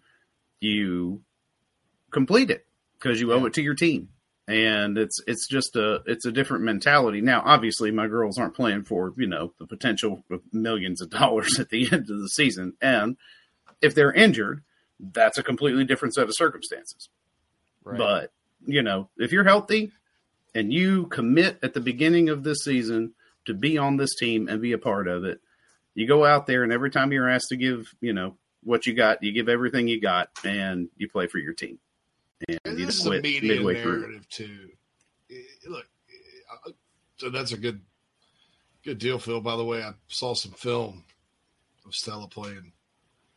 [0.58, 1.20] you
[2.10, 2.64] complete it
[2.98, 4.08] because you owe it to your team
[4.46, 7.20] and it's it's just a it's a different mentality.
[7.20, 11.58] Now obviously my girls aren't playing for you know the potential of millions of dollars
[11.58, 12.74] at the end of the season.
[12.80, 13.16] And
[13.80, 14.62] if they're injured
[15.00, 17.08] that's a completely different set of circumstances.
[17.84, 17.98] Right.
[17.98, 18.32] but
[18.66, 19.92] you know if you're healthy
[20.54, 23.12] and you commit at the beginning of this season
[23.44, 25.40] to be on this team and be a part of it
[25.94, 28.94] you go out there and every time you're asked to give you know what you
[28.94, 31.78] got you give everything you got and you play for your team
[32.48, 34.00] and this is a media midway through.
[34.00, 34.68] narrative too.
[35.30, 35.34] Eh,
[35.68, 36.70] Look, eh,
[37.16, 37.80] so that's a good,
[38.84, 39.40] good deal, Phil.
[39.40, 41.04] By the way, I saw some film
[41.86, 42.72] of Stella playing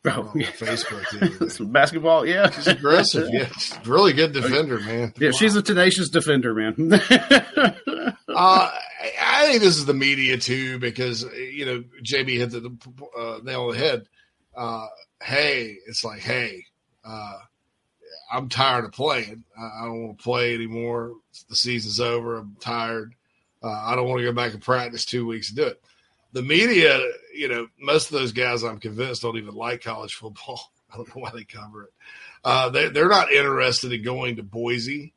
[0.04, 0.46] Oh, yeah.
[0.52, 1.04] Facebook.
[1.10, 1.48] The other day.
[1.48, 2.50] Some basketball, yeah.
[2.50, 3.28] She's aggressive.
[3.32, 5.12] Yeah, she's really good defender, man.
[5.18, 7.00] Yeah, she's a tenacious defender, man.
[8.30, 12.70] Uh, I I think this is the media too, because you know JB hit the
[13.18, 14.06] uh, nail on the head.
[14.56, 14.86] Uh,
[15.22, 16.64] hey, it's like, hey,
[17.04, 17.38] uh,
[18.30, 19.44] I'm tired of playing.
[19.58, 21.14] I, don't want to play anymore.
[21.48, 22.36] The season's over.
[22.36, 23.14] I'm tired.
[23.62, 25.82] Uh, I don't want to go back and practice two weeks to do it.
[26.32, 27.00] The media,
[27.34, 30.72] you know, most of those guys, I'm convinced, don't even like college football.
[30.92, 31.90] I don't know why they cover it.
[32.44, 35.12] Uh, they, they're not interested in going to Boise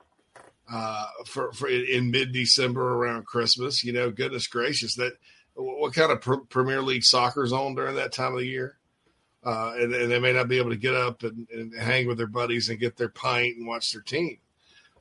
[0.72, 3.84] uh, for, for in mid December around Christmas.
[3.84, 5.14] You know, goodness gracious, that
[5.54, 8.78] what kind of pr- Premier League soccer's on during that time of the year?
[9.44, 12.18] Uh, and, and they may not be able to get up and, and hang with
[12.18, 14.38] their buddies and get their pint and watch their team.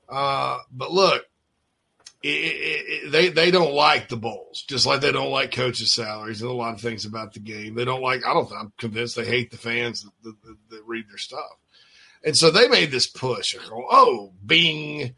[0.09, 1.25] Uh, but look,
[2.23, 5.95] it, it, it, they they don't like the bowls, just like they don't like coaches'
[5.95, 7.75] salaries and a lot of things about the game.
[7.75, 8.27] They don't like.
[8.27, 8.51] I don't.
[8.53, 11.57] I'm convinced they hate the fans that, that, that read their stuff,
[12.25, 13.55] and so they made this push.
[13.55, 15.15] They're oh, Bing,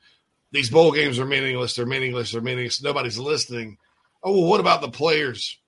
[0.52, 1.74] these bowl games are meaningless.
[1.74, 2.32] They're meaningless.
[2.32, 2.82] They're meaningless.
[2.82, 3.78] Nobody's listening.
[4.22, 5.58] Oh, well, what about the players?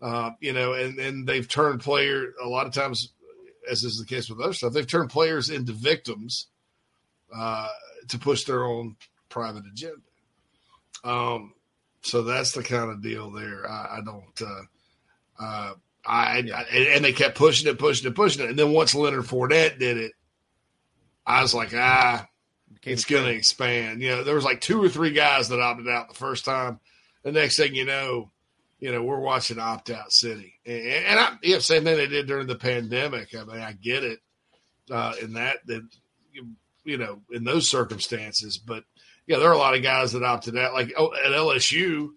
[0.00, 3.12] Uh, you know, and and they've turned player a lot of times,
[3.70, 4.72] as is the case with other stuff.
[4.72, 6.46] They've turned players into victims
[7.34, 7.68] uh,
[8.08, 8.96] to push their own
[9.28, 10.00] private agenda.
[11.04, 11.52] Um,
[12.02, 13.68] so that's the kind of deal there.
[13.68, 14.42] I, I don't.
[14.42, 15.74] Uh, uh,
[16.06, 16.62] I, I
[16.94, 19.98] and they kept pushing it, pushing it, pushing it, and then once Leonard Fournette did
[19.98, 20.12] it,
[21.26, 22.26] I was like, ah,
[22.82, 24.02] it's going to expand.
[24.02, 26.80] You know, there was like two or three guys that opted out the first time.
[27.22, 28.30] The next thing you know,
[28.80, 32.26] you know, we're watching opt out city, and, and I, yeah, same thing they did
[32.26, 33.34] during the pandemic.
[33.34, 34.20] I mean, I get it
[34.90, 35.86] uh, in that that
[36.84, 38.84] you, know in those circumstances, but
[39.26, 40.72] yeah, there are a lot of guys that opted out.
[40.72, 42.08] Like oh, at LSU,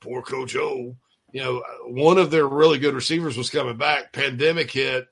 [0.00, 0.96] poor Coach O.
[1.32, 4.12] You know, one of their really good receivers was coming back.
[4.12, 5.08] Pandemic hit.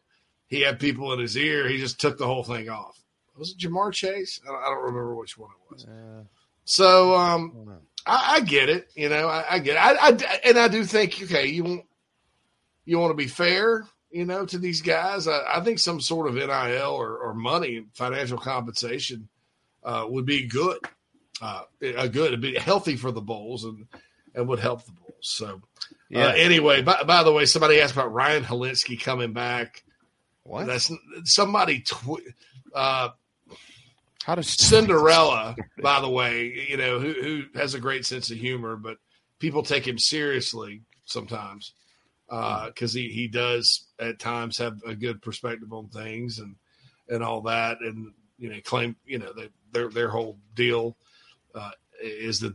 [0.47, 1.69] He had people in his ear.
[1.69, 2.99] He just took the whole thing off.
[3.37, 4.41] Was it Ja'Marr Chase?
[4.45, 5.87] I don't, I don't remember which one it was.
[6.65, 8.89] So um, I, I get it.
[8.95, 9.79] You know, I, I get it.
[9.79, 11.85] I, I, and I do think okay, you want
[12.85, 13.87] you want to be fair.
[14.11, 16.49] You know, to these guys, I, I think some sort of NIL
[16.93, 19.29] or, or money, financial compensation,
[19.85, 20.79] uh, would be good.
[21.43, 23.87] Uh, a good, it'd be healthy for the Bulls and
[24.35, 25.15] and would help the Bulls.
[25.21, 25.61] So,
[26.09, 26.27] Yeah.
[26.29, 29.83] uh, anyway, by, by the way, somebody asked about Ryan Hilinski coming back.
[30.45, 30.67] What?
[30.67, 30.91] That's
[31.25, 31.81] somebody.
[31.81, 32.23] Tw-
[32.75, 33.09] uh,
[34.27, 38.39] How does Cinderella, by the way, you know, who, who has a great sense of
[38.39, 38.97] humor, but
[39.39, 41.75] people take him seriously sometimes
[42.29, 46.57] because he, he does at times have a good perspective on things and
[47.09, 50.97] and all that, and you know, claim you know they, their their whole deal
[51.55, 51.71] uh,
[52.03, 52.55] is that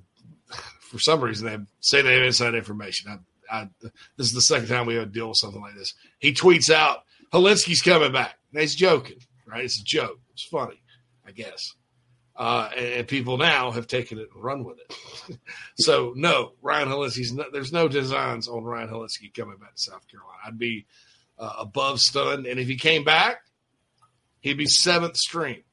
[0.82, 3.24] for some reason they say they have inside information.
[3.50, 3.70] I, I,
[4.18, 5.94] this is the second time we have to deal with something like this.
[6.20, 9.64] He tweets out, "Hilinski's coming back." Now, he's joking, right?
[9.64, 10.20] It's a joke.
[10.34, 10.81] It's funny,
[11.32, 11.74] I guess.
[12.36, 15.38] Uh, and, and people now have taken it and run with it.
[15.78, 20.06] so no, Ryan Hilinski's no, there's no designs on Ryan Holinsky coming back to South
[20.10, 20.38] Carolina.
[20.46, 20.86] I'd be
[21.40, 23.38] uh, above stunned, and if he came back,
[24.42, 25.64] he'd be seventh string.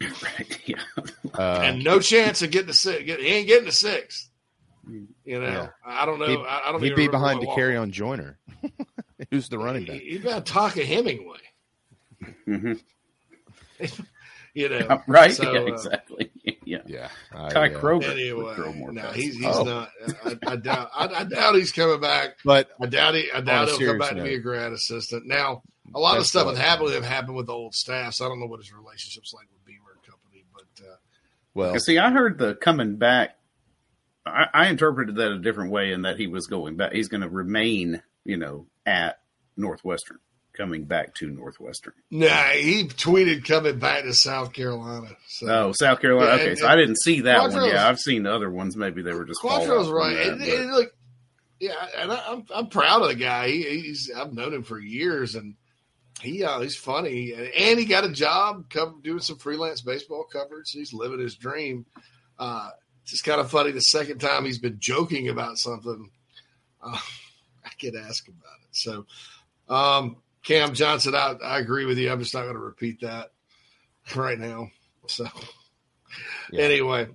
[0.00, 0.60] right.
[0.66, 0.76] Yeah.
[1.36, 3.02] Uh, and no chance of getting to six.
[3.04, 4.30] Get, he ain't getting to six.
[4.88, 5.68] You know, Yeah.
[5.84, 6.26] I don't know.
[6.26, 6.82] he'd, I, I don't.
[6.82, 8.38] he'd be behind to carry on Joyner,
[9.30, 9.96] who's the running back.
[10.00, 11.38] He, he got Tonka Hemingway.
[12.46, 12.80] Mhm.
[14.62, 15.32] You know, Right.
[15.32, 16.30] So, yeah, uh, exactly.
[16.66, 16.78] Yeah.
[16.86, 19.16] Yeah, I, Ty uh, Kroger Anyway, would throw more no, passes.
[19.22, 19.64] he's, he's Oh.
[19.64, 19.90] not.
[20.24, 20.90] I, I doubt.
[20.94, 22.36] I, I doubt he's coming back.
[22.44, 23.30] But I doubt he.
[23.30, 25.26] I doubt he'll come serious back to be a grad assistant.
[25.26, 25.62] Now,
[25.94, 28.14] a lot of stuff what- that happened with happened with the old staff.
[28.14, 30.44] So I don't know what his relationship's like with Beamer and company.
[30.54, 30.96] But uh,
[31.52, 33.36] well, See, I heard the coming back.
[34.24, 36.92] I, I interpreted that a different way, in that he was going back.
[36.92, 39.20] He's going to remain, you know, at
[39.56, 40.18] Northwestern,
[40.56, 41.92] coming back to Northwestern.
[42.10, 45.08] nah, he tweeted coming back to South Carolina.
[45.28, 45.46] So.
[45.48, 46.28] Oh, South Carolina.
[46.30, 47.68] Yeah, okay, and- so I didn't see that one.
[47.68, 48.76] Yeah, I've seen the other ones.
[48.76, 50.14] Maybe they were just Quattro's right.
[50.16, 50.92] that, and, and look,
[51.60, 53.48] yeah, and I, I'm I'm proud of the guy.
[53.48, 55.54] He, he's I've known him for years, and
[56.20, 60.70] he uh, he's funny, and he got a job cover, doing some freelance baseball coverage.
[60.70, 61.86] He's living his dream.
[62.38, 62.70] Uh,
[63.02, 63.70] it's just kind of funny.
[63.70, 66.10] The second time he's been joking about something,
[66.82, 66.98] uh,
[67.64, 68.68] I get asked about it.
[68.72, 69.06] So,
[69.68, 72.12] um, Cam Johnson, I, I agree with you.
[72.12, 73.32] I'm just not going to repeat that
[74.14, 74.68] right now.
[75.06, 75.26] So,
[76.52, 77.08] anyway,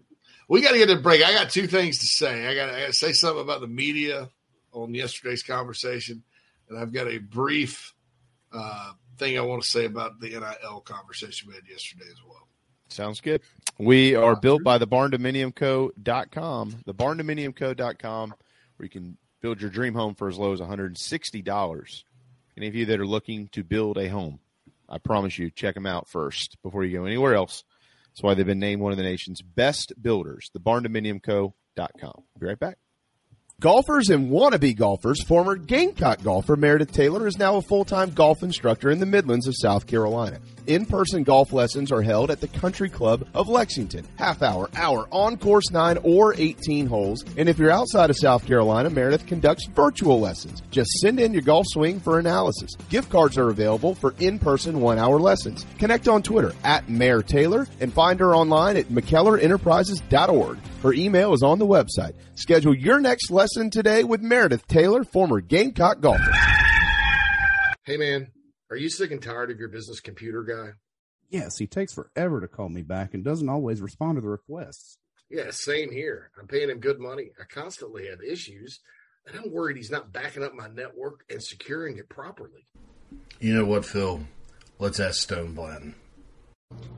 [0.48, 1.24] we got to get to break.
[1.24, 2.48] I got two things to say.
[2.48, 4.30] I got to say something about the media
[4.72, 6.24] on yesterday's conversation,
[6.68, 7.94] and I've got a brief
[8.52, 12.48] uh, thing I want to say about the NIL conversation we had yesterday as well.
[12.90, 13.42] Sounds good.
[13.78, 18.34] We are built by the barndominiumco.com, the barndominiumco.com,
[18.78, 22.04] where you can build your dream home for as low as $160.
[22.60, 24.42] Any of you that are looking to build a home,
[24.90, 27.64] I promise you, check them out first before you go anywhere else.
[28.10, 32.24] That's why they've been named one of the nation's best builders, the barndominiumco.com.
[32.38, 32.78] Be right back.
[33.60, 38.42] Golfers and wannabe golfers, former Gamecock golfer Meredith Taylor is now a full time golf
[38.42, 40.40] instructor in the Midlands of South Carolina.
[40.68, 44.08] In person golf lessons are held at the Country Club of Lexington.
[44.18, 47.26] Half hour, hour, on course 9 or 18 holes.
[47.38, 50.62] And if you're outside of South Carolina, Meredith conducts virtual lessons.
[50.72, 52.72] Just send in your golf swing for analysis.
[52.90, 55.66] Gift cards are available for in person one hour lessons.
[55.80, 60.60] Connect on Twitter at Mayor Taylor and find her online at McKellarEnterprises.org.
[60.84, 62.14] Her email is on the website.
[62.36, 66.32] Schedule your next lesson today with Meredith Taylor, former Gamecock golfer.
[67.84, 68.28] Hey, man,
[68.70, 70.74] are you sick and tired of your business computer guy?
[71.30, 75.00] Yes, he takes forever to call me back and doesn't always respond to the requests.
[75.32, 76.30] Yeah, same here.
[76.40, 77.32] I'm paying him good money.
[77.40, 78.80] I constantly have issues,
[79.26, 82.68] and I'm worried he's not backing up my network and securing it properly.
[83.40, 84.22] You know what, Phil?
[84.78, 85.96] Let's ask Stone Blanton.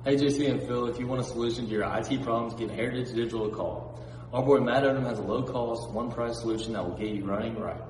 [0.03, 3.14] Hey, JC and Phil, if you want a solution to your IT problems, give Heritage
[3.14, 4.03] Digital a call.
[4.34, 7.26] Our boy Matt Odom has a low cost, one price solution that will get you
[7.26, 7.82] running right.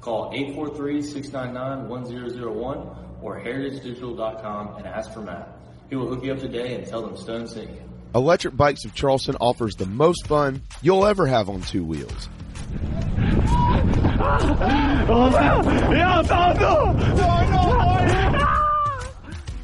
[0.00, 5.48] Call 843-699-1001 or heritagedigital.com and ask for Matt.
[5.88, 7.82] He will hook you up today and tell them Stone sent you.
[8.16, 12.28] Electric Bikes of Charleston offers the most fun you'll ever have on two wheels.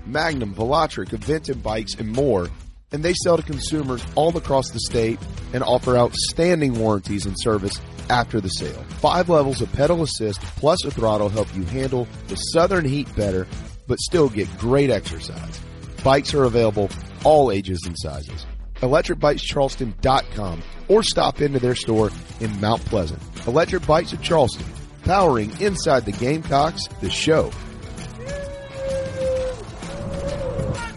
[0.06, 2.48] Magnum, Velotric, Aventon bikes, and more.
[2.92, 5.18] And they sell to consumers all across the state
[5.52, 8.82] and offer outstanding warranties and service after the sale.
[9.00, 13.46] Five levels of pedal assist plus a throttle help you handle the southern heat better,
[13.86, 15.60] but still get great exercise.
[16.04, 16.90] Bikes are available
[17.24, 18.46] all ages and sizes.
[18.76, 22.10] ElectricBikesCharleston.com or stop into their store
[22.40, 23.22] in Mount Pleasant.
[23.46, 24.66] Electric Bikes of Charleston,
[25.04, 27.50] powering inside the Gamecocks, the show.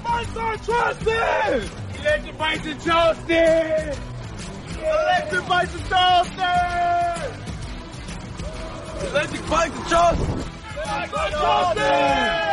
[0.03, 1.84] Bikes are Charleston!
[2.05, 3.97] Electric Bikes in Charleston!
[4.77, 6.39] Electric Bikes in Charleston!
[9.09, 10.43] Electric Bikes in Charleston!
[10.77, 12.44] Electric Bikes Charleston!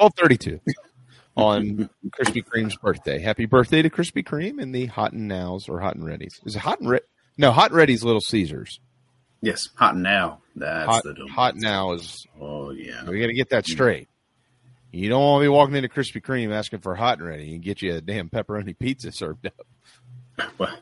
[0.00, 0.60] Twelve thirty-two
[1.36, 3.18] on Krispy Kreme's birthday.
[3.18, 6.40] Happy birthday to Krispy Kreme and the Hot and Nows or Hot and Ready's.
[6.46, 7.00] Is it Hot and Re-
[7.36, 8.80] No, Hot and Ready's Little Caesars.
[9.42, 10.40] Yes, hot and now.
[10.56, 12.26] That's Hot, the hot now is.
[12.40, 13.72] Oh yeah, we got to get that mm.
[13.72, 14.08] straight.
[14.90, 17.62] You don't want to be walking into Krispy Kreme asking for hot and ready and
[17.62, 19.66] get you a damn pepperoni pizza served up.
[20.58, 20.76] Well,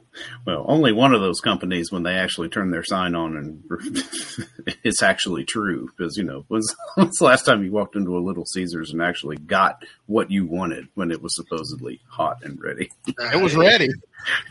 [0.44, 3.62] well, only one of those companies when they actually turn their sign on and
[4.82, 5.88] it's actually true.
[5.96, 9.00] Because you know, when's, when's the last time you walked into a Little Caesars and
[9.00, 12.90] actually got what you wanted when it was supposedly hot and ready?
[13.06, 13.88] It was ready.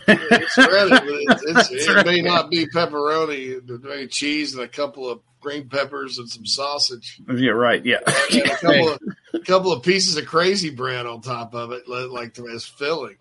[0.08, 2.06] It's ready, but it's, it's, it right.
[2.06, 7.20] may not be pepperoni, maybe cheese and a couple of green peppers and some sausage.
[7.30, 7.86] Yeah, right.
[7.86, 8.00] Yeah,
[8.32, 9.00] And a couple of
[9.34, 13.18] a couple of pieces of crazy bread on top of it, li- like as filling.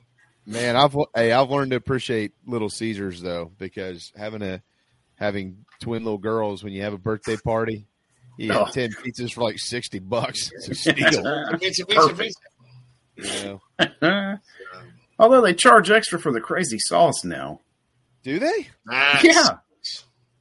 [0.47, 4.62] Man, I've hey, I've learned to appreciate Little Caesars though because having a
[5.16, 7.86] having twin little girls when you have a birthday party,
[8.39, 8.66] you get Oh.
[8.70, 10.51] ten pizzas for like sixty bucks.
[10.55, 10.94] It's a steal.
[11.59, 12.35] Pizza, pizza, Perfect.
[13.16, 13.60] pizza.
[13.77, 14.39] you know.
[15.18, 17.60] Although they charge extra for the crazy sauce now.
[18.23, 18.68] Do they?
[18.86, 19.24] Nice.
[19.24, 19.48] Yeah,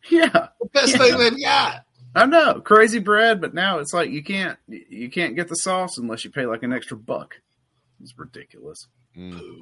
[0.09, 0.47] yeah.
[0.61, 0.97] The best Yeah.
[0.97, 1.85] thing they've got.
[2.13, 5.97] I know, crazy bread, but now it's like you can't you can't get the sauce
[5.97, 7.35] unless you pay like an extra buck.
[8.01, 8.87] It's ridiculous.
[9.17, 9.61] Mm.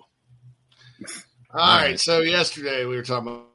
[1.54, 2.00] All right.
[2.00, 3.50] So yesterday we were talking about.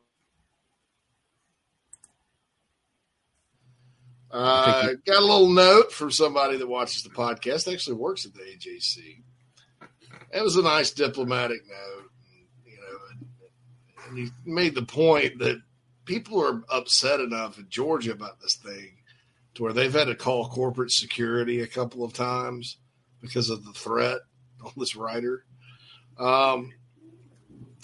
[4.30, 7.72] Uh, got a little note from somebody that watches the podcast.
[7.72, 9.22] Actually works at the AJC.
[10.32, 12.10] It was a nice diplomatic note,
[12.66, 13.26] you know, and,
[14.08, 15.62] and he made the point that
[16.04, 18.98] people are upset enough in Georgia about this thing
[19.54, 22.76] to where they've had to call corporate security a couple of times
[23.20, 24.18] because of the threat
[24.62, 25.44] on this writer.
[26.18, 26.72] Um,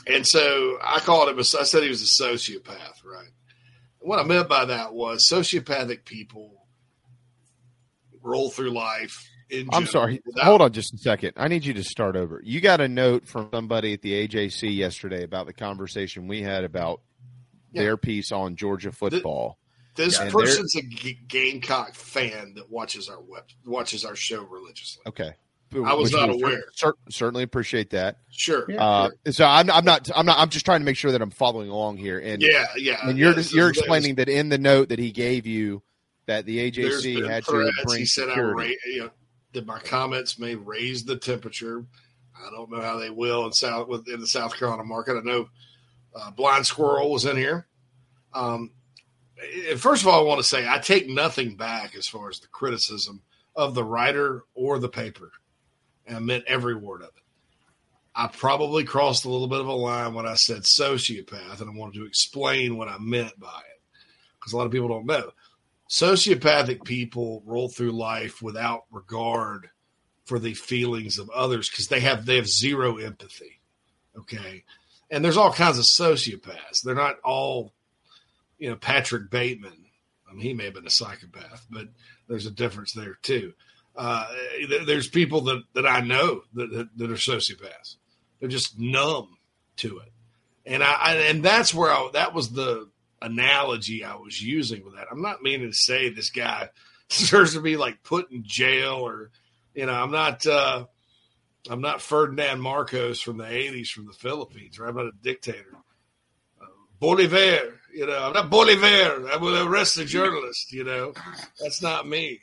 [0.07, 1.37] and so I called him.
[1.39, 3.29] A, I said he was a sociopath, right?
[4.01, 6.67] what I meant by that was sociopathic people
[8.23, 9.27] roll through life.
[9.51, 10.21] In I'm sorry.
[10.27, 11.33] without- Hold on just a second.
[11.37, 12.41] I need you to start over.
[12.45, 16.65] You got a note from somebody at the AJC yesterday about the conversation we had
[16.65, 17.01] about
[17.73, 19.59] their piece on Georgia football.
[19.97, 24.43] This And they're- person's a G- Gamecock fan that watches our web watches our show
[24.43, 25.03] religiously.
[25.07, 25.33] Okay.
[25.75, 26.65] I was not aware.
[26.75, 28.19] cer- certainly appreciate that.
[28.31, 28.67] Sure.
[28.79, 30.09] Uh, so I'm, I'm not.
[30.15, 30.39] I'm not.
[30.39, 32.19] I'm just trying to make sure that I'm following along here.
[32.19, 35.11] And Yeah, yeah, And you're yeah, this you're explaining that in the note that he
[35.11, 35.83] gave you
[36.27, 38.71] that the There's AJC been had to bring He said I security.
[38.71, 39.11] ra- you know,
[39.53, 41.85] that my comments may raise the temperature.
[42.37, 45.17] I don't know how they will in South within the South Carolina market.
[45.17, 45.49] I know
[46.15, 47.67] uh, Blind Squirrel was in here.
[48.33, 48.73] Um,
[49.77, 52.49] first of all, I want to say I take nothing back as far as the
[52.49, 53.23] criticism
[53.55, 55.31] of the writer or the paper,
[56.07, 57.23] and I meant every word of it.
[58.15, 61.75] I probably crossed a little bit of a line when I said sociopath, and I
[61.75, 63.81] wanted to explain what I meant by it
[64.39, 65.33] because a lot of people don't know.
[65.91, 69.71] Sociopathic people roll through life without regard
[70.25, 73.61] for the feelings of others because they have they have zero empathy.
[74.17, 74.65] Okay,
[75.11, 76.83] and there's all kinds of sociopaths.
[76.83, 77.73] They're not all,
[78.59, 79.87] you know, Patrick Bateman.
[80.29, 81.89] I mean, he may have been a psychopath, but
[82.29, 83.55] there's a difference there too.
[83.97, 84.27] Uh,
[84.69, 87.97] there- there's people that, that I know that, that, that are sociopaths.
[88.41, 89.37] They're just numb
[89.77, 90.13] to it,
[90.67, 92.89] and I, I and that's where I, that was the
[93.23, 95.07] analogy I was using with that.
[95.11, 96.69] I'm not meaning to say this guy
[97.09, 99.31] deserves to be like put in jail or,
[99.75, 100.47] you know, I'm not.
[100.47, 100.87] uh
[101.71, 105.75] I'm not Ferdinand Marcos from the '80s from the Philippines, or I'm not a dictator.
[106.61, 106.67] Uh,
[107.01, 109.29] Bolivar, you know, I'm not Bolivar.
[109.31, 110.73] I will arrest a journalist.
[110.73, 111.13] You know,
[111.61, 112.41] that's not me.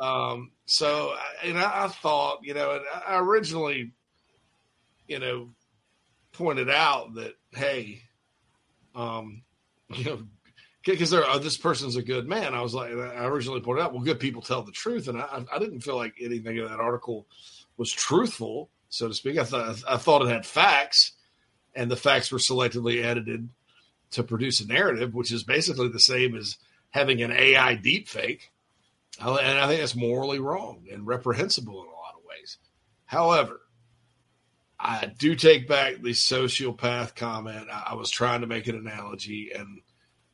[0.00, 1.14] Um, so,
[1.44, 3.92] and I, I thought, you know, and I originally,
[5.06, 5.50] you know,
[6.32, 8.02] pointed out that hey,
[8.94, 9.42] um,
[9.94, 10.22] you know,
[10.84, 12.54] because are, this person's a good man.
[12.54, 15.44] I was like, I originally pointed out, well, good people tell the truth, and I,
[15.52, 17.26] I didn't feel like anything in that article
[17.76, 19.36] was truthful, so to speak.
[19.36, 21.12] I thought I thought it had facts,
[21.74, 23.48] and the facts were selectively edited
[24.12, 26.56] to produce a narrative, which is basically the same as
[26.90, 28.42] having an AI deepfake.
[29.18, 32.58] And I think that's morally wrong and reprehensible in a lot of ways.
[33.06, 33.60] However,
[34.78, 37.68] I do take back the sociopath comment.
[37.70, 39.80] I, was trying to make an analogy, and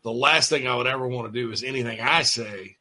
[0.02, 2.76] the last thing I would ever want to do is anything I say,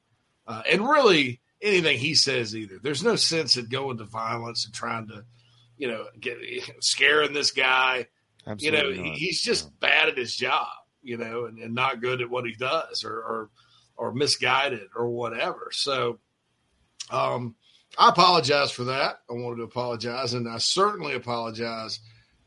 [0.47, 2.79] uh, and really anything he says either.
[2.81, 5.23] There's no sense in going to violence and trying to,
[5.77, 6.37] you know, get
[6.81, 8.07] scaring this guy.
[8.57, 9.15] you know, not.
[9.15, 10.67] he's just bad at his job,
[11.03, 13.49] you know, and, and not good at what he does, or or,
[13.97, 15.69] or misguided or whatever.
[15.71, 16.19] So,
[17.09, 17.55] um,
[17.97, 19.19] I apologize for that.
[19.29, 21.99] I wanted to apologize, and I certainly apologize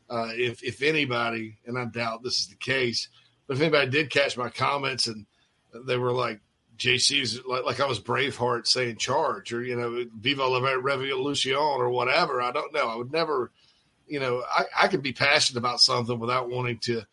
[0.09, 3.09] uh, if if anybody, and I doubt this is the case,
[3.47, 5.25] but if anybody did catch my comments and
[5.85, 6.39] they were like
[6.77, 11.89] JC's like, like I was Braveheart saying charge or you know Viva la Revolution or
[11.89, 12.41] whatever.
[12.41, 12.87] I don't know.
[12.87, 13.51] I would never,
[14.07, 17.03] you know, I, I could be passionate about something without wanting to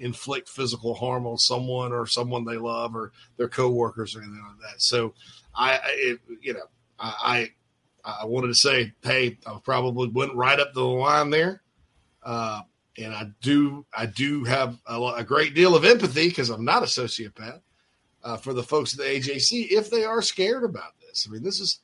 [0.00, 4.70] inflict physical harm on someone or someone they love or their coworkers or anything like
[4.70, 4.82] that.
[4.82, 5.14] So
[5.54, 6.68] I, it, you know,
[6.98, 7.50] I,
[8.04, 11.62] I, wanted to say, hey, I probably went right up the line there.
[12.22, 12.62] Uh,
[12.98, 16.82] and I do, I do have a, a great deal of empathy because I'm not
[16.82, 17.60] a sociopath
[18.22, 21.26] uh, for the folks at the AJC if they are scared about this.
[21.28, 21.80] I mean, this is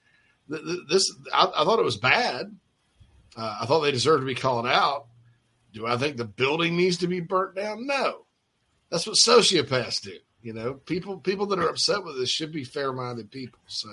[0.50, 1.14] th- th- this.
[1.32, 2.54] I, I thought it was bad.
[3.36, 5.06] Uh, I thought they deserved to be called out.
[5.76, 7.86] Do I think the building needs to be burnt down?
[7.86, 8.24] No.
[8.90, 10.16] That's what sociopaths do.
[10.40, 13.58] You know, people people that are upset with this should be fair minded people.
[13.66, 13.90] So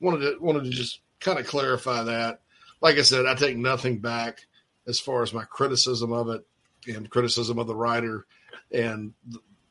[0.00, 2.40] wanted to wanted to just kind of clarify that.
[2.80, 4.46] Like I said, I take nothing back
[4.86, 6.46] as far as my criticism of it
[6.86, 8.24] and criticism of the writer
[8.72, 9.12] and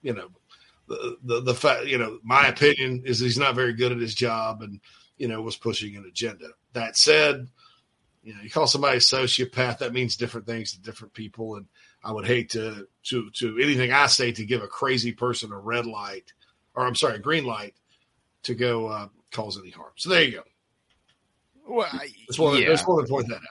[0.04, 0.28] you know
[0.88, 4.14] the the, the fact you know my opinion is he's not very good at his
[4.14, 4.80] job and
[5.18, 6.50] you know was pushing an agenda.
[6.74, 7.48] That said,
[8.28, 11.66] you know you call somebody a sociopath that means different things to different people and
[12.04, 15.58] I would hate to to to anything I say to give a crazy person a
[15.58, 16.34] red light
[16.76, 17.74] or I'm sorry a green light
[18.44, 19.92] to go uh, cause any harm.
[19.96, 20.44] So there you go.
[21.70, 22.68] Well, I, Just wanted, yeah.
[22.70, 23.42] just wanted to point that out.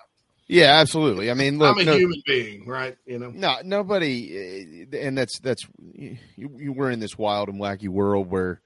[0.48, 1.30] Yeah, absolutely.
[1.30, 2.96] I mean, look, I'm a no- human being, right?
[3.04, 3.30] You know.
[3.30, 8.30] No, nobody, uh, and that's that's you, you we're in this wild and wacky world
[8.30, 8.60] where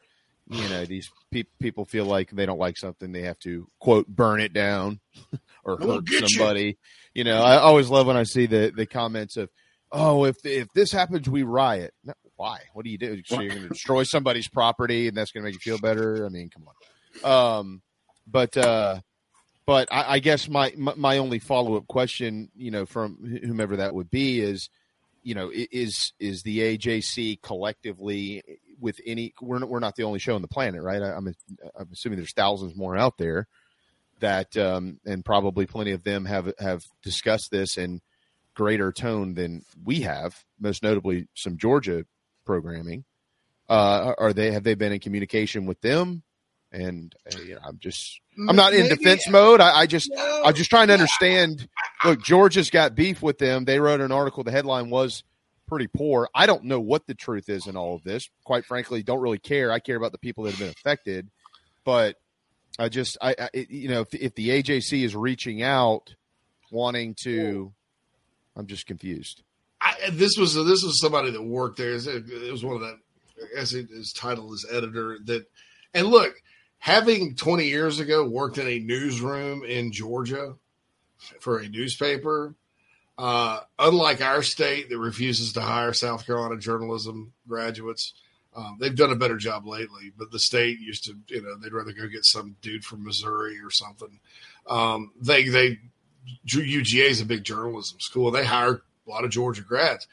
[0.50, 4.06] you know these pe- people feel like they don't like something, they have to quote
[4.08, 5.00] burn it down
[5.64, 6.28] or hurt get you.
[6.28, 6.78] somebody.
[7.14, 9.48] You know, I always love when I see the the comments of,
[9.92, 12.60] "Oh, if if this happens, we riot." No, why?
[12.72, 13.22] What do you do?
[13.26, 16.26] So you're going to destroy somebody's property, and that's going to make you feel better?
[16.26, 17.58] I mean, come on.
[17.58, 17.82] Um,
[18.26, 19.00] but uh,
[19.66, 23.76] but I, I guess my my, my only follow up question, you know, from whomever
[23.76, 24.68] that would be is,
[25.22, 28.42] you know, is is the AJC collectively
[28.80, 29.34] with any?
[29.40, 31.02] We're not, we're not the only show on the planet, right?
[31.02, 31.26] I, I'm
[31.78, 33.46] I'm assuming there's thousands more out there
[34.20, 38.00] that, um, and probably plenty of them have have discussed this in
[38.54, 40.44] greater tone than we have.
[40.58, 42.04] Most notably, some Georgia
[42.44, 43.04] programming.
[43.68, 46.22] Uh, are they have they been in communication with them?
[46.72, 49.60] And uh, you know, I'm just I'm not in defense mode.
[49.60, 51.68] I, I just I'm just trying to understand.
[52.04, 53.64] Look, Georgia's got beef with them.
[53.64, 54.44] They wrote an article.
[54.44, 55.22] The headline was
[55.70, 56.28] pretty poor.
[56.34, 58.28] I don't know what the truth is in all of this.
[58.44, 59.72] Quite frankly, don't really care.
[59.72, 61.30] I care about the people that have been affected.
[61.84, 62.16] But
[62.78, 66.14] I just I, I you know if, if the AJC is reaching out,
[66.70, 67.72] wanting to,
[68.56, 69.42] I'm just confused.
[69.80, 71.94] I, this was this was somebody that worked there.
[71.94, 72.96] It was one of that.
[73.52, 75.18] It- his title is editor.
[75.24, 75.46] That
[75.94, 76.34] and look,
[76.78, 80.56] having twenty years ago worked in a newsroom in Georgia
[81.40, 82.54] for a newspaper,
[83.20, 88.14] uh, unlike our state that refuses to hire South Carolina journalism graduates.
[88.56, 91.74] Um, they've done a better job lately, but the state used to, you know, they'd
[91.74, 94.20] rather go get some dude from Missouri or something.
[94.66, 95.80] Um, they, they,
[96.46, 98.30] UGA is a big journalism school.
[98.30, 100.08] They hire a lot of Georgia grads.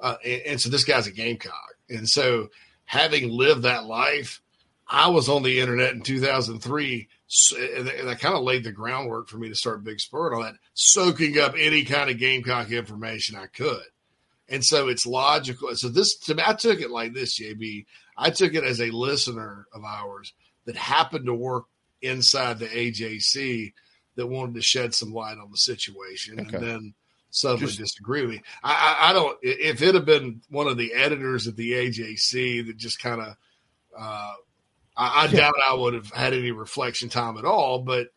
[0.00, 1.76] Uh, and, and so this guy's a Gamecock.
[1.88, 2.48] And so
[2.86, 4.40] having lived that life,
[4.88, 7.08] I was on the internet in 2003,
[7.58, 10.54] and that kind of laid the groundwork for me to start Big Spur on that,
[10.74, 13.82] soaking up any kind of Gamecock information I could.
[14.48, 15.74] And so it's logical.
[15.76, 17.84] So this, to me, I took it like this, JB.
[18.16, 20.32] I took it as a listener of ours
[20.64, 21.64] that happened to work
[22.00, 23.74] inside the AJC
[24.16, 26.56] that wanted to shed some light on the situation, Okay.
[26.56, 26.94] and then
[27.30, 28.42] suddenly Just- disagree with me.
[28.64, 29.38] I, I, I don't.
[29.42, 33.36] If it had been one of the editors at the AJC that just kind of,
[33.98, 34.32] uh,
[34.98, 37.78] I, I doubt I would have had any reflection time at all.
[37.82, 38.08] But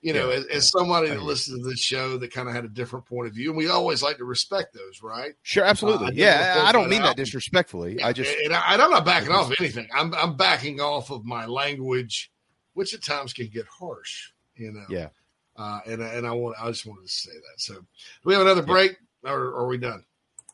[0.00, 1.26] you know, Yeah, as, as somebody I that agree.
[1.28, 3.68] listens to this show that kind of had a different point of view, and we
[3.68, 5.34] always like to respect those, right?
[5.42, 6.06] Sure, absolutely.
[6.06, 8.02] Uh, I yeah, I don't thought mean that that disrespectfully.
[8.02, 9.86] I just and, I, and I'm not backing off anything.
[9.94, 12.32] I'm I'm backing off of my language,
[12.72, 14.30] which at times can get harsh.
[14.56, 14.84] You know.
[14.88, 15.08] yeah.
[15.56, 17.60] Uh, and and I want I just wanted to say that.
[17.60, 17.82] So, do
[18.24, 20.02] we have another break, or, or are we done?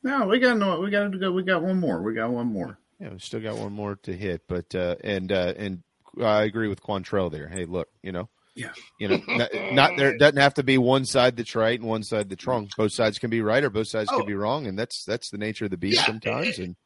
[0.02, 0.80] No, we got no.
[0.80, 1.30] We got to go.
[1.30, 2.02] We got one more.
[2.02, 2.80] We got one more.
[3.01, 5.82] Yeah, we still got one more to hit, but uh, and uh, and
[6.23, 7.48] I agree with Quantrell there.
[7.48, 8.73] Hey, look, you know, Yeah.
[8.98, 12.02] you know, not, not there doesn't have to be one side that's right and one
[12.02, 12.68] side that's wrong.
[12.77, 14.18] Both sides can be right or both sides Oh.
[14.18, 16.59] can be wrong, and that's that's the nature of the beast Yeah, sometimes.
[16.59, 16.77] And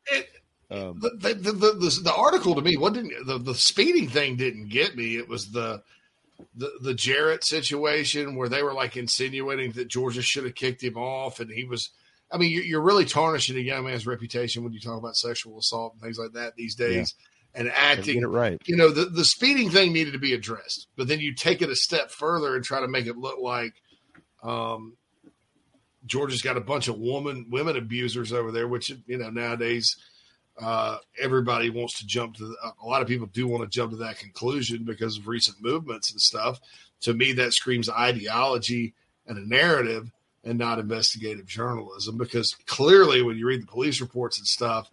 [0.70, 4.08] um, The the, the, the, the, the article to me, what didn't the, the speeding
[4.08, 5.16] thing didn't get me.
[5.16, 5.82] It was the
[6.56, 10.96] the the Jarrett situation where they were like insinuating that Georgia should have kicked him
[10.96, 11.88] off, and he was.
[12.32, 15.58] I mean, you're, you're really tarnishing a young man's reputation when you talk about sexual
[15.58, 17.14] assault and things like that these days,
[17.54, 18.22] and acting.
[18.24, 18.60] right.
[18.66, 21.70] You know, the the speeding thing needed to be addressed, but then you take it
[21.70, 23.74] a step further and try to make it look like.
[24.42, 24.96] Um,
[26.06, 29.96] Georgia's got a bunch of woman women abusers over there, which you know nowadays
[30.60, 32.46] uh, everybody wants to jump to.
[32.46, 35.58] The, a lot of people do want to jump to that conclusion because of recent
[35.60, 36.60] movements and stuff.
[37.02, 38.94] To me, that screams ideology
[39.26, 40.10] and a narrative,
[40.44, 42.16] and not investigative journalism.
[42.16, 44.90] Because clearly, when you read the police reports and stuff,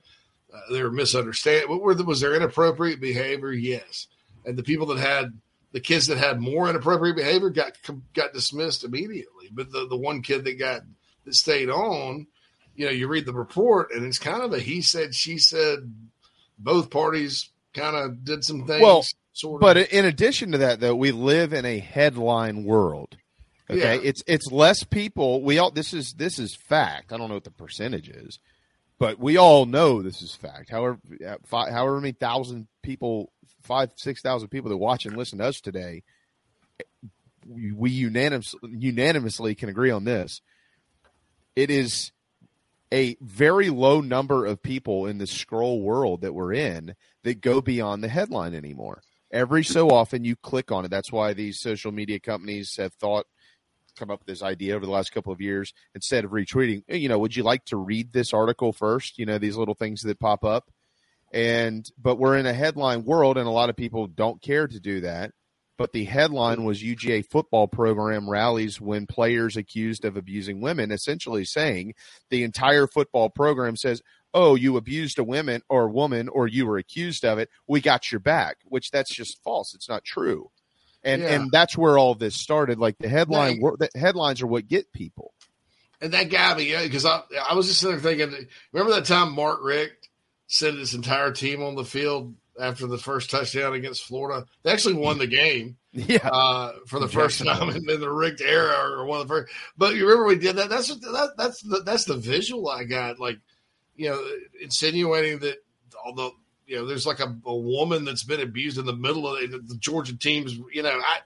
[0.53, 1.69] uh, they were misunderstanding.
[1.69, 3.51] What were the, was there inappropriate behavior?
[3.51, 4.07] Yes,
[4.45, 5.33] and the people that had
[5.71, 7.73] the kids that had more inappropriate behavior got
[8.13, 9.49] got dismissed immediately.
[9.51, 10.81] But the the one kid that got
[11.25, 12.27] that stayed on,
[12.75, 15.93] you know, you read the report and it's kind of a he said she said.
[16.59, 18.81] Both parties kind of did some things.
[18.81, 19.61] well, sort of.
[19.61, 23.15] but in addition to that, though, we live in a headline world.
[23.69, 24.01] Okay, Yeah.
[24.03, 25.43] it's it's less people.
[25.43, 27.11] We all this is this is fact.
[27.11, 28.39] I don't know what the percentage is,
[28.99, 30.69] but we all know this is fact.
[30.69, 30.99] However,
[31.45, 33.31] five, however many thousand people,
[33.63, 36.03] five six thousand people that watch and listen to us today,
[37.45, 40.41] we, we unanimous, unanimously can agree on this.
[41.55, 42.11] It is
[42.93, 47.59] a very low number of people in the scroll world that we're in that go
[47.59, 49.01] beyond the headline anymore.
[49.29, 50.87] Every so often you click on it.
[50.91, 53.25] That's why these social media companies have thought
[53.97, 57.09] come up with this idea over the last couple of years instead of retweeting, you
[57.09, 59.17] know, would you like to read this article first?
[59.17, 60.71] You know, these little things that pop up.
[61.33, 64.79] And but we're in a headline world and a lot of people don't care to
[64.79, 65.31] do that.
[65.77, 71.45] But the headline was UGA football program rallies when players accused of abusing women, essentially
[71.45, 71.93] saying
[72.31, 74.01] the entire football program says,
[74.33, 77.49] "Oh, you abused a woman or woman, or you were accused of it.
[77.67, 79.75] We got your back," which that's just false.
[79.75, 80.49] It's not true,
[81.07, 81.33] and Yeah.
[81.33, 82.77] and that's where all this started.
[82.79, 85.33] Like the headline, the headlines are what get people.
[85.99, 89.59] And that yeah, because I I was just sitting there thinking, remember that time Mark
[89.63, 90.09] Richt
[90.47, 94.45] sent his entire team on the field after the first touchdown against Florida.
[94.63, 95.77] They actually won the game.
[95.93, 96.29] Yeah.
[96.31, 99.51] Uh, for the first time in, in the Richt era or one of the first.
[99.75, 100.69] But you remember we did that.
[100.69, 103.19] That's what, that, that's the that's the visual I got.
[103.19, 103.39] Like,
[103.95, 104.23] you know,
[104.61, 105.55] insinuating that
[106.05, 106.33] although
[106.67, 109.57] you know there's like a, a woman that's been abused in the middle of the,
[109.59, 110.53] the Georgia teams.
[110.71, 111.19] You know, I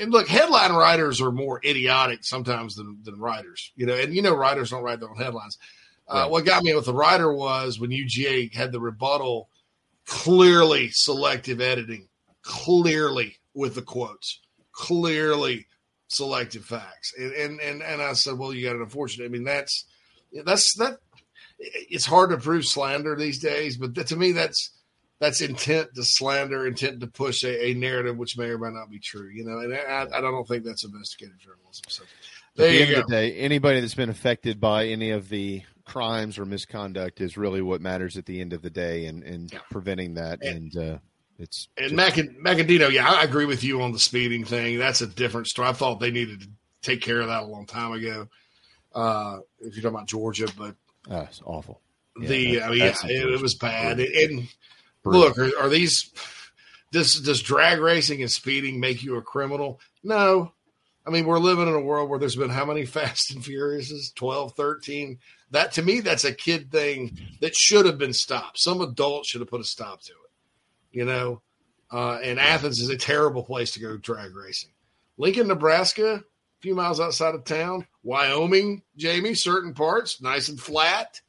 [0.00, 3.72] and look, headline writers are more idiotic sometimes than than writers.
[3.76, 5.58] You know, and you know writers don't write their own headlines.
[6.06, 9.48] Uh, what got me with the writer was when UGA had the rebuttal,
[10.04, 12.08] clearly selective editing,
[12.42, 14.40] clearly with the quotes,
[14.72, 15.66] clearly
[16.08, 19.24] selective facts, and and and, and I said, well, you got an unfortunate.
[19.24, 19.84] I mean, that's
[20.44, 20.98] that's that.
[21.58, 24.72] It's hard to prove slander these days, but that, to me, that's
[25.20, 28.90] that's intent to slander, intent to push a, a, narrative which may or may not
[28.90, 29.30] be true.
[29.32, 31.84] You know, and I, I don't think that's investigative journalism.
[31.88, 32.04] So
[32.56, 33.00] there At the end go.
[33.00, 37.36] of the day, anybody that's been affected by any of the crimes or misconduct is
[37.36, 39.60] really what matters at the end of the day, and and yeah.
[39.70, 40.42] preventing that.
[40.42, 40.76] And, it's.
[40.76, 40.98] and uh,
[41.38, 44.78] it's and just, Macadino, yeah, I agree with you on the speeding thing.
[44.78, 45.68] That's a different story.
[45.68, 46.48] I thought they needed to
[46.80, 48.28] take care of that a long time ago.
[48.94, 50.76] Uh, if you're talking about Georgia, but
[51.08, 51.80] it's awful.
[52.16, 53.98] The yeah, I mean, yeah, it, was bad.
[53.98, 54.48] And
[55.04, 56.12] look, are, are these
[56.92, 59.80] does does drag racing and speeding make you a criminal?
[60.02, 60.52] No.
[61.06, 64.14] I mean, we're living in a world where there's been how many Fast and Furiouses?
[64.14, 65.18] 12, 13.
[65.50, 68.58] That to me, that's a kid thing that should have been stopped.
[68.58, 70.96] Some adult should have put a stop to it.
[70.98, 71.42] You know,
[71.90, 74.70] uh, and Athens is a terrible place to go drag racing.
[75.18, 76.24] Lincoln, Nebraska,
[76.64, 77.86] few miles outside of town.
[78.02, 81.20] Wyoming, Jamie, certain parts, nice and flat.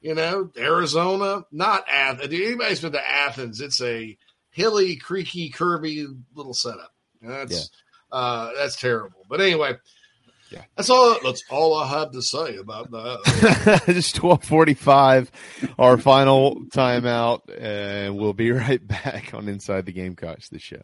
[0.00, 2.34] You know, Arizona, not Athens.
[2.34, 4.18] Anybody's been to Athens, it's a
[4.50, 6.04] hilly, creaky, curvy
[6.34, 6.92] little setup.
[7.22, 7.70] That's
[8.12, 8.18] yeah.
[8.18, 9.24] uh, that's terrible.
[9.28, 9.74] But anyway,
[10.50, 10.62] yeah.
[10.76, 11.16] That's all.
[11.22, 13.82] That's all I have to say about that.
[13.86, 15.30] Just twelve forty-five,
[15.78, 20.82] our final timeout, and we'll be right back on Inside the Gamecocks, the show.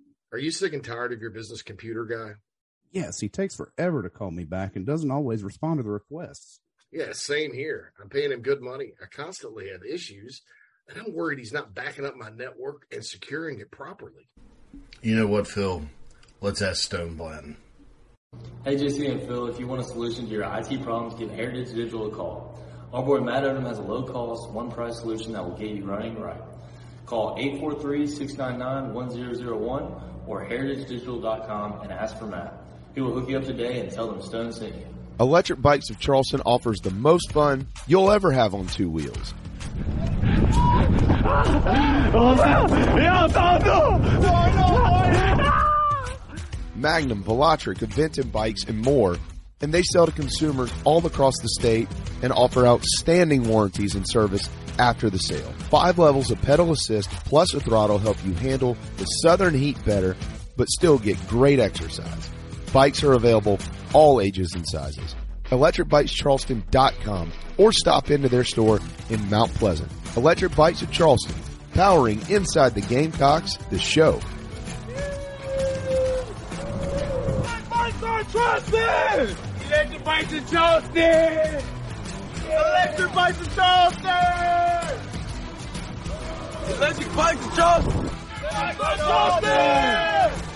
[0.31, 2.33] are you sick and tired of your business computer guy?
[2.91, 6.59] Yes, he takes forever to call me back and doesn't always respond to the requests.
[6.91, 7.93] Yeah, same here.
[8.01, 8.93] I'm paying him good money.
[9.01, 10.41] I constantly have issues,
[10.89, 14.27] and I'm worried he's not backing up my network and securing it properly.
[15.01, 15.83] You know what, Phil?
[16.41, 17.55] Let's ask Stone Blanton.
[18.63, 21.73] Hey, JC and Phil, if you want a solution to your IT problems, give Heritage
[21.73, 22.59] Digital a call.
[22.93, 25.85] Our boy Matt Odom has a low cost, one price solution that will get you
[25.85, 26.41] running right.
[27.05, 32.53] Call 843-699-1001 or heritagedigital.com and ask for Matt.
[32.95, 34.85] He will hook you up today and tell them Stone sent you.
[35.19, 39.33] Electric Bikes of Charleston offers the most fun you'll ever have on two wheels.
[46.75, 49.17] Magnum, Velotric, Aventon bikes, and more
[49.61, 51.87] and they sell to consumers all across the state
[52.21, 54.49] and offer outstanding warranties and service
[54.79, 55.51] after the sale.
[55.69, 60.15] Five levels of pedal assist plus a throttle help you handle the southern heat better,
[60.57, 62.29] but still get great exercise.
[62.73, 63.59] Bikes are available
[63.93, 65.15] all ages and sizes.
[65.45, 68.79] ElectricBikesCharleston.com or stop into their store
[69.09, 69.91] in Mount Pleasant.
[70.15, 71.35] Electric Bikes of Charleston,
[71.73, 74.19] powering inside the Gamecocks, the show.
[77.33, 79.37] Electric Bikes in Charleston!
[79.67, 81.80] Electric Bikes in Charleston!
[82.51, 84.07] Electric Bikes in Charleston!
[86.75, 88.09] Electric Bikes in Charleston!
[88.53, 90.50] It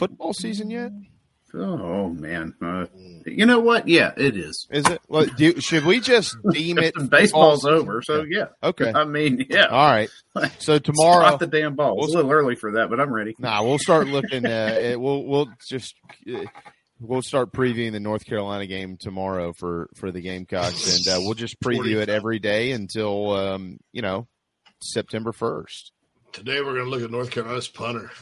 [0.00, 0.92] football season yet?
[1.52, 2.86] Oh man, uh,
[3.26, 3.86] you know what?
[3.86, 4.66] Yeah, it is.
[4.70, 5.00] Is it?
[5.08, 6.94] Well, do, should we just deem it?
[7.10, 8.46] Baseball's football over, so yeah.
[8.62, 8.90] Okay.
[8.94, 9.66] I mean, yeah.
[9.66, 10.08] All right.
[10.58, 12.02] So tomorrow, Stop the damn ball.
[12.04, 13.34] It's a little early for that, but I'm ready.
[13.38, 14.46] Nah, we'll start looking.
[14.46, 14.48] Uh,
[14.80, 15.96] at, we'll we'll just
[16.32, 16.44] uh,
[17.00, 21.34] we'll start previewing the North Carolina game tomorrow for for the Gamecocks, and uh, we'll
[21.34, 24.28] just preview it every day until um, you know
[24.80, 25.90] September first.
[26.32, 28.12] Today we're going to look at North Carolina's punter.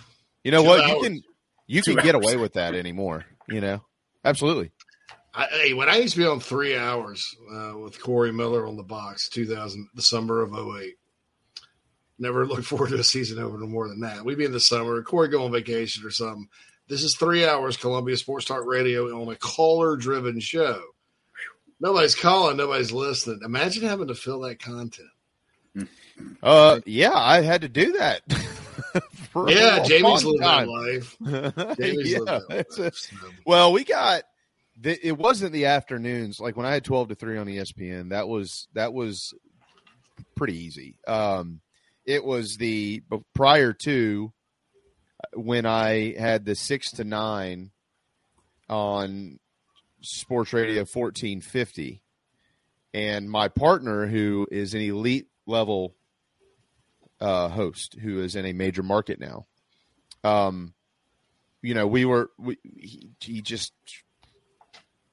[0.45, 0.81] You know Two what?
[0.81, 0.91] hours.
[0.91, 1.23] You can
[1.69, 3.25] you can get away with that anymore.
[3.49, 3.85] You know,
[4.25, 4.73] absolutely.
[5.35, 8.77] I, hey, when I used to be on three hours uh, with Corey Miller on
[8.77, 10.97] the box, 2000, the summer of 08,
[12.19, 14.25] never looked forward to a season over no more than that.
[14.25, 16.49] We'd be in the summer, Corey go on vacation or something.
[16.89, 20.83] This is three hours, Columbia Sports Talk Radio on a caller driven show.
[21.79, 23.41] Nobody's calling, nobody's listening.
[23.45, 25.09] Imagine having to fill that content.
[26.43, 28.23] Uh, yeah, I had to do that.
[29.49, 30.69] Yeah, Jamie's lived that time.
[30.69, 31.17] life.
[31.79, 32.79] Jamie's Yeah, lived that life.
[32.79, 34.23] a- well, we got
[34.81, 38.11] the, it wasn't the afternoons like when I had twelve to three on ESPN.
[38.11, 39.35] That was that was
[40.37, 40.97] pretty easy.
[41.07, 41.61] Um,
[42.05, 43.03] it was the
[43.35, 44.33] prior to
[45.23, 47.71] uh, when I had the six to nine
[48.69, 49.39] on
[50.01, 52.03] Sports Radio fourteen fifty,
[52.95, 55.95] and my partner who is an elite level
[57.21, 59.47] uh, host who is in a major market now.
[60.25, 60.75] Um,
[61.63, 63.73] you know, we were we, he, he just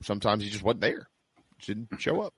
[0.03, 1.07] sometimes he just wasn't there,
[1.65, 2.33] didn't show up,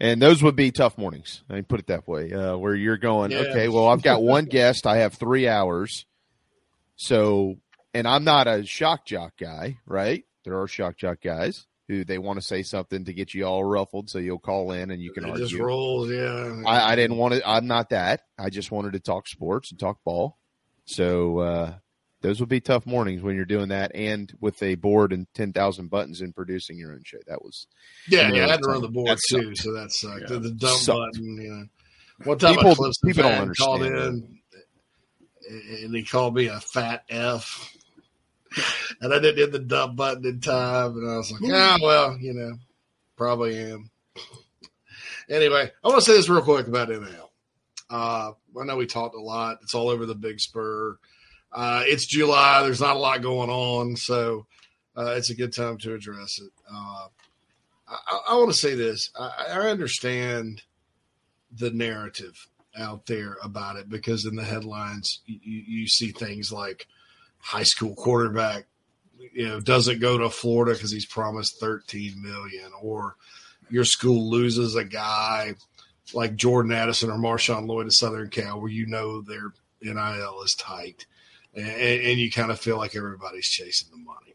[0.00, 1.42] and those would be tough mornings.
[1.50, 3.38] I mean, put it that way, uh, where you're going, Yeah.
[3.38, 6.06] okay, well, I've got one guest, I have three hours,
[6.96, 7.56] so,
[7.92, 10.24] and I'm not a shock jock guy, right?
[10.44, 13.62] There are shock jock guys who they want to say something to get you all
[13.64, 15.46] ruffled, so you'll call in and you can It argue.
[15.46, 16.62] just rolls, yeah.
[16.66, 17.48] I, I didn't want to.
[17.48, 18.22] I'm not that.
[18.38, 20.38] I just wanted to talk sports and talk ball.
[20.86, 21.74] So uh,
[22.22, 25.52] those would be tough mornings when you're doing that, and with a board and ten
[25.52, 27.18] thousand buttons and producing your own show.
[27.26, 27.66] That was
[28.08, 30.22] Yeah, yeah, I had to run the board too, so that sucked.
[30.22, 30.26] Yeah.
[30.28, 30.98] The, the dump Sucked.
[31.14, 31.64] button, you know.
[32.24, 34.38] One time People- I people don't fan, called understand
[35.50, 37.70] in, and he called me a fat F.
[39.00, 42.16] And I didn't hit the dump button in time, and I was like, "Ah, well,
[42.18, 42.52] you know,
[43.16, 43.90] probably am."
[45.28, 47.32] Anyway, I want to say this real quick about NIL.
[47.90, 49.58] Uh, I know we talked a lot.
[49.62, 50.96] It's all over the Big Spur.
[51.52, 52.62] Uh, it's July.
[52.62, 54.46] There's not a lot going on, so
[54.96, 56.52] uh, it's a good time to address it.
[56.72, 57.06] Uh,
[57.88, 59.10] I, I want to say this.
[59.18, 60.62] I, I understand
[61.52, 66.86] the narrative out there about it because in the headlines you, you see things like
[67.44, 68.64] high school quarterback,
[69.32, 73.16] you know, doesn't go to Florida because he's promised 13 million, or
[73.70, 75.54] your school loses a guy
[76.12, 79.52] like Jordan Addison or Marshawn Lloyd of Southern Cal, where you know their
[79.82, 81.06] NIL is tight,
[81.54, 84.34] and, and you kind of feel like everybody's chasing the money.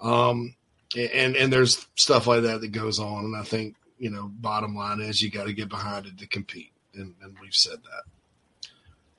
[0.00, 0.54] Um,
[0.96, 4.76] and and there's stuff like that that goes on, and I think you know, bottom
[4.76, 8.70] line is you got to get behind it to compete, and, and we've said that.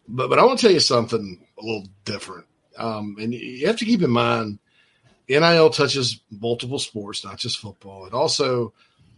[0.07, 2.47] But but I want to tell you something a little different,
[2.79, 4.59] um, and you have to keep in mind,
[5.27, 8.05] NIL touches multiple sports, not just football.
[8.05, 8.73] It also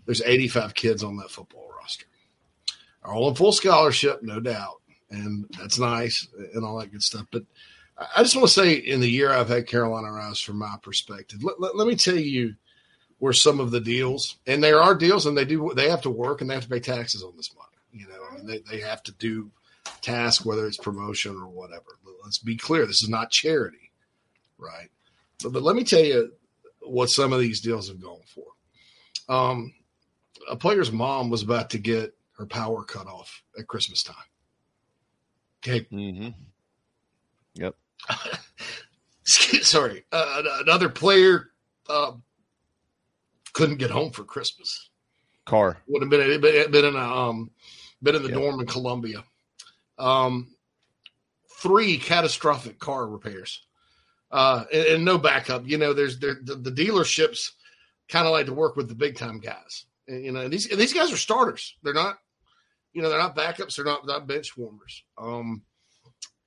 [0.05, 2.05] there's 85 kids on that football roster,
[3.03, 7.27] are all on full scholarship, no doubt, and that's nice and all that good stuff.
[7.31, 7.43] But
[7.97, 11.43] I- just want to say, in the year I've had Carolina Rise, from my perspective,
[11.43, 12.55] let, let, let me tell you
[13.19, 16.09] where some of the deals, and there are deals, and they do they have to
[16.09, 17.67] work and they have to pay taxes on this money.
[17.93, 19.51] You know, I mean, they they have to do
[20.01, 21.83] tasks, whether it's promotion or whatever.
[22.23, 23.91] Let's be clear, this is not charity,
[24.57, 24.89] right?
[25.43, 26.31] But, but let me tell you
[26.81, 29.33] what some of these deals have gone for.
[29.33, 29.73] Um,
[30.49, 34.15] a player's mom was about to get her power cut off at Christmas time.
[35.63, 35.87] Okay.
[35.91, 36.29] Mm-hmm.
[37.55, 37.75] Yep.
[39.23, 40.03] Sorry.
[40.11, 41.51] Uh, another player
[41.87, 42.13] uh,
[43.53, 44.89] couldn't get home for Christmas.
[45.45, 45.77] Car.
[45.87, 47.51] Would have been been, been in a um,
[48.01, 48.37] been in the Yep.
[48.37, 49.23] dorm in Columbia.
[49.97, 50.55] Um,
[51.61, 53.61] three catastrophic car repairs,
[54.31, 55.67] uh, and, and no backup.
[55.67, 57.51] You know, there's there, the, the dealerships
[58.09, 59.85] kind of like to work with the big time guys.
[60.07, 61.75] And, you know, and these and these guys are starters.
[61.83, 62.17] They're not,
[62.93, 63.75] you know, they're not backups.
[63.75, 65.03] They're not not bench warmers.
[65.17, 65.61] Um,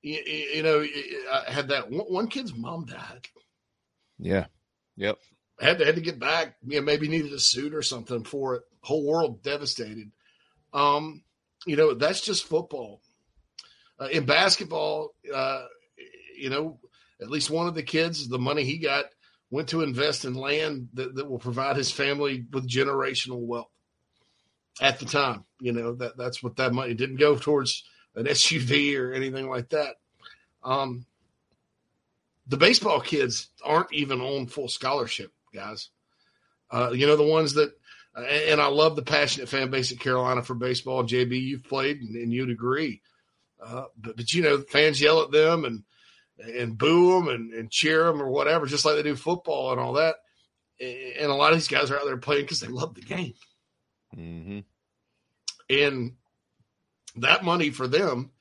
[0.01, 0.19] you,
[0.55, 0.85] you know,
[1.31, 3.27] I had that one, one kid's mom died.
[4.19, 4.45] Yeah.
[4.97, 5.17] Yep.
[5.59, 6.55] had to had to get back.
[6.65, 8.63] You know, maybe needed a suit or something for it.
[8.81, 10.11] Whole world devastated.
[10.73, 11.23] Um,
[11.65, 13.01] you know, that's just football.
[13.99, 15.65] Uh, in basketball, uh,
[16.37, 16.79] you know,
[17.21, 19.05] at least one of the kids, the money he got
[19.49, 23.69] went to invest in land that, that will provide his family with generational wealth.
[24.81, 27.85] At the time, you know that that's what that money didn't go towards
[28.15, 29.95] an SUV or anything like that.
[30.63, 31.05] Um,
[32.47, 35.89] the baseball kids aren't even on full scholarship, guys.
[36.69, 37.71] Uh, you know, the ones that,
[38.15, 41.03] and I love the passionate fan base at Carolina for baseball.
[41.03, 43.01] JB, you've played and, and you'd agree.
[43.63, 45.83] Uh, but, but, you know, fans yell at them and,
[46.39, 49.79] and boo them and, and cheer them or whatever, just like they do football and
[49.79, 50.15] all that.
[50.79, 53.33] And a lot of these guys are out there playing because they love the game.
[54.15, 54.59] Mm-hmm.
[55.69, 56.13] And
[57.17, 58.31] that money for them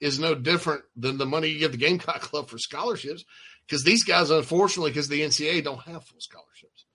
[0.00, 3.24] is no different than the money you give the Gamecock Club for scholarships
[3.66, 6.86] because these guys, unfortunately, because the NCAA don't have full scholarships,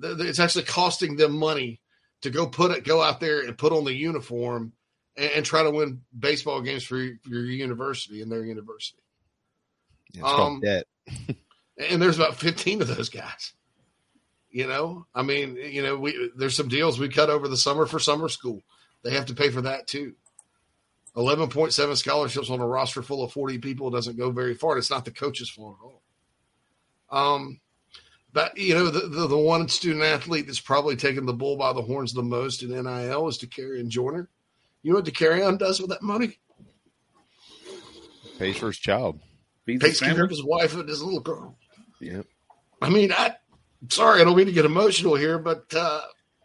[0.00, 1.80] it's actually costing them money
[2.22, 4.72] to go put it, go out there and put on the uniform
[5.16, 9.02] and, and try to win baseball games for your, your university and their university.
[10.12, 10.62] Yeah, um,
[11.90, 13.52] and there's about 15 of those guys.
[14.50, 17.86] You know, I mean, you know, we there's some deals we cut over the summer
[17.86, 18.62] for summer school.
[19.02, 20.14] They have to pay for that too.
[21.16, 24.78] 11.7 scholarships on a roster full of 40 people doesn't go very far.
[24.78, 26.02] It's not the coach's fault at all.
[27.10, 27.60] Um,
[28.32, 31.72] but you know, the, the, the one student athlete that's probably taken the bull by
[31.72, 34.28] the horns the most in NIL is Dakereon Joyner.
[34.84, 36.38] You know what Dakereon does with that money?
[38.38, 39.18] Pays for his child.
[39.66, 41.56] Pays for his wife and his little girl.
[42.00, 42.26] Yep.
[42.82, 43.34] I mean, I
[43.88, 46.02] sorry, I don't mean to get emotional here, but uh,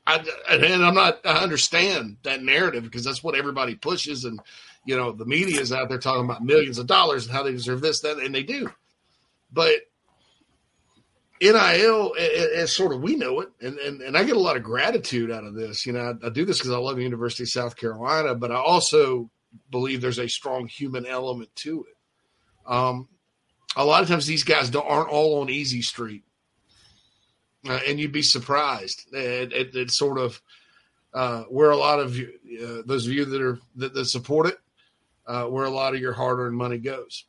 [0.08, 4.24] I, and I'm not, I understand that narrative because that's what everybody pushes.
[4.24, 4.40] And,
[4.86, 7.52] you know, the media is out there talking about millions of dollars and how they
[7.52, 8.72] deserve this, that, and they do.
[9.52, 9.80] But
[11.42, 12.16] NIL,
[12.56, 15.32] as sort of we know it, and, and, and I get a lot of gratitude
[15.32, 15.86] out of this.
[15.86, 18.52] You know, I, I do this because I love the University of South Carolina, but
[18.52, 19.30] I also
[19.72, 22.72] believe there's a strong human element to it.
[22.72, 23.08] Um,
[23.76, 26.24] a lot of times these guys aren't all on easy street
[27.68, 30.42] uh, and you'd be surprised at, at, at sort of
[31.14, 32.32] uh, where a lot of you,
[32.64, 34.58] uh, those of you that are that, that support it,
[35.28, 37.26] uh, where a lot of your hard-earned money goes.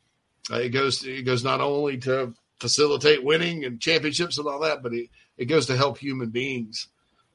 [0.51, 4.83] Uh, it goes it goes not only to facilitate winning and championships and all that,
[4.83, 6.87] but it, it goes to help human beings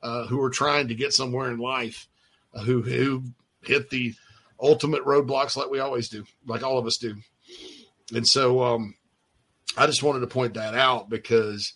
[0.03, 2.07] uh, who are trying to get somewhere in life,
[2.65, 3.25] who who
[3.65, 4.15] hit the
[4.61, 7.17] ultimate roadblocks like we always do, like all of us do.
[8.15, 8.95] And so um,
[9.77, 11.73] I just wanted to point that out because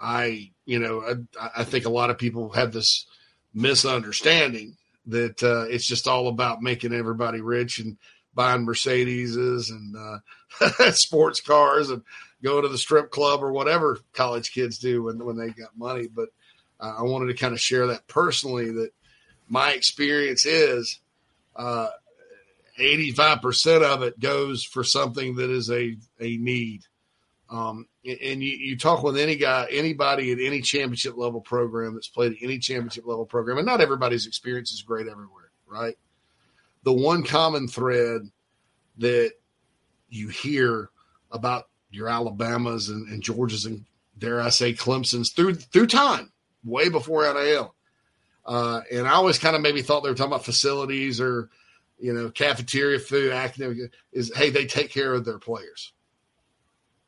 [0.00, 3.06] I you know, I, I, think a lot of people have this
[3.54, 4.76] misunderstanding
[5.06, 7.96] that uh, it's just all about making everybody rich and
[8.34, 12.02] buying Mercedeses and uh, sports cars and
[12.42, 16.06] going to the strip club or whatever college kids do when when they got money.
[16.06, 16.28] But
[16.80, 18.70] uh, I wanted to kind of share that personally.
[18.72, 18.90] That
[19.48, 21.00] my experience is.
[21.56, 21.88] Uh,
[22.78, 26.82] 85% of it goes for something that is a, a need.
[27.50, 32.08] Um, and you, you talk with any guy, anybody at any championship level program that's
[32.08, 35.96] played at any championship level program, and not everybody's experience is great everywhere, right?
[36.84, 38.22] The one common thread
[38.98, 39.32] that
[40.08, 40.90] you hear
[41.30, 43.84] about your Alabamas and, and Georgias and
[44.18, 46.32] dare I say Clemson's through through time,
[46.64, 47.74] way before NIL.
[48.44, 51.50] Uh, and I always kind of maybe thought they were talking about facilities or,
[51.98, 53.92] you know, cafeteria food, academic.
[54.12, 55.92] Is hey, they take care of their players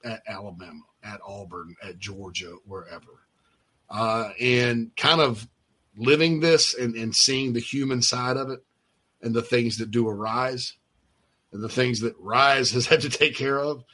[0.05, 3.25] at Alabama, at Auburn, at Georgia, wherever.
[3.89, 5.49] Uh, and kind of
[5.97, 8.61] living this and, and seeing the human side of it
[9.21, 10.75] and the things that do arise
[11.53, 13.85] and the things that Rise has had to take care of.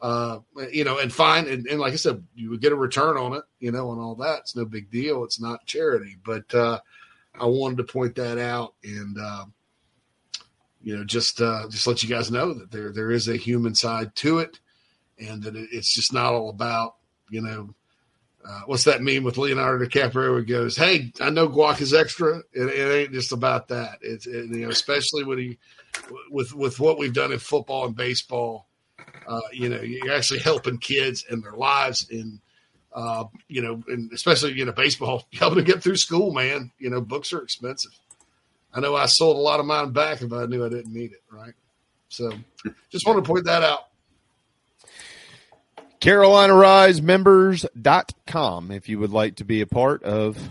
[0.00, 0.40] Uh,
[0.70, 1.48] you know, and fine.
[1.48, 4.00] And, and, like I said, you would get a return on it, you know, and
[4.00, 4.40] all that.
[4.40, 5.24] It's no big deal.
[5.24, 6.16] It's not charity.
[6.22, 6.80] But uh,
[7.34, 9.46] I wanted to point that out and, uh,
[10.82, 13.74] you know, just uh, just let you guys know that there there is a human
[13.74, 14.60] side to it
[15.18, 16.96] and that it's just not all about
[17.30, 17.74] you know
[18.48, 20.38] uh, what's that meme with Leonardo DiCaprio?
[20.38, 22.38] He goes, "Hey, I know guac is extra.
[22.52, 23.98] It, it ain't just about that.
[24.02, 25.58] It's it, you know, especially when he,
[26.30, 28.68] with with what we've done in football and baseball.
[29.26, 32.40] Uh, you know, you're actually helping kids and their lives, and
[32.94, 36.32] uh, you know, and especially you know, baseball helping to get through school.
[36.32, 37.92] Man, you know, books are expensive.
[38.72, 41.12] I know I sold a lot of mine back if I knew I didn't need
[41.12, 41.22] it.
[41.30, 41.54] Right.
[42.08, 42.30] So,
[42.90, 43.80] just want to point that out.
[46.00, 50.50] CarolinaRiseMembers.com if you would like to be a part of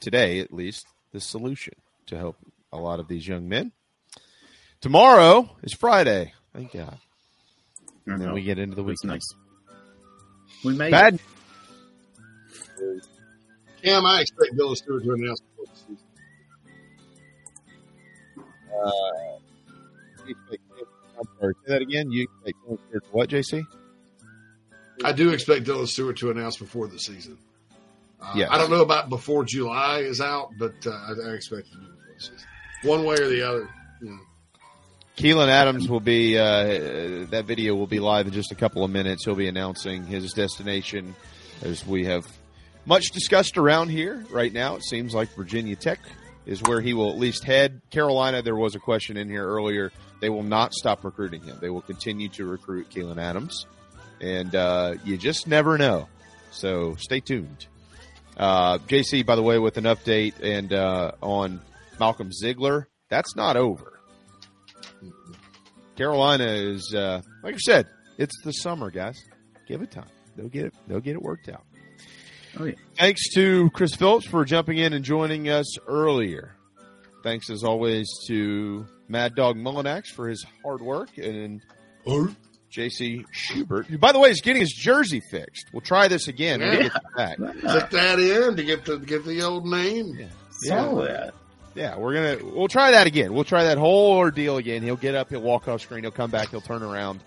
[0.00, 1.74] today, at least, the solution
[2.06, 2.36] to help
[2.72, 3.72] a lot of these young men.
[4.80, 6.34] Tomorrow is Friday.
[6.52, 6.98] Thank God.
[8.06, 9.12] And then we get into the weekend.
[9.12, 9.34] Nice.
[10.64, 11.14] We made Bad.
[12.78, 13.06] It.
[13.82, 15.98] Cam, I expect Bill Stewart to announce before the season.
[18.74, 19.34] Uh,
[21.18, 22.10] I'm sorry, say that again.
[22.10, 23.66] You expect what, JC?
[25.04, 27.38] I do expect Dylan Stewart to announce before the season.
[28.20, 31.66] Uh, yeah, I don't know about before July is out, but uh, I, I, expect
[31.72, 32.48] to do before the season,
[32.82, 33.68] one way or the other.
[34.00, 34.20] You know.
[35.16, 38.90] Keelan Adams will be uh, that video will be live in just a couple of
[38.90, 39.24] minutes.
[39.24, 41.14] He'll be announcing his destination,
[41.62, 42.26] as we have
[42.84, 44.24] much discussed around here.
[44.30, 46.00] Right now, it seems like Virginia Tech
[46.46, 47.80] is where he will at least head.
[47.90, 49.92] Carolina, there was a question in here earlier.
[50.20, 51.58] They will not stop recruiting him.
[51.60, 53.66] They will continue to recruit Keelan Adams,
[54.20, 56.08] and uh, you just never know.
[56.50, 57.66] So stay tuned.
[58.36, 61.60] Uh, JC, by the way, with an update and uh, on
[62.00, 63.93] Malcolm Ziegler, that's not over.
[65.96, 67.86] Carolina is, uh, like I said,
[68.18, 69.22] it's the summer, guys.
[69.66, 70.08] Give it time.
[70.36, 70.74] They'll get it.
[70.86, 71.64] They'll get it worked out.
[72.58, 72.74] Oh, yeah.
[72.96, 76.54] Thanks to Chris Phillips for jumping in and joining us earlier.
[77.22, 81.62] Thanks as always to Mad Dog Mullinax for his hard work and
[82.76, 85.66] JC Shurburtt, by the way, he's getting his jersey fixed.
[85.72, 87.38] We'll try this again when he gets back.
[87.38, 90.16] Put that in to get the get the old name.
[90.18, 90.26] Yeah.
[90.50, 91.34] Saw that.
[91.74, 93.34] Yeah, we're gonna we'll try that again.
[93.34, 94.82] We'll try that whole ordeal again.
[94.82, 97.20] He'll get up, he'll walk off screen, he'll come back, he'll turn around,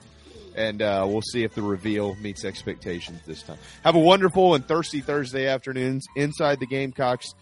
[0.56, 3.58] and uh, we'll see if the reveal meets expectations this time.
[3.84, 7.34] Have a wonderful and thirsty Thursday afternoons inside the Gamecocks.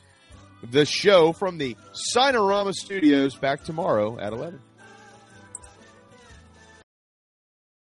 [0.72, 1.78] The show from the
[2.16, 4.60] Signarama Studios back tomorrow at eleven.